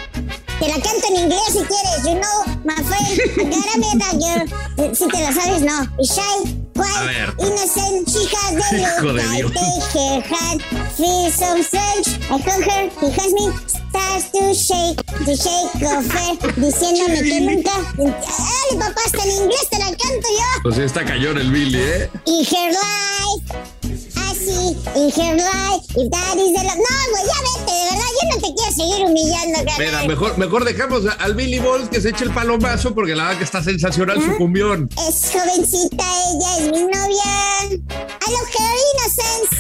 Te 0.59 0.67
la 0.67 0.75
canto 0.75 1.07
en 1.09 1.15
inglés 1.23 1.41
si 1.47 1.63
quieres, 1.65 2.03
you 2.05 2.15
know, 2.15 2.45
my 2.63 2.75
friend. 2.75 3.19
I 3.37 3.43
gotta 3.49 3.77
be 3.77 3.91
that. 3.99 4.95
Si 4.95 5.07
te 5.07 5.21
la 5.21 5.33
sabes, 5.33 5.61
no. 5.61 5.85
Shy, 6.01 6.64
quiet, 6.75 7.07
ver. 7.07 7.33
innocent, 7.39 8.09
has 8.09 8.55
the 8.55 8.77
Hijo 8.77 9.13
de 9.13 9.23
Dios. 9.23 9.93
her 9.95 10.21
hand, 10.21 10.61
feel 10.97 11.31
so 11.31 11.61
strange. 11.63 12.07
I 12.29 12.37
hug 12.37 12.63
her, 12.63 12.89
he 12.99 13.11
hugs 13.11 13.33
me, 13.33 13.45
starts 13.67 14.31
to 14.31 14.53
shake, 14.53 14.99
the 15.25 15.35
shake 15.35 15.81
of 15.83 16.05
her, 16.11 16.35
diciéndome 16.61 17.21
que 17.23 17.41
nunca. 17.41 17.71
Dale, 17.97 18.79
papá, 18.79 19.01
hasta 19.05 19.23
en 19.23 19.31
inglés 19.31 19.67
te 19.69 19.77
la 19.79 19.85
canto 19.85 20.27
yo. 20.37 20.61
Pues 20.63 20.77
está 20.77 21.05
cayón 21.05 21.37
el 21.37 21.51
Billy, 21.51 21.79
¿eh? 21.79 22.09
In 22.25 22.43
her 22.45 22.71
life, 22.71 23.53
así, 24.29 24.75
in 24.95 25.11
her 25.11 25.35
life, 25.35 25.85
if 25.95 26.09
that 26.11 26.35
is 26.37 26.53
the 26.53 26.63
love. 26.63 26.75
No, 26.75 26.95
güey, 27.11 27.23
ya 27.25 27.39
vete, 27.45 27.71
de 27.71 27.83
verdad, 27.89 28.11
yo 28.21 28.29
no 28.29 28.35
te 28.41 28.53
quiero 28.55 28.71
seguir 28.71 29.05
humillando, 29.05 29.71
Mira, 29.79 30.03
mejor, 30.07 30.37
mejor 30.37 30.65
dejamos 30.65 31.05
a- 31.05 31.11
al 31.23 31.33
Billy 31.35 31.59
Balls 31.59 31.89
que 31.89 32.01
se 32.01 32.09
eche 32.09 32.23
el 32.25 32.31
palomazo 32.31 32.93
porque 32.93 33.15
la 33.15 33.23
verdad 33.25 33.37
que 33.37 33.43
está 33.45 33.63
sensacional 33.63 34.21
su 34.21 34.35
cumbión. 34.37 34.89
Es 35.07 35.31
jovencita, 35.31 36.03
ella 36.31 36.57
es 36.59 36.64
mi 36.71 36.83
novia. 36.83 37.33
I 37.69 38.27
love 38.31 38.49
her 38.57 38.73
innocence. 38.91 39.53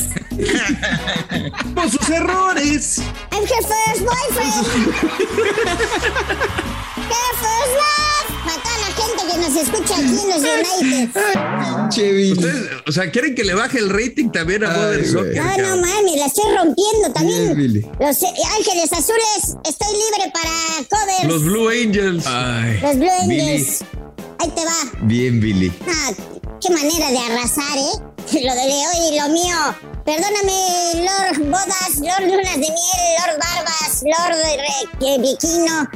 Por 1.73 1.89
sus 1.91 2.09
errores. 2.09 2.99
I'm 3.31 3.43
her 3.43 3.63
first 3.63 4.01
boyfriend. 4.05 4.65
her 6.05 7.33
first 7.41 7.73
love. 7.75 8.27
Mató 8.45 8.69
a 8.69 8.77
la 8.79 8.91
gente 8.95 9.21
que 9.31 9.37
nos 9.37 9.55
escucha 9.55 9.93
aquí 9.95 10.19
en 10.21 10.29
los 10.29 10.41
United. 10.41 11.89
Che, 11.89 12.11
Billy. 12.11 12.31
Ustedes, 12.33 12.69
o 12.87 12.91
sea, 12.91 13.09
¿quieren 13.11 13.33
que 13.35 13.43
le 13.43 13.53
baje 13.55 13.79
el 13.79 13.89
rating 13.89 14.29
también 14.29 14.63
a 14.63 14.69
Mother 14.69 14.99
Ay, 15.01 15.05
Soccer? 15.11 15.33
güey. 15.33 15.57
No, 15.57 15.75
no 15.75 15.81
mames, 15.81 16.15
la 16.17 16.25
estoy 16.25 16.55
rompiendo 16.55 17.11
también. 17.13 17.45
Bien, 17.45 17.57
Billy. 17.57 17.81
Los 17.99 18.21
eh, 18.23 18.27
Ángeles 18.57 18.91
Azules, 18.93 19.57
estoy 19.67 19.93
libre 19.93 20.31
para 20.33 20.51
covers. 20.89 21.23
Los 21.27 21.43
Blue 21.43 21.69
Angels. 21.69 22.25
Ay, 22.27 22.79
Los 22.81 22.95
Blue 22.97 23.09
Billy. 23.27 23.41
Angels. 23.41 23.83
Ahí 24.39 24.49
te 24.49 24.65
va. 24.65 24.75
Bien, 25.03 25.39
Billy. 25.39 25.71
Ah, 25.87 26.11
qué 26.65 26.73
manera 26.73 27.11
de 27.11 27.17
arrasar, 27.17 27.77
¿eh? 27.77 28.41
Lo 28.43 28.55
de 28.55 28.61
hoy 28.61 29.11
y 29.11 29.19
lo 29.19 29.29
mío. 29.29 29.55
Perdóname, 30.03 31.05
Lord 31.05 31.49
Bodas, 31.49 31.97
Lord 31.99 32.31
Lunas 32.31 32.53
de 32.53 32.59
Miel, 32.59 33.05
Lord 33.19 33.39
Barbas, 33.39 34.03
Lord 34.03 35.21
Viquino. 35.21 35.87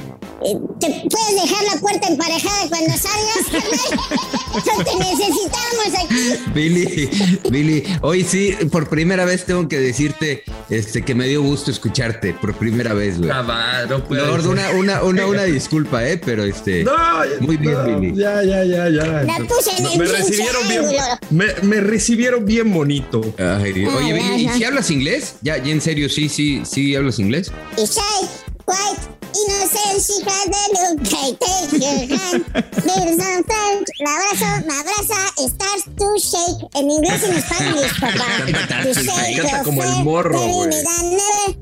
Eh, 0.46 0.56
¿Te 0.80 0.88
puedes 1.10 1.42
dejar 1.42 1.64
la 1.74 1.82
puerta 1.82 2.08
emparejada 2.08 2.70
cuando 2.70 2.94
salgas? 2.98 4.00
No 4.50 4.84
te 4.84 4.96
necesitamos 4.96 6.04
aquí. 6.04 6.52
Billy, 6.54 7.10
Billy, 7.52 7.84
hoy 8.02 8.24
sí, 8.24 8.56
por 8.72 8.90
primera 8.90 9.24
vez 9.24 9.46
tengo 9.46 9.68
que 9.68 9.80
decirte 9.80 10.44
este, 10.70 11.04
que 11.04 11.14
me 11.14 11.28
dio 11.28 11.44
gusto 11.44 11.70
escucharte, 11.70 12.34
por 12.34 12.56
primera 12.56 12.94
vez, 12.94 13.20
güey. 13.20 13.30
Ah, 13.30 13.42
va, 13.44 13.86
no 13.86 14.04
Lord, 14.10 14.48
una, 14.48 14.72
una, 14.72 15.04
una, 15.04 15.28
una 15.28 15.44
disculpa, 15.46 16.08
eh, 16.08 16.18
pero 16.24 16.44
este. 16.44 16.84
No, 16.84 16.94
Muy 17.42 17.58
bien, 17.58 17.74
no, 17.74 18.00
Billy. 18.00 18.16
Ya, 18.20 18.44
ya, 18.44 18.64
ya, 18.64 18.90
ya. 18.90 19.24
La 19.24 19.38
puse 19.48 19.72
en 19.78 19.84
No, 19.84 19.92
el 19.92 20.00
me 20.00 20.06
recibieron 20.06 20.68
bien. 20.68 20.86
Me, 21.30 21.46
me 21.62 21.80
recibieron 21.82 22.46
bien 22.46 22.74
bonito. 22.74 23.22
Ay, 23.38 23.86
oye, 23.86 24.14
Billy, 24.14 24.46
¿y 24.46 24.50
si 24.50 24.64
hablas 24.64 24.90
inglés? 24.90 25.36
Ya, 25.42 25.58
ya 25.58 25.72
en 25.72 25.82
serio, 25.82 26.10
sí, 26.10 26.28
sí, 26.28 26.64
sí 26.66 26.96
hablas 26.96 27.20
inglés. 27.20 27.52
Y 27.78 27.86
shy, 27.86 28.00
white, 28.66 29.19
innocent, 29.34 29.98
she 30.02 30.16
had 30.26 30.48
the 30.50 30.64
look. 30.76 31.00
I 31.14 31.36
take 31.38 31.72
her 31.82 32.00
hand. 32.10 32.46
La 34.00 34.12
abrazo, 34.16 34.50
me 34.66 34.74
abraza, 34.74 35.20
starts 35.38 35.86
to 35.98 36.08
shake. 36.18 36.62
En 36.76 36.90
inglés 36.90 37.22
y 37.22 37.26
en 37.26 37.36
español, 37.38 37.86
papá. 38.00 38.28
To 38.84 38.94
shake 38.94 39.38
Canta 39.42 39.64
como 39.64 39.84
el 39.84 40.04
morro, 40.04 40.40
güey. 40.40 40.70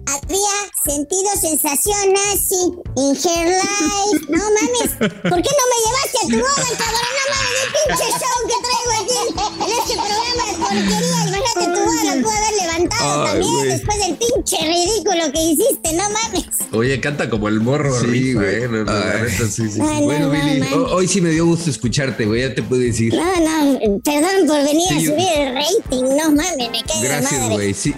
había 0.07 0.55
sentido 0.85 1.29
sensación 1.41 2.15
así 2.31 2.61
in 2.95 3.15
her 3.15 3.47
life. 3.47 4.25
No 4.29 4.43
mames, 4.55 4.91
¿por 4.99 5.41
qué 5.41 5.51
no 5.59 5.65
me 5.71 5.77
llevaste 5.83 6.17
a 6.17 6.27
tu 6.27 6.37
boda, 6.37 6.69
cabrón? 6.77 7.09
No 7.17 7.23
mames, 7.33 7.57
el 7.63 7.69
pinche 7.73 8.07
show 8.21 8.37
que 8.47 8.57
traigo 8.65 8.91
aquí 9.01 9.17
en 9.63 9.69
este 9.79 9.93
programa 9.93 10.43
de 10.45 10.53
porquería. 10.57 11.16
Tu 11.65 11.71
boda, 11.71 12.03
la 12.15 12.21
pude 12.21 12.37
haber 12.37 12.61
levantado 12.61 13.23
Ay, 13.23 13.31
también 13.31 13.53
güey. 13.55 13.67
después 13.69 13.97
del 13.99 14.17
pinche 14.17 14.57
ridículo 14.67 15.31
que 15.33 15.41
hiciste, 15.43 15.93
no 15.93 16.03
mames. 16.09 16.45
Oye, 16.71 16.99
canta 16.99 17.29
como 17.29 17.47
el 17.47 17.59
morro. 17.61 17.99
Sí, 17.99 18.33
güey. 18.33 18.63
eh. 18.63 18.67
No, 18.67 18.83
no, 18.83 19.29
sí, 19.49 19.69
sí. 19.69 19.79
Bueno, 19.79 20.07
no, 20.19 20.19
no, 20.27 20.31
Billy, 20.31 20.61
hoy 20.91 21.07
sí 21.07 21.21
me 21.21 21.29
dio 21.29 21.45
gusto 21.45 21.69
escucharte, 21.69 22.25
güey, 22.25 22.41
ya 22.41 22.53
te 22.55 22.63
puedo 22.63 22.81
decir. 22.81 23.13
No, 23.13 23.23
no, 23.23 23.79
perdón 24.03 24.47
por 24.47 24.63
venir 24.63 24.87
a 24.91 24.99
Sí, 24.99 25.05
yo- 25.05 25.11
subir 25.11 25.27
el 25.37 25.55
rating, 25.55 26.03
no 26.17 26.31
mames, 26.31 26.71
me 26.71 26.83
cae 26.83 27.01
Gracias, 27.03 27.49
güey. 27.49 27.73
Sí. 27.73 27.93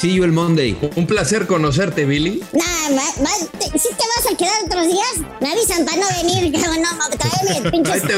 See 0.00 0.14
you 0.14 0.22
el 0.24 0.30
Monday. 0.32 0.76
Un 0.94 1.06
placer 1.06 1.46
conocerte, 1.46 2.04
Billy. 2.04 2.40
Nah, 2.52 2.62
ma- 2.94 3.22
ma- 3.22 3.48
te- 3.58 3.78
¿sí 3.78 3.88
te 3.98 4.04
vas 4.16 4.32
a 4.32 4.36
quedar 4.36 4.52
otros 4.64 4.86
días? 4.86 5.28
Me 5.40 5.50
avisan 5.50 5.84
para 5.84 5.96
no 5.96 6.06
venir, 6.22 6.52
cabrón, 6.60 6.82
no, 6.82 6.88
Ahí 7.92 8.00
te, 8.00 8.14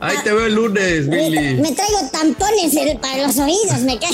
ahí 0.00 0.16
te 0.24 0.32
veo 0.32 0.46
el 0.46 0.54
lunes, 0.54 1.06
Me, 1.08 1.28
Billy. 1.28 1.54
me 1.60 1.72
traigo 1.72 1.98
tampones 2.10 2.74
el- 2.74 2.96
para 2.98 3.26
los 3.26 3.36
oídos, 3.38 3.80
me 3.80 3.98
cae. 3.98 4.10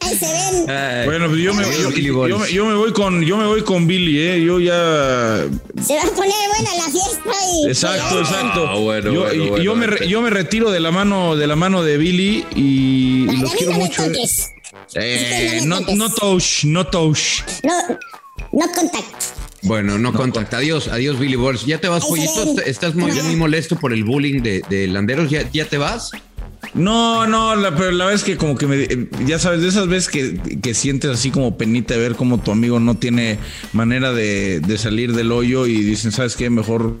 Ahí 0.00 0.16
se 0.18 0.26
ven. 0.26 0.70
Ay, 0.70 1.04
Bueno, 1.06 1.28
pues 1.28 1.40
yo 1.42 1.52
me, 1.54 1.62
yo, 1.64 1.90
yo 2.28 2.38
me- 2.38 2.52
yo 2.52 2.64
me 2.66 2.74
voy 2.74 2.92
con, 2.94 3.22
yo 3.22 3.36
me 3.36 3.46
voy 3.46 3.62
con 3.62 3.86
Billy, 3.86 4.18
eh. 4.20 4.42
Yo 4.42 4.60
ya. 4.60 5.44
Se 5.82 5.96
va 5.96 6.02
a 6.02 6.10
poner 6.14 6.32
buena 6.48 6.76
la 6.76 6.90
fiesta 6.90 7.30
y... 7.62 7.68
Exacto, 7.68 8.20
exacto. 8.20 8.66
Ah, 8.68 8.76
bueno, 8.78 9.12
yo, 9.12 9.20
bueno, 9.24 9.44
bueno, 9.50 9.62
yo 9.64 9.74
me, 9.76 9.86
re- 9.86 10.08
yo 10.08 10.22
me 10.22 10.30
retiro 10.30 10.70
de 10.70 10.80
la 10.80 10.90
mano, 10.90 11.36
de 11.36 11.46
la 11.46 11.56
mano 11.56 11.82
de 11.82 11.96
Billy 11.98 12.44
y, 12.54 13.24
y 13.24 13.26
los 13.26 13.50
a 13.50 13.54
mí 13.54 13.58
quiero 13.58 13.72
no 13.72 13.78
me 13.78 13.84
mucho. 13.84 14.02
eh. 14.02 14.06
toques. 14.08 14.50
Eh, 14.94 15.60
no 15.64 15.80
no, 15.80 15.94
no 15.96 16.10
touch, 16.10 16.64
no 16.64 16.86
touch. 16.86 17.42
No, 17.62 17.72
no 18.52 18.72
contacto. 18.72 19.44
Bueno, 19.62 19.98
no, 19.98 20.12
contacta. 20.12 20.58
Adiós, 20.58 20.88
adiós, 20.88 21.18
Billy 21.18 21.36
Balls. 21.36 21.64
¿Ya 21.64 21.78
te 21.78 21.88
vas, 21.88 22.04
pollito? 22.04 22.60
¿Estás 22.66 22.94
muy, 22.94 23.10
muy 23.12 23.36
molesto 23.36 23.76
por 23.76 23.94
el 23.94 24.04
bullying 24.04 24.42
de, 24.42 24.62
de 24.68 24.86
Landeros? 24.88 25.30
¿Ya, 25.30 25.50
¿Ya 25.50 25.64
te 25.66 25.78
vas? 25.78 26.10
No, 26.74 27.26
no, 27.26 27.54
la, 27.54 27.74
pero 27.74 27.92
la 27.92 28.06
verdad 28.06 28.14
es 28.20 28.24
que 28.24 28.36
como 28.36 28.56
que 28.56 28.66
me, 28.66 29.08
ya 29.26 29.38
sabes, 29.38 29.62
de 29.62 29.68
esas 29.68 29.86
veces 29.86 30.08
que, 30.08 30.58
que 30.60 30.74
sientes 30.74 31.10
así 31.10 31.30
como 31.30 31.56
penita 31.56 31.94
de 31.94 32.00
ver 32.00 32.16
cómo 32.16 32.40
tu 32.40 32.50
amigo 32.50 32.80
no 32.80 32.96
tiene 32.96 33.38
manera 33.72 34.12
de, 34.12 34.58
de 34.60 34.78
salir 34.78 35.12
del 35.14 35.30
hoyo 35.30 35.66
y 35.66 35.74
dicen, 35.82 36.10
¿sabes 36.10 36.34
qué? 36.34 36.50
Mejor 36.50 36.96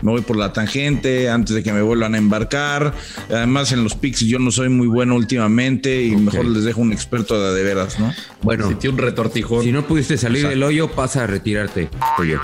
me 0.00 0.12
voy 0.12 0.22
por 0.22 0.36
la 0.36 0.52
tangente 0.52 1.28
antes 1.28 1.54
de 1.54 1.62
que 1.62 1.72
me 1.74 1.82
vuelvan 1.82 2.14
a 2.14 2.18
embarcar. 2.18 2.94
Además, 3.28 3.72
en 3.72 3.84
los 3.84 3.94
picks 3.94 4.20
yo 4.20 4.38
no 4.38 4.50
soy 4.50 4.70
muy 4.70 4.86
bueno 4.86 5.14
últimamente 5.14 6.02
y 6.02 6.16
mejor 6.16 6.46
les 6.46 6.64
dejo 6.64 6.80
un 6.80 6.92
experto 6.92 7.38
de, 7.40 7.54
de 7.54 7.62
veras, 7.62 8.00
¿no? 8.00 8.14
Bueno, 8.42 8.68
Sentí 8.68 8.88
un 8.88 8.96
retortijón. 8.96 9.62
si 9.62 9.72
no 9.72 9.86
pudiste 9.86 10.16
salir 10.16 10.48
del 10.48 10.62
hoyo, 10.62 10.90
pasa 10.92 11.24
a 11.24 11.26
retirarte, 11.26 11.90
pollo. 12.16 12.40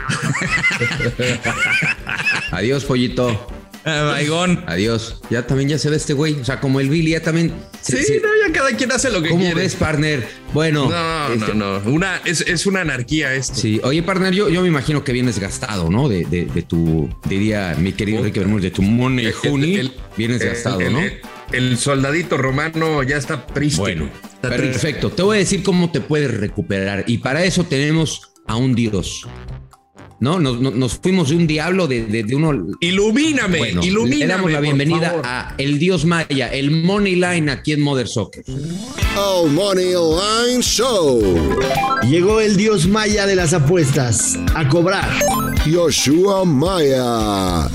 adiós, 2.50 2.84
pollito. 2.84 3.53
Baigón. 4.06 4.64
Adiós. 4.66 5.20
Ya 5.30 5.46
también 5.46 5.68
ya 5.68 5.78
se 5.78 5.90
ve 5.90 5.96
este 5.96 6.12
güey. 6.14 6.34
O 6.40 6.44
sea, 6.44 6.60
como 6.60 6.80
el 6.80 6.88
Billy 6.88 7.10
ya 7.12 7.20
también. 7.22 7.52
Sí, 7.82 7.96
se- 8.02 8.20
no, 8.20 8.28
ya 8.46 8.52
cada 8.52 8.70
quien 8.76 8.90
hace 8.92 9.10
lo 9.10 9.22
que 9.22 9.28
¿Cómo 9.28 9.42
quiere. 9.42 9.60
ves, 9.60 9.74
partner? 9.74 10.26
Bueno. 10.52 10.88
No, 10.90 11.32
este, 11.34 11.54
no, 11.54 11.80
no. 11.80 11.90
Una, 11.90 12.16
es, 12.24 12.40
es 12.42 12.66
una 12.66 12.80
anarquía 12.80 13.34
esto. 13.34 13.54
Sí, 13.56 13.80
oye, 13.84 14.02
partner, 14.02 14.32
yo, 14.32 14.48
yo 14.48 14.62
me 14.62 14.68
imagino 14.68 15.04
que 15.04 15.12
vienes 15.12 15.38
gastado, 15.38 15.90
¿no? 15.90 16.08
De, 16.08 16.24
de, 16.24 16.46
de 16.46 16.62
tu, 16.62 17.08
diría 17.28 17.74
mi 17.78 17.92
querido 17.92 18.18
Enrique 18.18 18.40
Bermúdez, 18.40 18.62
de 18.64 18.70
tu 18.70 18.82
money 18.82 19.30
honey, 19.48 19.92
vienes 20.16 20.40
el- 20.40 20.48
gastado, 20.48 20.80
el- 20.80 20.92
¿no? 20.92 21.00
El, 21.00 21.20
el 21.52 21.78
soldadito 21.78 22.36
romano 22.38 23.02
ya 23.02 23.16
está 23.16 23.46
prístino. 23.46 23.82
Bueno, 23.82 24.10
Está 24.34 24.48
perfecto. 24.50 25.10
Te 25.10 25.22
voy 25.22 25.36
a 25.36 25.40
decir 25.40 25.62
cómo 25.62 25.90
te 25.92 26.00
puedes 26.00 26.32
recuperar. 26.32 27.04
Y 27.06 27.18
para 27.18 27.44
eso 27.44 27.64
tenemos 27.64 28.32
a 28.46 28.56
un 28.56 28.74
dios. 28.74 29.26
¿No? 30.20 30.38
Nos, 30.38 30.60
nos- 30.60 30.74
nos 30.74 30.94
fuimos 30.94 31.28
de 31.30 31.36
un 31.36 31.46
diablo, 31.46 31.86
de, 31.86 32.06
de- 32.06 32.22
de 32.22 32.34
uno. 32.34 32.66
Ilumíname, 32.80 33.58
Bueno, 33.58 33.84
ilumíname. 33.84 34.16
le 34.20 34.26
damos 34.26 34.52
la 34.52 34.60
bienvenida 34.60 35.20
a 35.24 35.54
el 35.58 35.78
dios 35.78 36.04
maya, 36.04 36.48
el 36.48 36.70
Money 36.70 37.16
Line 37.16 37.50
aquí 37.50 37.72
en 37.72 37.82
Mother 37.82 38.06
Soccer. 38.08 38.44
Oh, 39.18 39.46
Money 39.48 39.92
Line 39.92 40.62
Show. 40.62 41.20
Llegó 42.08 42.40
el 42.40 42.56
dios 42.56 42.86
maya 42.88 43.26
de 43.26 43.34
las 43.36 43.52
apuestas 43.52 44.38
a 44.54 44.68
cobrar. 44.68 45.08
Yoshua 45.66 46.44
Maya. 46.44 47.68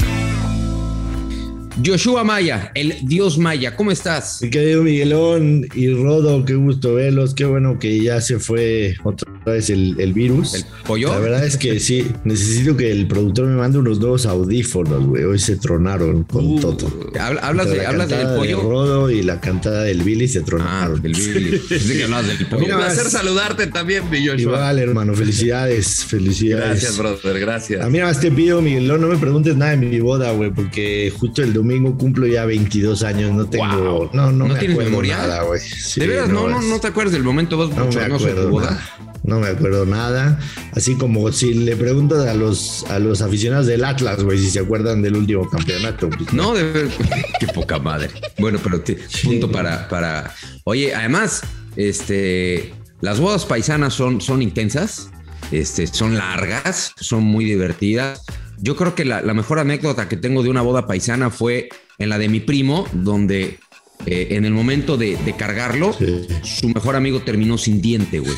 Joshua 1.86 2.26
Maya, 2.26 2.72
el 2.76 2.94
dios 3.04 3.38
maya, 3.38 3.74
¿cómo 3.78 3.90
estás? 3.92 4.40
Mi 4.42 4.50
querido 4.50 4.84
Miguelón 4.84 5.66
y 5.74 5.88
Rodo, 5.94 6.44
qué 6.44 6.56
gusto 6.56 6.96
verlos. 6.96 7.34
Qué 7.34 7.46
bueno 7.46 7.80
que 7.80 8.02
ya 8.04 8.20
se 8.20 8.38
fue 8.38 8.96
otra 9.06 9.29
vez 9.46 9.70
el, 9.70 9.96
el 10.00 10.14
virus. 10.14 10.54
¿El 10.56 10.66
pollo? 10.86 11.10
La 11.14 11.20
verdad 11.20 11.46
es 11.46 11.58
que 11.58 11.80
sí, 11.80 12.08
necesito 12.24 12.76
que 12.78 12.92
el 12.92 13.08
productor 13.08 13.46
me 13.48 13.56
mande 13.56 13.78
unos 13.80 14.00
nuevos 14.00 14.26
audífonos, 14.26 15.06
güey. 15.06 15.24
Hoy 15.24 15.40
se 15.40 15.56
tronaron 15.56 16.24
con 16.24 16.46
Uh, 16.46 16.60
todo. 16.60 16.88
habla- 17.20 17.42
Hablas, 17.42 17.70
de, 17.70 17.78
la 17.78 17.90
hablas 17.90 18.10
del 18.10 18.18
cantada 18.20 18.34
de 18.34 18.40
pollo. 18.40 18.62
Rodo 18.62 19.10
y 19.12 19.22
la 19.24 19.40
cantada 19.42 19.84
del 19.84 20.02
Billy 20.04 20.28
se 20.28 20.40
Ah, 20.40 20.44
tronaron. 20.46 21.02
del 21.02 21.14
Billy. 21.14 21.58
Pensé 21.70 21.98
que 21.98 22.04
hablabas 22.04 22.28
del 22.28 22.38
Un 22.44 22.46
pollo. 22.50 22.78
Placer 22.78 23.06
saludarte 23.10 23.68
también, 23.68 24.04
Joshua. 24.10 24.36
Igual, 24.38 24.80
hermano, 24.80 25.14
felicidades, 25.14 26.06
felicidades. 26.06 26.66
Gracias, 26.82 26.98
brother, 26.98 27.40
gracias. 27.40 27.82
A 27.84 27.90
mí 27.90 27.98
nada 27.98 28.12
más 28.12 28.20
te 28.20 28.32
pido, 28.32 28.62
Miguelón, 28.62 29.02
no 29.02 29.08
me 29.08 29.18
preguntes 29.18 29.56
nada 29.56 29.72
de 29.72 29.78
mi 29.78 30.00
boda, 30.00 30.32
güey, 30.32 30.52
porque 30.52 31.12
justo 31.18 31.42
el 31.44 31.54
domingo 31.54 31.98
cumplo 31.98 32.28
ya 32.28 32.46
22 32.46 33.04
años, 33.04 33.32
no 33.34 33.46
tengo, 33.50 33.66
Wow. 33.66 34.10
no, 34.14 34.32
no, 34.32 34.48
¿No 34.48 34.54
me 34.54 34.60
tienes 34.60 34.78
memoria? 34.78 35.18
nada, 35.18 35.44
güey. 35.44 35.60
Sí, 35.62 36.00
de 36.02 36.08
veras, 36.08 36.30
no, 36.30 36.48
no, 36.50 36.60
es- 36.60 36.66
no 36.66 36.80
te 36.80 36.88
acuerdas 36.88 37.14
del 37.14 37.24
momento 37.24 37.58
vos 37.58 37.70
no 37.76 37.86
me 37.86 37.92
de 37.92 38.34
tu 38.34 38.50
boda. 38.50 38.72
nada. 38.72 38.90
No 39.24 39.39
me 39.40 39.48
acuerdo 39.48 39.86
nada. 39.86 40.40
Así 40.74 40.96
como 40.96 41.32
si 41.32 41.54
le 41.54 41.76
preguntas 41.76 42.26
a 42.28 42.34
los, 42.34 42.86
a 42.90 43.00
los 43.00 43.22
aficionados 43.22 43.66
del 43.68 43.84
Atlas, 43.84 44.24
güey, 44.24 44.38
si 44.40 44.50
se 44.50 44.60
acuerdan 44.60 45.02
del 45.02 45.16
último 45.16 45.50
campeonato. 45.50 46.10
pues, 46.10 46.34
No, 46.34 46.54
de 46.54 46.64
ver- 46.72 46.90
qué 47.40 47.48
poca 47.48 47.80
madre. 47.80 48.10
Bueno, 48.38 48.60
pero 48.64 48.82
te- 48.82 48.98
punto 49.24 49.52
para, 49.52 49.88
para. 49.90 50.34
Oye, 50.64 50.94
además, 50.96 51.42
este, 51.76 52.74
las 53.02 53.20
bodas 53.20 53.46
paisanas 53.46 53.94
son, 53.94 54.22
son 54.22 54.42
intensas, 54.42 55.10
este, 55.52 55.88
son 55.88 56.16
largas, 56.18 56.94
son 57.00 57.24
muy 57.24 57.46
divertidas. 57.46 58.22
Yo 58.62 58.76
creo 58.76 58.94
que 58.96 59.06
la, 59.06 59.22
la 59.22 59.34
mejor 59.34 59.60
anécdota 59.60 60.10
que 60.10 60.18
tengo 60.18 60.44
de 60.44 60.50
una 60.50 60.62
boda 60.62 60.86
paisana 60.86 61.30
fue 61.30 61.70
en 61.98 62.10
la 62.10 62.18
de 62.18 62.28
mi 62.30 62.40
primo, 62.42 62.86
donde 62.94 63.58
eh, 64.06 64.28
en 64.32 64.46
el 64.46 64.52
momento 64.52 64.98
de, 64.98 65.18
de 65.18 65.34
cargarlo, 65.36 65.94
Sí. 65.94 66.26
su 66.44 66.70
mejor 66.70 66.96
amigo 66.96 67.22
terminó 67.22 67.58
sin 67.58 67.82
diente, 67.82 68.20
güey. 68.20 68.34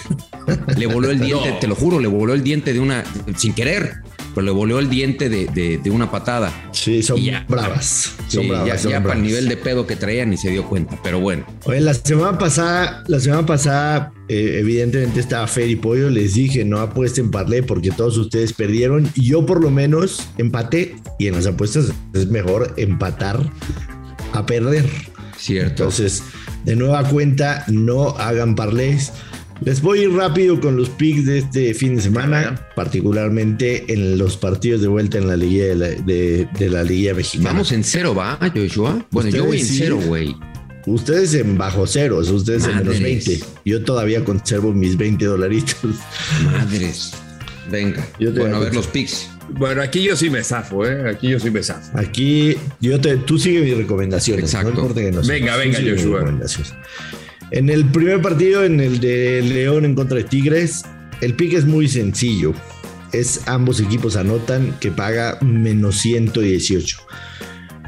Le 0.77 0.87
voló 0.87 1.11
el 1.11 1.19
diente, 1.19 1.53
te 1.59 1.67
lo 1.67 1.75
juro, 1.75 1.99
le 1.99 2.07
voló 2.07 2.33
el 2.33 2.43
diente 2.43 2.73
de 2.73 2.79
una, 2.79 3.03
sin 3.37 3.53
querer, 3.53 3.97
pero 4.33 4.43
le 4.45 4.51
voló 4.51 4.79
el 4.79 4.89
diente 4.89 5.29
de, 5.29 5.45
de- 5.47 5.77
de 5.77 5.89
una 5.91 6.09
patada. 6.09 6.51
Sí, 6.71 7.03
son 7.03 7.19
Y 7.19 7.25
ya. 7.25 7.45
bravas. 7.47 8.13
Sí, 8.27 8.37
Son 8.37 8.47
bravas. 8.47 8.67
ya, 8.67 8.77
son 8.77 8.91
ya 8.91 9.03
para 9.03 9.15
el 9.15 9.21
nivel 9.21 9.47
de 9.47 9.57
pedo 9.57 9.85
que 9.85 9.95
traía 9.95 10.25
ni 10.25 10.37
se 10.37 10.49
dio 10.49 10.65
cuenta, 10.67 10.99
pero 11.03 11.19
bueno. 11.19 11.45
Oye, 11.65 11.79
la 11.81 11.93
semana 11.93 12.37
pasada, 12.37 13.03
la 13.07 13.19
semana 13.19 13.45
pasada, 13.45 14.13
eh, 14.29 14.57
evidentemente 14.59 15.19
estaba 15.19 15.45
Fer 15.47 15.69
y 15.69 15.75
Pollo. 15.75 16.09
Les 16.09 16.33
dije, 16.33 16.65
no 16.65 16.79
apuesten 16.79 17.29
parlay 17.29 17.61
porque 17.61 17.91
todos 17.91 18.17
ustedes 18.17 18.53
perdieron. 18.53 19.09
Y 19.15 19.25
yo 19.25 19.45
por 19.45 19.61
lo 19.61 19.69
menos 19.69 20.27
empaté. 20.37 20.95
Y 21.19 21.27
en 21.27 21.35
las 21.35 21.45
apuestas 21.45 21.91
es 22.13 22.27
mejor 22.27 22.73
empatar 22.77 23.39
a 24.33 24.45
perder. 24.45 24.85
Cierto. 25.41 25.69
Entonces, 25.83 26.23
de 26.65 26.75
nueva 26.75 27.03
cuenta, 27.09 27.65
no 27.67 28.09
hagan 28.17 28.55
parlays. 28.55 29.11
Les 29.63 29.81
voy 29.81 29.99
a 29.99 30.03
ir 30.03 30.11
rápido 30.13 30.59
con 30.59 30.75
los 30.75 30.89
picks 30.89 31.25
de 31.25 31.37
este 31.39 31.73
fin 31.75 31.95
de 31.95 32.01
semana, 32.01 32.67
particularmente 32.75 33.91
en 33.93 34.17
los 34.17 34.37
partidos 34.37 34.81
de 34.81 34.87
vuelta 34.87 35.17
en 35.19 35.27
la 35.27 35.35
Liga 35.37 35.65
de 35.65 35.75
la, 35.75 35.87
de- 35.89 36.47
de 36.57 36.69
la 36.69 36.83
Liga 36.83 37.13
Mexicana. 37.13 37.51
Vamos 37.51 37.71
en 37.71 37.83
cero, 37.83 38.15
¿va, 38.15 38.39
Joshua? 38.55 39.05
Bueno, 39.11 39.29
yo 39.29 39.45
voy 39.45 39.59
en 39.59 39.65
sí. 39.65 39.75
cero, 39.79 39.99
güey. 40.05 40.35
Ustedes 40.87 41.35
en 41.35 41.59
bajo 41.59 41.85
ceros, 41.85 42.29
ustedes 42.31 42.63
en 42.63 42.77
menos 42.77 42.95
Madres. 42.99 43.27
20. 43.27 43.39
Yo 43.65 43.83
todavía 43.83 44.23
conservo 44.25 44.73
mis 44.73 44.97
20 44.97 45.25
dolaritos. 45.25 45.75
Madres. 46.43 47.11
Venga. 47.69 48.03
Yo 48.19 48.33
te 48.33 48.39
bueno, 48.39 48.55
a 48.57 48.59
ver 48.61 48.73
los 48.73 48.87
picks. 48.87 49.29
Bueno, 49.53 49.81
aquí 49.81 50.03
yo 50.03 50.15
sí 50.15 50.29
me 50.29 50.43
zafo, 50.43 50.85
¿eh? 50.85 51.09
Aquí 51.09 51.29
yo 51.29 51.39
sí 51.39 51.49
me 51.51 51.61
zafo. 51.61 51.97
Aquí 51.97 52.55
yo 52.79 52.99
te, 52.99 53.17
tú 53.17 53.37
sigue 53.37 53.61
mis 53.61 53.77
recomendaciones. 53.77 54.45
Exacto. 54.45 54.71
No 54.71 54.79
importa 54.81 55.01
que 55.01 55.11
no 55.11 55.21
Venga, 55.21 55.55
venga, 55.57 55.79
Joshua. 55.79 56.19
recomendaciones. 56.19 56.73
En 57.51 57.69
el 57.69 57.85
primer 57.85 58.21
partido, 58.21 58.63
en 58.63 58.79
el 58.79 58.99
de 58.99 59.41
León 59.41 59.83
en 59.85 59.93
contra 59.95 60.17
de 60.17 60.23
Tigres, 60.23 60.83
el 61.19 61.35
pick 61.35 61.53
es 61.53 61.65
muy 61.65 61.87
sencillo. 61.87 62.53
Es 63.11 63.41
ambos 63.47 63.81
equipos 63.81 64.15
anotan 64.15 64.73
que 64.79 64.89
paga 64.89 65.37
menos 65.41 65.97
118. 65.99 66.97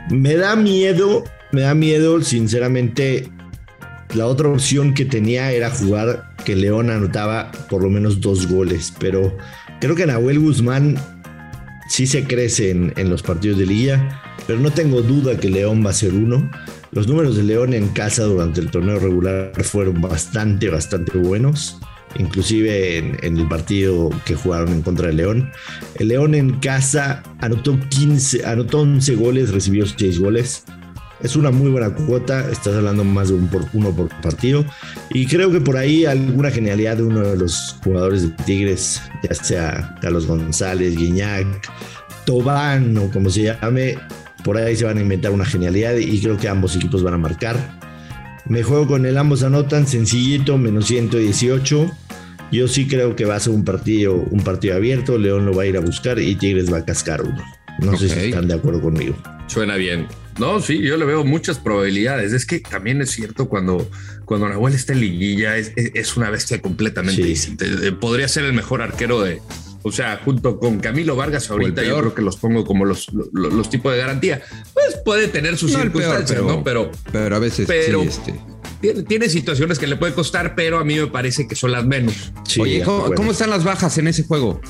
Me 0.09 0.35
da 0.35 0.55
miedo, 0.57 1.23
me 1.53 1.61
da 1.61 1.73
miedo, 1.73 2.21
sinceramente. 2.21 3.29
La 4.15 4.27
otra 4.27 4.49
opción 4.49 4.93
que 4.93 5.05
tenía 5.05 5.51
era 5.53 5.69
jugar 5.71 6.35
que 6.43 6.55
León 6.55 6.89
anotaba 6.89 7.51
por 7.69 7.81
lo 7.81 7.89
menos 7.89 8.21
dos 8.21 8.47
goles, 8.47 8.93
pero 8.99 9.35
creo 9.79 9.95
que 9.95 10.05
Nahuel 10.05 10.39
Guzmán 10.39 10.97
sí 11.87 12.07
se 12.07 12.25
crece 12.25 12.71
en, 12.71 12.93
en 12.97 13.09
los 13.09 13.23
partidos 13.23 13.57
de 13.57 13.65
liga, 13.65 14.21
pero 14.47 14.59
no 14.59 14.71
tengo 14.71 15.01
duda 15.01 15.37
que 15.37 15.49
León 15.49 15.85
va 15.85 15.91
a 15.91 15.93
ser 15.93 16.13
uno. 16.13 16.49
Los 16.91 17.07
números 17.07 17.35
de 17.35 17.43
León 17.43 17.73
en 17.73 17.87
casa 17.89 18.23
durante 18.23 18.61
el 18.61 18.69
torneo 18.69 18.99
regular 18.99 19.51
fueron 19.63 20.01
bastante, 20.01 20.69
bastante 20.69 21.17
buenos. 21.17 21.79
Inclusive 22.19 22.97
en, 22.97 23.17
en 23.23 23.37
el 23.37 23.47
partido 23.47 24.11
que 24.25 24.35
jugaron 24.35 24.71
en 24.71 24.83
contra 24.83 25.07
de 25.07 25.13
León. 25.13 25.51
El 25.95 26.09
León 26.09 26.35
en 26.35 26.59
casa 26.59 27.23
anotó 27.39 27.79
15, 27.89 28.45
anotó 28.45 28.81
11 28.81 29.15
goles, 29.15 29.51
recibió 29.51 29.87
6 29.87 30.19
goles. 30.19 30.65
Es 31.23 31.37
una 31.37 31.51
muy 31.51 31.71
buena 31.71 31.89
cuota, 31.89 32.51
estás 32.51 32.75
hablando 32.75 33.05
más 33.05 33.29
de 33.29 33.35
un 33.35 33.47
por, 33.47 33.65
uno 33.73 33.91
por 33.91 34.09
partido. 34.21 34.65
Y 35.09 35.25
creo 35.25 35.51
que 35.51 35.61
por 35.61 35.77
ahí 35.77 36.05
alguna 36.05 36.51
genialidad 36.51 36.97
de 36.97 37.03
uno 37.03 37.21
de 37.21 37.37
los 37.37 37.77
jugadores 37.81 38.23
de 38.23 38.43
Tigres, 38.43 39.01
ya 39.23 39.33
sea 39.33 39.95
Carlos 40.01 40.27
González, 40.27 40.95
Guiñac, 40.97 41.47
Tobán 42.25 42.97
o 42.97 43.09
como 43.09 43.29
se 43.29 43.43
llame, 43.43 43.97
por 44.43 44.57
ahí 44.57 44.75
se 44.75 44.83
van 44.83 44.97
a 44.97 45.01
inventar 45.01 45.31
una 45.31 45.45
genialidad 45.45 45.95
y 45.95 46.21
creo 46.21 46.37
que 46.37 46.49
ambos 46.49 46.75
equipos 46.75 47.03
van 47.03 47.13
a 47.13 47.17
marcar. 47.17 47.57
Me 48.45 48.61
juego 48.61 48.87
con 48.87 49.05
el 49.05 49.17
ambos 49.17 49.43
anotan, 49.43 49.87
sencillito, 49.87 50.57
menos 50.57 50.87
118. 50.87 51.91
Yo 52.51 52.67
sí 52.67 52.87
creo 52.87 53.15
que 53.15 53.23
va 53.23 53.35
a 53.35 53.39
ser 53.39 53.53
un 53.53 53.63
partido, 53.63 54.15
un 54.15 54.43
partido 54.43 54.75
abierto. 54.75 55.17
León 55.17 55.45
lo 55.45 55.55
va 55.55 55.63
a 55.63 55.65
ir 55.65 55.77
a 55.77 55.79
buscar 55.79 56.19
y 56.19 56.35
Tigres 56.35 56.71
va 56.71 56.79
a 56.79 56.85
cascar 56.85 57.21
uno. 57.21 57.41
No 57.79 57.97
sé 57.97 58.09
si 58.09 58.19
están 58.19 58.47
de 58.47 58.55
acuerdo 58.55 58.81
conmigo. 58.81 59.15
Suena 59.47 59.75
bien. 59.77 60.07
No, 60.39 60.59
sí, 60.61 60.79
yo 60.81 60.97
le 60.97 61.05
veo 61.05 61.23
muchas 61.23 61.59
probabilidades. 61.59 62.33
Es 62.33 62.45
que 62.45 62.59
también 62.59 63.01
es 63.01 63.11
cierto 63.11 63.47
cuando, 63.47 63.89
cuando 64.25 64.49
Nahuel 64.49 64.73
está 64.73 64.93
en 64.93 65.01
liguilla, 65.01 65.57
es, 65.57 65.71
es- 65.75 65.91
es 65.93 66.17
una 66.17 66.29
bestia 66.29 66.61
completamente 66.61 67.21
Sí. 67.21 67.27
distinta. 67.29 67.65
Eh, 67.65 67.91
Podría 67.91 68.27
ser 68.27 68.45
el 68.45 68.53
mejor 68.53 68.81
arquero 68.81 69.21
de. 69.21 69.41
O 69.85 69.91
sea, 69.91 70.19
junto 70.23 70.59
con 70.59 70.79
Camilo 70.79 71.15
Vargas 71.17 71.49
ahorita, 71.51 71.83
yo 71.83 71.99
creo 71.99 72.15
que 72.15 72.21
los 72.21 72.37
pongo 72.37 72.63
como 72.65 72.85
los, 72.85 73.11
los, 73.13 73.53
los 73.53 73.69
tipos 73.69 73.91
de 73.91 73.97
garantía. 73.99 74.41
Pues 74.73 74.97
puede 75.03 75.27
tener 75.27 75.57
sus 75.57 75.71
No 75.73 75.79
peor, 75.79 75.91
circunstancias, 75.91 76.39
pero- 76.39 76.47
¿no? 76.47 76.63
Pero 76.63 76.91
Pero 77.11 77.35
a 77.35 77.39
veces 77.39 77.67
Pero- 77.67 78.01
sí, 78.01 78.07
este. 78.07 78.33
tiene, 78.79 79.03
tiene 79.03 79.27
situaciones 79.29 79.77
que 79.79 79.87
le 79.87 79.97
puede 79.97 80.13
costar, 80.13 80.55
pero 80.55 80.79
a 80.79 80.85
mí 80.85 80.95
me 80.95 81.07
parece 81.07 81.47
que 81.49 81.55
son 81.55 81.73
las 81.73 81.85
menos. 81.85 82.31
Sí, 82.47 82.61
Oye, 82.61 82.79
de 82.79 82.83
¿cómo, 82.85 82.97
acuerdo. 82.99 83.15
cómo 83.15 83.31
están 83.33 83.49
las 83.49 83.65
bajas 83.65 83.97
en 83.97 84.07
ese 84.07 84.23
juego? 84.23 84.61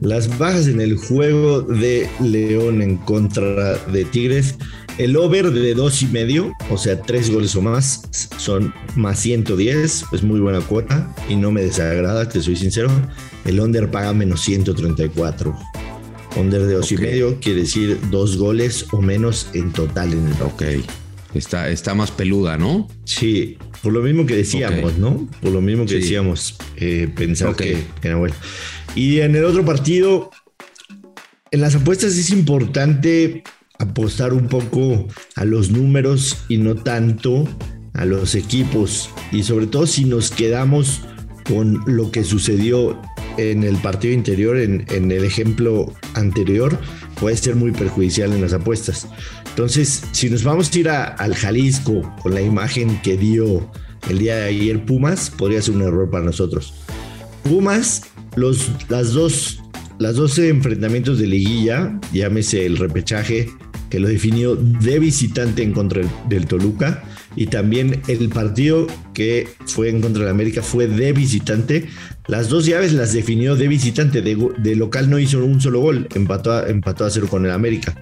Las 0.00 0.38
bajas 0.38 0.66
en 0.66 0.80
el 0.80 0.96
juego 0.96 1.60
de 1.60 2.08
León 2.20 2.80
en 2.82 2.96
contra 2.96 3.74
de 3.76 4.04
Tigres. 4.06 4.54
El 4.96 5.16
over 5.16 5.50
de 5.50 5.74
dos 5.74 6.02
y 6.02 6.06
medio, 6.06 6.52
o 6.70 6.78
sea, 6.78 7.00
tres 7.02 7.28
goles 7.30 7.56
o 7.56 7.62
más, 7.62 8.02
son 8.38 8.72
más 8.94 9.18
110. 9.18 10.04
Es 10.12 10.22
muy 10.22 10.38
buena 10.38 10.60
cuota 10.60 11.12
y 11.28 11.34
no 11.34 11.50
me 11.50 11.62
desagrada, 11.62 12.28
te 12.28 12.40
soy 12.40 12.54
sincero. 12.54 12.88
El 13.44 13.58
under 13.58 13.90
paga 13.90 14.12
menos 14.12 14.42
134. 14.42 15.56
Under 16.36 16.62
de 16.62 16.74
dos 16.74 16.92
y 16.92 16.94
Ok. 16.94 17.00
medio 17.00 17.40
quiere 17.40 17.62
decir 17.62 17.98
dos 18.10 18.36
goles 18.36 18.86
o 18.92 19.00
menos 19.02 19.48
en 19.52 19.72
total 19.72 20.12
en 20.12 20.28
el 20.28 20.42
Ok. 20.42 20.62
Está, 21.34 21.68
está 21.70 21.94
más 21.94 22.12
peluda, 22.12 22.56
¿no? 22.56 22.86
Sí, 23.04 23.58
por 23.82 23.92
lo 23.92 24.00
mismo 24.00 24.24
que 24.24 24.36
decíamos. 24.36 24.96
¿no? 24.98 25.28
Por 25.42 25.50
lo 25.50 25.60
mismo 25.60 25.82
que 25.84 25.94
Sí. 25.94 26.00
decíamos, 26.02 26.56
eh, 26.76 27.08
pensar 27.16 27.56
que, 27.56 27.82
que 28.00 28.08
era 28.08 28.16
bueno. 28.16 28.36
Y 28.94 29.18
en 29.18 29.34
el 29.34 29.44
otro 29.44 29.64
partido, 29.64 30.30
en 31.50 31.60
las 31.60 31.74
apuestas 31.74 32.16
es 32.16 32.30
importante 32.30 33.42
apostar 33.78 34.32
un 34.32 34.48
poco 34.48 35.06
a 35.36 35.44
los 35.44 35.70
números 35.70 36.36
y 36.48 36.58
no 36.58 36.74
tanto 36.74 37.46
a 37.94 38.04
los 38.04 38.34
equipos. 38.34 39.10
Y 39.32 39.42
sobre 39.42 39.66
todo 39.66 39.86
si 39.86 40.04
nos 40.04 40.30
quedamos 40.30 41.02
con 41.48 41.82
lo 41.86 42.10
que 42.10 42.24
sucedió 42.24 43.00
en 43.36 43.64
el 43.64 43.76
partido 43.76 44.14
interior, 44.14 44.56
en, 44.58 44.86
en 44.90 45.10
el 45.10 45.24
ejemplo 45.24 45.92
anterior, 46.14 46.78
puede 47.20 47.36
ser 47.36 47.56
muy 47.56 47.72
perjudicial 47.72 48.32
en 48.32 48.40
las 48.40 48.52
apuestas. 48.52 49.08
Entonces, 49.50 50.04
si 50.12 50.30
nos 50.30 50.42
vamos 50.44 50.72
a 50.72 50.78
ir 50.78 50.88
a- 50.88 51.04
al 51.04 51.34
Jalisco 51.34 52.14
con 52.22 52.34
la 52.34 52.42
imagen 52.42 53.00
que 53.02 53.16
dio 53.16 53.70
el 54.08 54.18
día 54.18 54.36
de 54.36 54.44
ayer 54.44 54.84
Pumas, 54.84 55.30
podría 55.30 55.60
ser 55.62 55.74
un 55.74 55.82
error 55.82 56.10
para 56.10 56.24
nosotros. 56.24 56.74
Pumas, 57.42 58.02
los, 58.36 58.70
las 58.88 59.12
dos, 59.12 59.60
las 59.98 60.16
12 60.16 60.48
enfrentamientos 60.48 61.18
de 61.18 61.26
liguilla, 61.26 61.98
llámese 62.12 62.66
el 62.66 62.76
repechaje, 62.78 63.48
que 63.94 64.00
lo 64.00 64.08
definió 64.08 64.56
de 64.56 64.98
visitante 64.98 65.62
en 65.62 65.70
contra 65.70 66.02
del, 66.28 66.46
Toluca, 66.48 67.04
y 67.36 67.46
también 67.46 68.02
el 68.08 68.28
partido 68.28 68.88
que 69.12 69.46
fue 69.66 69.88
en 69.88 70.00
contra 70.00 70.22
del 70.24 70.32
América 70.32 70.62
fue 70.64 70.88
de 70.88 71.12
visitante. 71.12 71.86
Las 72.26 72.48
dos 72.48 72.66
llaves 72.66 72.92
las 72.92 73.12
definió 73.12 73.54
de 73.54 73.68
visitante, 73.68 74.20
de, 74.20 74.74
local 74.74 75.08
no 75.08 75.20
hizo 75.20 75.44
un 75.44 75.60
solo 75.60 75.78
gol, 75.78 76.08
empató 76.16 76.50
a, 76.50 76.68
empató 76.68 77.04
a 77.04 77.10
cero 77.10 77.28
con 77.30 77.44
el 77.44 77.52
América. 77.52 77.94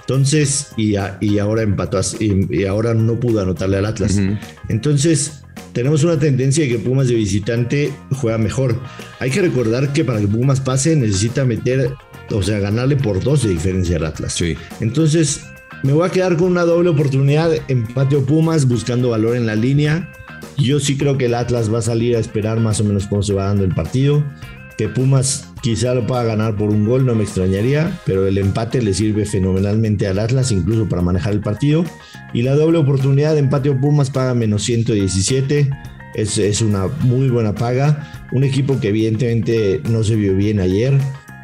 Entonces, 0.00 0.72
y, 0.76 0.96
a- 0.96 1.16
y 1.22 1.38
ahora 1.38 1.62
empató 1.62 1.96
a- 1.96 2.02
y, 2.20 2.54
y 2.54 2.64
ahora 2.66 2.92
no 2.92 3.18
pudo 3.18 3.40
anotarle 3.40 3.78
al 3.78 3.86
Atlas. 3.86 4.20
Entonces, 4.68 5.40
tenemos 5.72 6.04
una 6.04 6.18
tendencia 6.18 6.64
de 6.64 6.70
que 6.70 6.78
Pumas 6.78 7.08
de 7.08 7.14
visitante 7.14 7.92
juega 8.12 8.38
mejor. 8.38 8.78
Hay 9.18 9.30
que 9.30 9.40
recordar 9.40 9.92
que 9.92 10.04
para 10.04 10.20
que 10.20 10.28
Pumas 10.28 10.60
pase 10.60 10.96
necesita 10.96 11.44
meter, 11.44 11.94
o 12.30 12.42
sea, 12.42 12.58
ganarle 12.58 12.96
por 12.96 13.22
dos 13.22 13.42
de 13.42 13.50
diferencia 13.50 13.96
al 13.96 14.06
Atlas. 14.06 14.32
Sí. 14.34 14.56
Entonces, 14.80 15.42
me 15.82 15.92
voy 15.92 16.06
a 16.06 16.10
quedar 16.10 16.36
con 16.36 16.50
una 16.50 16.64
doble 16.64 16.90
oportunidad, 16.90 17.52
empate 17.68 18.16
o 18.16 18.24
Pumas, 18.24 18.66
buscando 18.66 19.10
valor 19.10 19.36
en 19.36 19.46
la 19.46 19.56
línea. 19.56 20.12
Yo 20.56 20.80
sí 20.80 20.96
creo 20.96 21.16
que 21.16 21.26
el 21.26 21.34
Atlas 21.34 21.72
va 21.72 21.78
a 21.78 21.82
salir 21.82 22.16
a 22.16 22.18
esperar 22.18 22.60
más 22.60 22.80
o 22.80 22.84
menos 22.84 23.06
cómo 23.06 23.22
se 23.22 23.32
va 23.32 23.46
dando 23.46 23.64
el 23.64 23.74
partido. 23.74 24.24
Que 24.76 24.88
Pumas 24.88 25.49
quizá 25.60 25.94
lo 25.94 26.06
pueda 26.06 26.24
ganar 26.24 26.56
por 26.56 26.70
un 26.70 26.86
gol, 26.86 27.06
no 27.06 27.14
me 27.14 27.24
extrañaría, 27.24 28.00
pero 28.06 28.26
el 28.26 28.38
empate 28.38 28.82
le 28.82 28.94
sirve 28.94 29.24
fenomenalmente 29.24 30.06
al 30.06 30.18
Atlas, 30.18 30.52
incluso 30.52 30.88
para 30.88 31.02
manejar 31.02 31.32
el 31.32 31.40
partido. 31.40 31.84
Y 32.32 32.42
la 32.42 32.54
doble 32.54 32.78
oportunidad 32.78 33.34
de 33.34 33.40
empate 33.40 33.70
o 33.70 33.80
Pumas 33.80 34.10
paga 34.10 34.34
menos 34.34 34.62
117. 34.64 35.70
Es, 36.14 36.38
es 36.38 36.60
una 36.62 36.86
muy 37.02 37.28
buena 37.28 37.54
paga. 37.54 38.28
Un 38.32 38.44
equipo 38.44 38.80
que 38.80 38.88
evidentemente 38.88 39.80
no 39.88 40.04
se 40.04 40.16
vio 40.16 40.36
bien 40.36 40.60
ayer, 40.60 40.98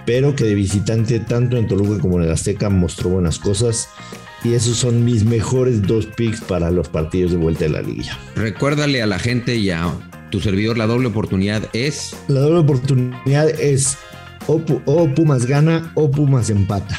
pero 0.04 0.34
que 0.36 0.44
de 0.44 0.54
visitante 0.54 1.18
tanto 1.20 1.56
en 1.56 1.66
Toluca 1.66 2.00
como 2.00 2.18
en 2.18 2.24
el 2.24 2.32
Azteca 2.32 2.70
mostró 2.70 3.10
buenas 3.10 3.38
cosas. 3.38 3.88
Y 4.44 4.54
esos 4.54 4.76
son 4.76 5.04
mis 5.04 5.24
mejores 5.24 5.82
dos 5.82 6.06
picks 6.06 6.40
para 6.40 6.70
los 6.70 6.88
partidos 6.88 7.32
de 7.32 7.38
vuelta 7.38 7.64
de 7.64 7.70
la 7.70 7.82
liga. 7.82 8.16
Recuérdale 8.36 9.02
a 9.02 9.06
la 9.06 9.18
gente 9.18 9.56
y 9.56 9.70
a 9.70 9.92
tu 10.36 10.42
servidor 10.42 10.76
la 10.76 10.86
doble 10.86 11.08
oportunidad 11.08 11.62
es. 11.72 12.14
La 12.28 12.40
doble 12.40 12.58
oportunidad 12.60 13.48
es 13.48 13.96
o, 14.46 14.58
Pu- 14.58 14.82
o 14.84 15.08
Pumas 15.14 15.46
gana 15.46 15.90
o 15.94 16.10
Pumas 16.10 16.50
empata. 16.50 16.98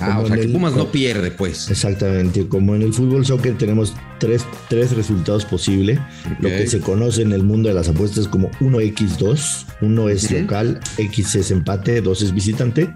Ah, 0.00 0.12
Como 0.14 0.22
o 0.22 0.26
sea 0.28 0.36
que 0.36 0.42
el- 0.44 0.52
Pumas 0.52 0.72
no 0.74 0.90
pierde, 0.90 1.30
pues. 1.30 1.70
Exactamente, 1.70 2.46
como 2.48 2.74
en 2.74 2.82
el 2.82 2.94
fútbol 2.94 3.26
soccer 3.26 3.58
tenemos 3.58 3.94
tres, 4.18 4.46
tres 4.68 4.92
resultados 4.96 5.44
posibles, 5.44 5.98
lo 6.40 6.48
que 6.48 6.66
se 6.66 6.80
conoce 6.80 7.20
en 7.22 7.32
el 7.32 7.42
mundo 7.42 7.68
de 7.68 7.74
las 7.74 7.88
apuestas 7.88 8.26
como 8.28 8.50
1x2, 8.60 9.66
uno 9.82 10.08
es 10.08 10.30
local, 10.30 10.80
X 10.96 11.34
es 11.34 11.50
empate, 11.50 12.00
2 12.00 12.22
es 12.22 12.32
visitante. 12.32 12.94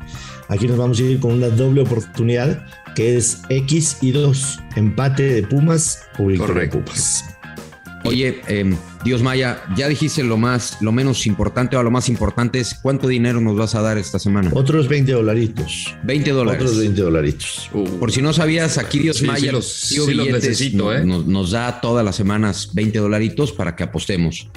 Aquí 0.48 0.66
nos 0.66 0.78
vamos 0.78 0.98
a 0.98 1.02
ir 1.02 1.20
con 1.20 1.32
una 1.32 1.48
doble 1.48 1.82
oportunidad 1.82 2.64
que 2.94 3.16
es 3.18 3.42
X 3.50 3.98
y 4.00 4.12
2, 4.12 4.60
empate 4.76 5.22
de 5.24 5.42
Pumas 5.42 6.04
o 6.18 6.26
victoria 6.26 6.54
de 6.64 6.70
Correcto. 6.70 6.84
Pumas. 6.84 7.24
Oye, 8.04 8.40
em, 8.48 8.76
Dios 9.04 9.22
Maya, 9.22 9.62
ya 9.76 9.88
dijiste 9.88 10.24
lo 10.24 10.36
más, 10.36 10.78
lo 10.80 10.90
menos 10.92 11.26
importante 11.26 11.76
o 11.76 11.82
lo 11.82 11.90
más 11.90 12.08
importante 12.08 12.58
es 12.58 12.74
cuánto 12.82 13.06
dinero 13.08 13.40
nos 13.40 13.56
vas 13.56 13.74
a 13.76 13.80
dar 13.80 13.96
esta 13.96 14.18
semana. 14.18 14.50
Otros 14.54 14.88
20 14.88 15.12
dolaritos. 15.12 15.94
20 16.04 16.30
dólares. 16.32 16.62
Otros 16.62 16.78
20 16.78 17.00
dolaritos. 17.00 17.70
Por 18.00 18.10
si 18.10 18.20
no 18.20 18.32
sabías, 18.32 18.78
aquí 18.78 18.98
Dios 18.98 19.18
Sí, 19.18 19.26
Maya 19.26 19.40
sí 19.46 19.50
los- 19.52 19.72
sí 19.72 19.96
los 19.98 20.06
Billetes, 20.08 20.32
necesito, 20.34 20.92
¿eh? 20.94 21.04
nos, 21.04 21.26
nos 21.26 21.52
da 21.52 21.80
todas 21.80 22.04
las 22.04 22.16
semanas 22.16 22.70
20 22.74 22.98
dolaritos 22.98 23.52
para 23.52 23.76
que 23.76 23.84
apostemos. 23.84 24.48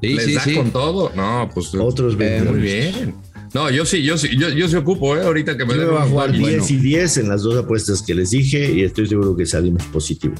Sí, 0.00 0.08
¿Les 0.14 0.24
sí, 0.26 0.34
da 0.34 0.44
sí. 0.44 0.54
con 0.54 0.70
todo? 0.70 1.12
No, 1.14 1.48
pues. 1.54 1.72
Otros 1.74 2.16
20 2.16 2.36
eh, 2.48 2.50
Muy 2.52 2.60
bien. 2.60 3.14
No, 3.54 3.70
yo 3.70 3.84
sí, 3.86 4.02
yo 4.02 4.18
sí, 4.18 4.28
yo, 4.36 4.48
yo 4.50 4.68
sí 4.68 4.76
ocupo, 4.76 5.16
¿eh? 5.16 5.22
Ahorita 5.24 5.56
que 5.56 5.64
me 5.64 5.74
Yo 5.74 5.90
voy 5.92 6.00
a 6.00 6.04
un- 6.04 6.10
jugar 6.10 6.30
bueno. 6.30 6.46
10 6.48 6.70
y 6.70 6.76
10 6.76 7.16
en 7.18 7.28
las 7.28 7.42
dos 7.42 7.56
apuestas 7.56 8.02
que 8.02 8.14
les 8.14 8.30
dije 8.30 8.70
y 8.72 8.82
estoy 8.82 9.06
seguro 9.06 9.34
que 9.36 9.46
salimos 9.46 9.82
positivo. 9.84 10.34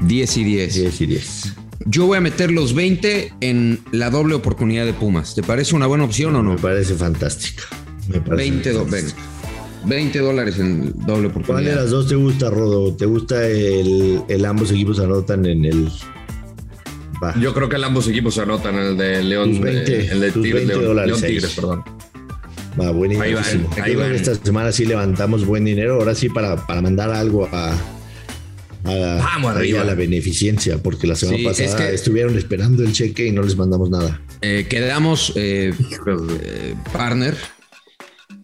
10 0.00 0.36
y 0.36 0.44
10. 0.44 0.74
10 0.74 1.00
y 1.00 1.06
10. 1.06 1.52
Yo 1.84 2.06
voy 2.06 2.18
a 2.18 2.20
meter 2.20 2.50
los 2.50 2.74
20 2.74 3.34
en 3.40 3.80
la 3.92 4.10
doble 4.10 4.34
oportunidad 4.34 4.86
de 4.86 4.92
Pumas. 4.94 5.34
¿Te 5.34 5.42
parece 5.42 5.74
una 5.76 5.86
buena 5.86 6.04
opción 6.04 6.34
o 6.36 6.42
no? 6.42 6.52
Me 6.54 6.58
parece 6.58 6.94
fantástica. 6.94 7.62
Me 8.08 8.20
parece 8.20 8.50
20, 8.50 8.72
do- 8.72 8.80
fantástica. 8.86 9.22
ven, 9.84 9.88
20 9.88 10.18
dólares 10.20 10.58
en 10.58 10.80
doble 10.82 11.04
¿Cuál 11.06 11.22
de 11.22 11.26
oportunidad. 11.28 11.74
las 11.76 11.90
dos 11.90 12.08
te 12.08 12.14
gusta, 12.16 12.50
Rodo? 12.50 12.94
¿Te 12.94 13.06
gusta 13.06 13.46
el, 13.46 14.22
el 14.28 14.44
ambos 14.44 14.70
equipos 14.72 14.98
anotan 15.00 15.44
en 15.46 15.64
el. 15.64 15.88
Va. 17.22 17.34
Yo 17.40 17.54
creo 17.54 17.68
que 17.68 17.76
el 17.76 17.84
ambos 17.84 18.08
equipos 18.08 18.36
anotan 18.38 18.74
el 18.76 18.96
de 18.96 19.22
León, 19.22 19.50
Tus 19.52 19.60
20, 19.60 19.96
eh, 20.00 20.08
el 20.12 20.20
de 20.20 20.30
tus 20.32 20.42
Tigres, 20.42 20.66
20 20.66 20.74
León, 20.74 20.84
dólares 20.86 21.10
León 21.12 21.24
ahí. 21.24 21.30
Tigres, 21.34 21.54
perdón. 21.54 21.82
Va, 22.80 22.90
buenísimo. 22.90 23.24
Ahí 23.24 23.32
van, 23.34 23.66
ahí 23.82 23.94
van. 23.96 24.12
esta 24.14 24.34
semana 24.34 24.70
sí 24.72 24.84
levantamos 24.84 25.46
buen 25.46 25.64
dinero. 25.64 25.94
Ahora 25.94 26.14
sí, 26.14 26.28
para, 26.28 26.56
para 26.66 26.82
mandar 26.82 27.10
algo 27.10 27.48
a. 27.52 27.72
a 28.86 29.16
Vamos 29.16 29.50
ahí 29.52 29.56
arriba. 29.70 29.80
a 29.82 29.84
la 29.84 29.94
beneficencia, 29.94 30.78
porque 30.82 31.06
la 31.06 31.14
semana 31.16 31.38
Sí, 31.38 31.44
pasada 31.44 31.68
es 31.68 31.74
que- 31.74 31.94
estuvieron 31.94 32.36
esperando 32.38 32.82
el 32.82 32.92
cheque 32.92 33.26
y 33.26 33.32
no 33.32 33.42
les 33.42 33.56
mandamos 33.56 33.90
nada. 33.90 34.20
Eh, 34.42 34.66
quedamos, 34.68 35.32
eh, 35.36 35.72
eh, 36.42 36.74
partner, 36.92 37.36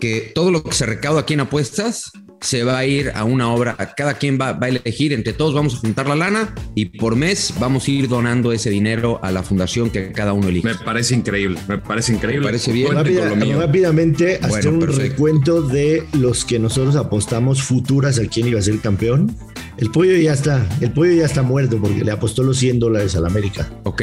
que 0.01 0.33
todo 0.35 0.51
lo 0.51 0.63
que 0.65 0.73
se 0.75 0.87
recauda 0.87 1.21
aquí 1.21 1.35
en 1.35 1.41
apuestas 1.41 2.11
se 2.43 2.65
va 2.65 2.77
a 2.79 2.85
ir 2.85 3.11
a 3.15 3.25
una 3.25 3.51
obra. 3.53 3.77
Cada 3.97 4.15
quien 4.15 4.39
va, 4.39 4.53
va 4.53 4.67
a 4.67 4.69
elegir, 4.69 5.13
entre 5.13 5.33
todos 5.33 5.55
vamos 5.55 5.75
a 5.77 5.79
juntar 5.79 6.07
la 6.09 6.17
lana 6.17 6.55
y 6.75 6.87
por 6.87 7.17
mes 7.17 7.55
vamos 7.59 7.87
a 7.89 7.91
ir 7.91 8.09
donando 8.09 8.53
ese 8.53 8.69
dinero 8.69 9.19
a 9.23 9.31
la 9.33 9.43
fundación 9.43 9.89
que 9.91 10.13
cada 10.13 10.33
uno 10.33 10.49
elige. 10.49 10.67
Me 10.69 10.75
parece 10.75 11.15
increíble, 11.15 11.59
me 11.69 11.79
parece 11.79 12.13
increíble. 12.13 12.41
Me 12.41 12.47
parece 12.53 12.73
bien. 12.73 12.93
Rápida- 12.93 13.31
rápidamente, 13.57 14.37
hacer 14.37 14.49
Bueno, 14.51 14.71
un 14.71 14.81
perfecto. 14.81 15.03
recuento 15.11 15.63
de 15.63 16.05
los 16.19 16.45
que 16.45 16.59
nosotros 16.59 16.97
apostamos 16.97 17.63
futuras 17.63 18.19
a 18.19 18.27
quién 18.27 18.49
iba 18.49 18.59
a 18.59 18.63
ser 18.63 18.79
campeón. 18.81 19.35
El 19.79 19.91
pollo 19.91 20.15
ya 20.17 20.33
está, 20.35 20.67
el 20.81 20.93
pollo 20.93 21.13
ya 21.13 21.25
está 21.25 21.43
muerto 21.43 21.79
porque 21.81 22.05
le 22.05 22.11
apostó 22.11 22.43
los 22.43 22.59
100 22.59 22.79
dólares 22.79 23.17
al 23.17 23.25
América. 23.27 23.71
¿Ok? 23.85 24.03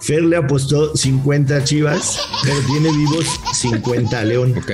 Fer 0.00 0.22
le 0.22 0.36
apostó 0.36 0.96
50 0.96 1.56
a 1.56 1.62
Chivas, 1.64 2.18
pero 2.42 2.56
tiene 2.66 2.90
vivos 2.96 3.26
50 3.52 4.18
a 4.20 4.24
León. 4.24 4.54
¿Ok? 4.56 4.70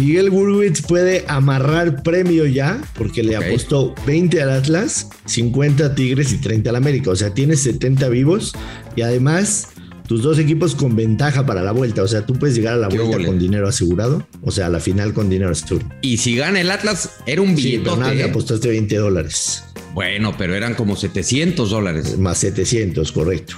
Miguel 0.00 0.30
Burwitz 0.30 0.80
puede 0.80 1.26
amarrar 1.28 2.02
premio 2.02 2.46
ya 2.46 2.80
porque 2.96 3.22
le 3.22 3.36
apostó 3.36 3.94
20 4.06 4.40
al 4.40 4.50
Atlas, 4.50 5.10
50 5.26 5.84
a 5.84 5.94
Tigres 5.94 6.32
y 6.32 6.38
30 6.38 6.70
al 6.70 6.76
América. 6.76 7.10
O 7.10 7.16
sea, 7.16 7.34
tienes 7.34 7.60
70 7.60 8.08
vivos 8.08 8.54
y 8.96 9.02
además 9.02 9.68
tus 10.08 10.22
dos 10.22 10.38
equipos 10.38 10.74
con 10.74 10.96
ventaja 10.96 11.44
para 11.44 11.62
la 11.62 11.72
vuelta. 11.72 12.02
O 12.02 12.08
sea, 12.08 12.24
tú 12.24 12.32
puedes 12.32 12.56
llegar 12.56 12.72
a 12.74 12.76
la 12.78 12.88
Qué 12.88 12.98
vuelta 12.98 13.26
con 13.26 13.38
dinero 13.38 13.68
asegurado. 13.68 14.26
O 14.40 14.50
sea, 14.50 14.66
a 14.66 14.68
la 14.70 14.80
final 14.80 15.12
con 15.12 15.28
dinero 15.28 15.50
asegurado. 15.50 15.90
Y 16.00 16.16
si 16.16 16.34
gana 16.34 16.62
el 16.62 16.70
Atlas, 16.70 17.16
era 17.26 17.42
un 17.42 17.54
Sí, 17.54 17.76
nada, 17.84 18.14
le 18.14 18.22
¿eh? 18.22 18.30
apostaste 18.30 18.68
20 18.68 18.96
dólares. 18.96 19.64
Bueno, 19.92 20.34
pero 20.38 20.54
eran 20.54 20.76
como 20.76 20.96
700 20.96 21.68
dólares. 21.68 22.16
Más 22.16 22.38
700, 22.38 23.12
correcto. 23.12 23.54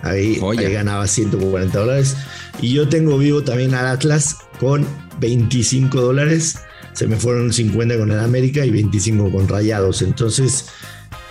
Ahí, 0.00 0.40
ahí 0.56 0.72
ganaba 0.72 1.06
140 1.06 1.78
dólares. 1.78 2.16
Y 2.62 2.72
yo 2.72 2.88
tengo 2.88 3.18
vivo 3.18 3.42
también 3.42 3.74
al 3.74 3.86
Atlas 3.86 4.38
con 4.58 4.86
25 5.22 6.00
dólares. 6.00 6.58
Se 6.92 7.06
me 7.06 7.16
fueron 7.16 7.52
50 7.52 7.96
con 7.96 8.10
el 8.10 8.18
América 8.18 8.66
y 8.66 8.70
25 8.70 9.30
con 9.32 9.48
Rayados. 9.48 10.02
Entonces, 10.02 10.66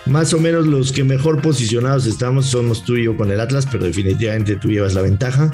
más 0.06 0.34
o 0.34 0.40
menos 0.40 0.66
los 0.66 0.90
que 0.90 1.04
mejor 1.04 1.40
posicionados 1.40 2.06
estamos 2.06 2.46
somos 2.46 2.84
tú 2.84 2.96
y 2.96 3.04
yo 3.04 3.16
con 3.16 3.30
el 3.30 3.40
Atlas, 3.40 3.68
pero 3.70 3.84
definitivamente 3.84 4.56
tú 4.56 4.68
llevas 4.68 4.94
la 4.94 5.02
ventaja. 5.02 5.52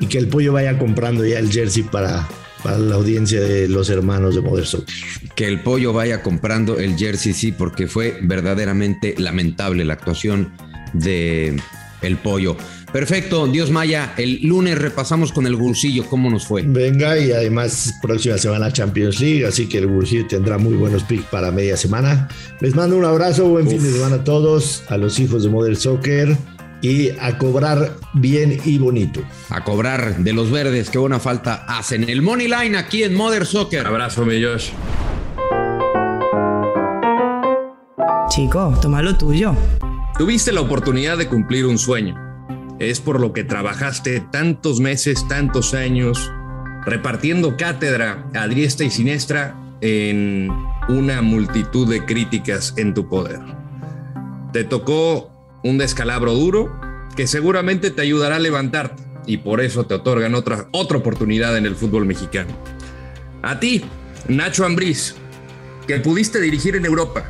Y 0.00 0.06
que 0.06 0.18
el 0.18 0.26
pollo 0.26 0.52
vaya 0.52 0.76
comprando 0.78 1.24
ya 1.24 1.38
el 1.38 1.52
jersey 1.52 1.84
para, 1.84 2.26
para 2.64 2.78
la 2.78 2.96
audiencia 2.96 3.40
de 3.40 3.68
los 3.68 3.90
hermanos 3.90 4.34
de 4.34 4.40
Modern 4.40 4.66
Soccer. 4.66 4.94
Que 5.36 5.46
el 5.46 5.60
pollo 5.60 5.92
vaya 5.92 6.22
comprando 6.22 6.78
el 6.80 6.96
jersey, 6.96 7.32
sí, 7.32 7.52
porque 7.52 7.86
fue 7.86 8.18
verdaderamente 8.22 9.14
lamentable 9.18 9.84
la 9.84 9.94
actuación 9.94 10.52
de 10.92 11.60
el 12.02 12.16
pollo. 12.16 12.56
Perfecto, 12.94 13.48
Dios 13.48 13.72
Maya, 13.72 14.14
el 14.18 14.38
lunes 14.42 14.78
repasamos 14.78 15.32
con 15.32 15.48
el 15.48 15.56
Gursillo 15.56 16.06
cómo 16.08 16.30
nos 16.30 16.46
fue. 16.46 16.62
Venga, 16.62 17.18
y 17.18 17.32
además 17.32 17.92
próxima 18.00 18.38
semana 18.38 18.72
Champions 18.72 19.18
League, 19.18 19.44
así 19.44 19.68
que 19.68 19.78
el 19.78 19.88
Bursillo 19.88 20.28
tendrá 20.28 20.58
muy 20.58 20.74
buenos 20.74 21.02
picks 21.02 21.24
para 21.24 21.50
media 21.50 21.76
semana. 21.76 22.28
Les 22.60 22.76
mando 22.76 22.96
un 22.96 23.04
abrazo, 23.04 23.48
buen 23.48 23.68
fin 23.68 23.82
de 23.82 23.90
semana 23.90 24.14
a 24.14 24.22
todos, 24.22 24.84
a 24.86 24.96
los 24.96 25.18
hijos 25.18 25.42
de 25.42 25.48
Model 25.48 25.76
Soccer 25.76 26.36
y 26.82 27.10
a 27.18 27.36
cobrar 27.36 27.96
bien 28.12 28.60
y 28.64 28.78
bonito. 28.78 29.22
A 29.50 29.64
cobrar 29.64 30.18
de 30.18 30.32
los 30.32 30.52
verdes, 30.52 30.88
qué 30.88 30.98
buena 30.98 31.18
falta 31.18 31.64
hacen. 31.66 32.08
El 32.08 32.22
Money 32.22 32.46
Line 32.46 32.78
aquí 32.78 33.02
en 33.02 33.16
Mother 33.16 33.44
Soccer. 33.44 33.88
Abrazo, 33.88 34.24
mi 34.24 34.40
Josh. 34.40 34.68
Chico, 38.28 38.78
toma 38.80 39.02
lo 39.02 39.16
tuyo. 39.16 39.56
Tuviste 40.16 40.52
la 40.52 40.60
oportunidad 40.60 41.18
de 41.18 41.26
cumplir 41.26 41.66
un 41.66 41.76
sueño. 41.76 42.23
Es 42.90 43.00
por 43.00 43.18
lo 43.18 43.32
que 43.32 43.44
trabajaste 43.44 44.20
tantos 44.20 44.78
meses, 44.78 45.26
tantos 45.26 45.72
años, 45.72 46.30
repartiendo 46.84 47.56
cátedra 47.56 48.26
a 48.34 48.46
diestra 48.46 48.84
y 48.84 48.90
siniestra 48.90 49.56
en 49.80 50.50
una 50.90 51.22
multitud 51.22 51.88
de 51.88 52.04
críticas 52.04 52.74
en 52.76 52.92
tu 52.92 53.08
poder. 53.08 53.40
Te 54.52 54.64
tocó 54.64 55.30
un 55.62 55.78
descalabro 55.78 56.34
duro 56.34 56.78
que 57.16 57.26
seguramente 57.26 57.90
te 57.90 58.02
ayudará 58.02 58.36
a 58.36 58.40
levantarte 58.40 59.02
y 59.26 59.38
por 59.38 59.62
eso 59.62 59.86
te 59.86 59.94
otorgan 59.94 60.34
otra, 60.34 60.68
otra 60.72 60.98
oportunidad 60.98 61.56
en 61.56 61.64
el 61.64 61.76
fútbol 61.76 62.04
mexicano. 62.04 62.50
A 63.42 63.60
ti, 63.60 63.82
Nacho 64.28 64.66
Ambriz, 64.66 65.14
que 65.86 66.00
pudiste 66.00 66.38
dirigir 66.38 66.76
en 66.76 66.84
Europa, 66.84 67.24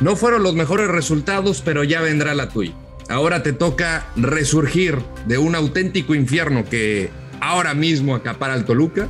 no 0.00 0.14
fueron 0.14 0.42
los 0.42 0.54
mejores 0.54 0.88
resultados, 0.88 1.62
pero 1.64 1.84
ya 1.84 2.02
vendrá 2.02 2.34
la 2.34 2.50
tuya. 2.50 2.74
Ahora 3.08 3.42
te 3.42 3.52
toca 3.52 4.06
resurgir 4.16 4.98
de 5.26 5.38
un 5.38 5.54
auténtico 5.54 6.14
infierno 6.14 6.64
que 6.64 7.10
ahora 7.40 7.74
mismo 7.74 8.14
acapara 8.14 8.54
al 8.54 8.64
Toluca 8.64 9.08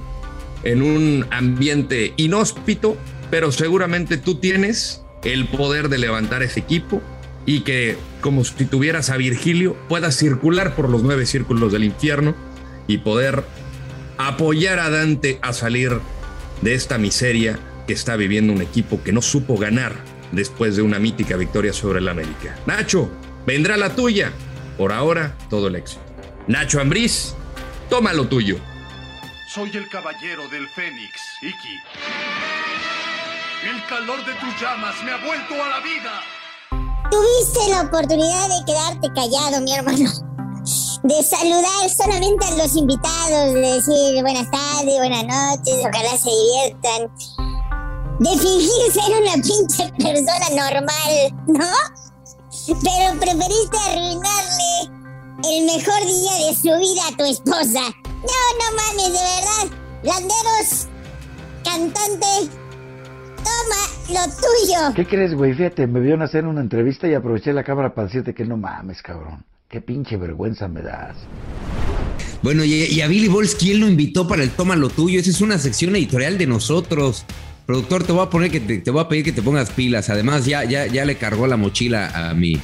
en 0.62 0.82
un 0.82 1.26
ambiente 1.30 2.12
inhóspito, 2.16 2.96
pero 3.30 3.50
seguramente 3.50 4.16
tú 4.16 4.36
tienes 4.36 5.02
el 5.24 5.46
poder 5.46 5.88
de 5.88 5.98
levantar 5.98 6.42
ese 6.42 6.60
equipo 6.60 7.02
y 7.44 7.60
que, 7.60 7.96
como 8.20 8.44
si 8.44 8.66
tuvieras 8.66 9.10
a 9.10 9.16
Virgilio, 9.16 9.76
puedas 9.88 10.16
circular 10.16 10.76
por 10.76 10.88
los 10.88 11.02
nueve 11.02 11.26
círculos 11.26 11.72
del 11.72 11.84
infierno 11.84 12.34
y 12.86 12.98
poder 12.98 13.42
apoyar 14.16 14.78
a 14.78 14.90
Dante 14.90 15.38
a 15.42 15.52
salir 15.52 15.98
de 16.62 16.74
esta 16.74 16.98
miseria 16.98 17.58
que 17.86 17.94
está 17.94 18.16
viviendo 18.16 18.52
un 18.52 18.62
equipo 18.62 19.02
que 19.02 19.12
no 19.12 19.22
supo 19.22 19.56
ganar 19.56 19.94
después 20.32 20.76
de 20.76 20.82
una 20.82 20.98
mítica 20.98 21.36
victoria 21.36 21.72
sobre 21.72 22.00
el 22.00 22.08
América. 22.08 22.56
Nacho, 22.66 23.10
vendrá 23.48 23.78
la 23.78 23.96
tuya. 23.96 24.30
Por 24.76 24.92
ahora, 24.92 25.34
todo 25.48 25.68
el 25.68 25.76
éxito. 25.76 26.02
Nacho 26.46 26.80
Ambriz, 26.80 27.34
toma 27.88 28.12
lo 28.12 28.28
tuyo. 28.28 28.58
Soy 29.48 29.70
el 29.74 29.88
caballero 29.88 30.46
del 30.50 30.68
Fénix, 30.68 31.12
Iki. 31.40 31.76
El 33.70 33.86
calor 33.86 34.18
de 34.26 34.34
tus 34.34 34.60
llamas 34.60 35.02
me 35.02 35.12
ha 35.12 35.16
vuelto 35.24 35.54
a 35.54 35.68
la 35.68 35.80
vida. 35.80 36.20
Tuviste 37.10 37.70
la 37.70 37.80
oportunidad 37.82 38.48
de 38.48 38.64
quedarte 38.66 39.08
callado, 39.14 39.62
mi 39.62 39.74
hermano. 39.74 40.10
De 41.04 41.22
saludar 41.22 41.88
solamente 41.88 42.44
a 42.44 42.50
los 42.56 42.76
invitados, 42.76 43.54
de 43.54 43.60
decir 43.60 44.20
buenas 44.20 44.50
tardes, 44.50 44.94
buenas 44.98 45.24
noches, 45.24 45.74
ojalá 45.80 46.18
se 46.18 46.28
diviertan. 46.28 47.10
De 48.18 48.30
fingir 48.30 48.92
ser 48.92 49.22
una 49.22 49.32
pinche 49.42 49.90
persona 49.96 50.70
normal, 50.70 51.32
¿no? 51.46 52.07
Pero 52.68 53.18
preferiste 53.18 53.78
arruinarle 53.88 54.98
el 55.44 55.64
mejor 55.64 56.04
día 56.04 56.46
de 56.46 56.54
su 56.54 56.68
vida 56.78 57.02
a 57.08 57.16
tu 57.16 57.24
esposa. 57.24 57.80
No, 58.04 58.40
no 58.58 58.76
mames, 58.76 59.06
de 59.06 59.12
verdad. 59.12 59.78
Landeros, 60.02 60.86
cantante, 61.64 62.52
toma 63.38 63.88
lo 64.10 64.24
tuyo. 64.34 64.94
¿Qué 64.94 65.06
crees, 65.06 65.34
güey? 65.34 65.54
Fíjate, 65.54 65.86
me 65.86 66.00
vieron 66.00 66.20
hacer 66.20 66.44
una 66.44 66.60
entrevista 66.60 67.08
y 67.08 67.14
aproveché 67.14 67.54
la 67.54 67.64
cámara 67.64 67.94
para 67.94 68.06
decirte 68.06 68.34
que 68.34 68.44
no 68.44 68.58
mames, 68.58 69.00
cabrón. 69.00 69.44
Qué 69.68 69.80
pinche 69.80 70.18
vergüenza 70.18 70.68
me 70.68 70.82
das. 70.82 71.16
Bueno, 72.42 72.64
y, 72.64 72.84
y 72.84 73.00
a 73.00 73.08
Billy 73.08 73.28
Balls, 73.28 73.54
¿quién 73.54 73.80
lo 73.80 73.88
invitó 73.88 74.28
para 74.28 74.42
el 74.42 74.50
Toma 74.50 74.76
lo 74.76 74.90
tuyo? 74.90 75.18
Esa 75.18 75.30
es 75.30 75.40
una 75.40 75.58
sección 75.58 75.96
editorial 75.96 76.36
de 76.36 76.46
nosotros. 76.46 77.24
Productor, 77.68 78.02
te 78.02 78.12
voy 78.12 78.22
a 78.24 78.30
poner 78.30 78.50
que 78.50 78.60
te, 78.60 78.78
te 78.78 78.90
voy 78.90 79.02
a 79.02 79.08
pedir 79.10 79.24
que 79.26 79.32
te 79.32 79.42
pongas 79.42 79.68
pilas. 79.68 80.08
Además, 80.08 80.46
ya, 80.46 80.64
ya, 80.64 80.86
ya 80.86 81.04
le 81.04 81.16
cargó 81.16 81.46
la 81.46 81.58
mochila 81.58 82.30
a 82.30 82.32
mi, 82.32 82.58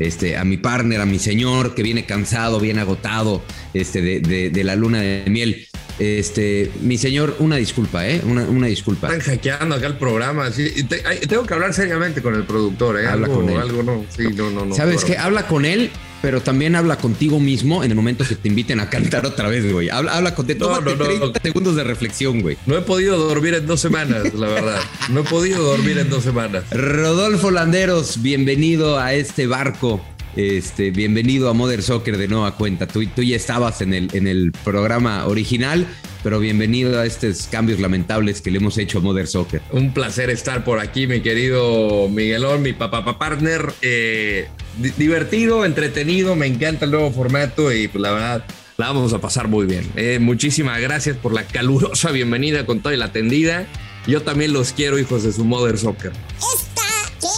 este, 0.00 0.36
a 0.36 0.42
mi 0.42 0.56
partner, 0.56 1.00
a 1.00 1.06
mi 1.06 1.20
señor, 1.20 1.76
que 1.76 1.84
viene 1.84 2.06
cansado, 2.06 2.58
bien 2.58 2.80
agotado, 2.80 3.40
este, 3.72 4.02
de, 4.02 4.18
de, 4.18 4.50
de 4.50 4.64
la 4.64 4.74
luna 4.74 5.00
de 5.00 5.22
miel. 5.30 5.68
Este, 6.00 6.72
mi 6.80 6.98
señor, 6.98 7.36
una 7.38 7.54
disculpa, 7.54 8.08
¿eh? 8.08 8.20
Una, 8.24 8.42
una 8.48 8.66
disculpa. 8.66 9.06
Están 9.06 9.20
hackeando 9.36 9.76
acá 9.76 9.86
el 9.86 9.96
programa. 9.96 10.50
Sí. 10.50 10.72
Y 10.74 10.82
te- 10.82 11.02
ay, 11.06 11.18
tengo 11.28 11.44
que 11.46 11.54
hablar 11.54 11.72
seriamente 11.72 12.20
con 12.20 12.34
el 12.34 12.42
productor, 12.42 12.98
¿eh? 12.98 13.06
Habla 13.06 13.26
algo, 13.26 13.40
con 13.40 13.50
él. 13.50 13.58
Algo 13.58 13.82
no. 13.84 14.04
Sí, 14.08 14.24
no, 14.34 14.50
no, 14.50 14.64
no. 14.64 14.74
¿Sabes 14.74 15.04
claro. 15.04 15.06
qué? 15.06 15.18
Habla 15.18 15.46
con 15.46 15.66
él, 15.66 15.88
pero 16.22 16.40
también 16.40 16.74
habla 16.76 16.96
contigo 16.96 17.38
mismo 17.40 17.84
en 17.84 17.90
el 17.90 17.96
momento 17.96 18.24
que 18.26 18.34
te 18.34 18.48
inviten 18.48 18.80
a 18.80 18.90
cantar 18.90 19.26
otra 19.26 19.48
vez, 19.48 19.70
güey. 19.70 19.88
Habla, 19.88 20.16
habla 20.16 20.34
con 20.34 20.46
No, 20.46 20.54
tómate 20.54 20.96
no, 20.96 21.04
no. 21.04 21.04
30 21.04 21.40
segundos 21.40 21.76
de 21.76 21.84
reflexión, 21.84 22.40
güey. 22.40 22.56
No 22.66 22.76
he 22.76 22.82
podido 22.82 23.16
dormir 23.18 23.54
en 23.54 23.66
dos 23.66 23.80
semanas, 23.80 24.34
la 24.34 24.48
verdad. 24.48 24.80
No 25.10 25.20
he 25.20 25.24
podido 25.24 25.62
dormir 25.62 25.98
en 25.98 26.10
dos 26.10 26.24
semanas. 26.24 26.64
Rodolfo 26.70 27.50
Landeros, 27.50 28.22
bienvenido 28.22 28.98
a 28.98 29.14
este 29.14 29.46
barco. 29.46 30.04
Este, 30.36 30.90
bienvenido 30.90 31.48
a 31.48 31.52
Mother 31.52 31.82
Soccer 31.82 32.16
de 32.16 32.28
nueva 32.28 32.54
cuenta. 32.54 32.86
Tú, 32.86 33.04
tú 33.06 33.22
ya 33.22 33.36
estabas 33.36 33.80
en 33.80 33.94
el, 33.94 34.08
en 34.12 34.26
el 34.26 34.52
programa 34.64 35.26
original, 35.26 35.86
pero 36.22 36.38
bienvenido 36.40 36.98
a 37.00 37.06
estos 37.06 37.46
cambios 37.50 37.80
lamentables 37.80 38.40
que 38.40 38.50
le 38.50 38.58
hemos 38.58 38.76
hecho 38.78 38.98
a 38.98 39.00
Mother 39.00 39.26
Soccer. 39.26 39.62
Un 39.72 39.92
placer 39.92 40.30
estar 40.30 40.64
por 40.64 40.80
aquí, 40.80 41.06
mi 41.06 41.20
querido 41.20 42.08
Miguelón, 42.08 42.62
mi 42.62 42.72
papá 42.72 43.04
papá 43.04 43.18
partner. 43.18 43.72
Eh, 43.82 44.48
di- 44.78 44.90
divertido, 44.96 45.64
entretenido, 45.64 46.34
me 46.36 46.46
encanta 46.46 46.84
el 46.84 46.90
nuevo 46.90 47.10
formato 47.12 47.72
y 47.72 47.88
pues 47.88 48.02
la 48.02 48.10
verdad 48.12 48.44
la 48.76 48.86
vamos 48.88 49.12
a 49.12 49.20
pasar 49.20 49.48
muy 49.48 49.66
bien. 49.66 49.90
Eh, 49.96 50.18
muchísimas 50.20 50.80
gracias 50.80 51.16
por 51.16 51.32
la 51.32 51.44
calurosa 51.44 52.10
bienvenida 52.10 52.66
con 52.66 52.80
toda 52.80 52.96
la 52.96 53.06
atendida. 53.06 53.66
Yo 54.06 54.22
también 54.22 54.52
los 54.52 54.72
quiero, 54.72 54.98
hijos 54.98 55.22
de 55.24 55.32
su 55.32 55.44
Mother 55.44 55.76
Soccer. 55.78 56.12
¿Esta 56.38 56.82
qué? 57.20 57.28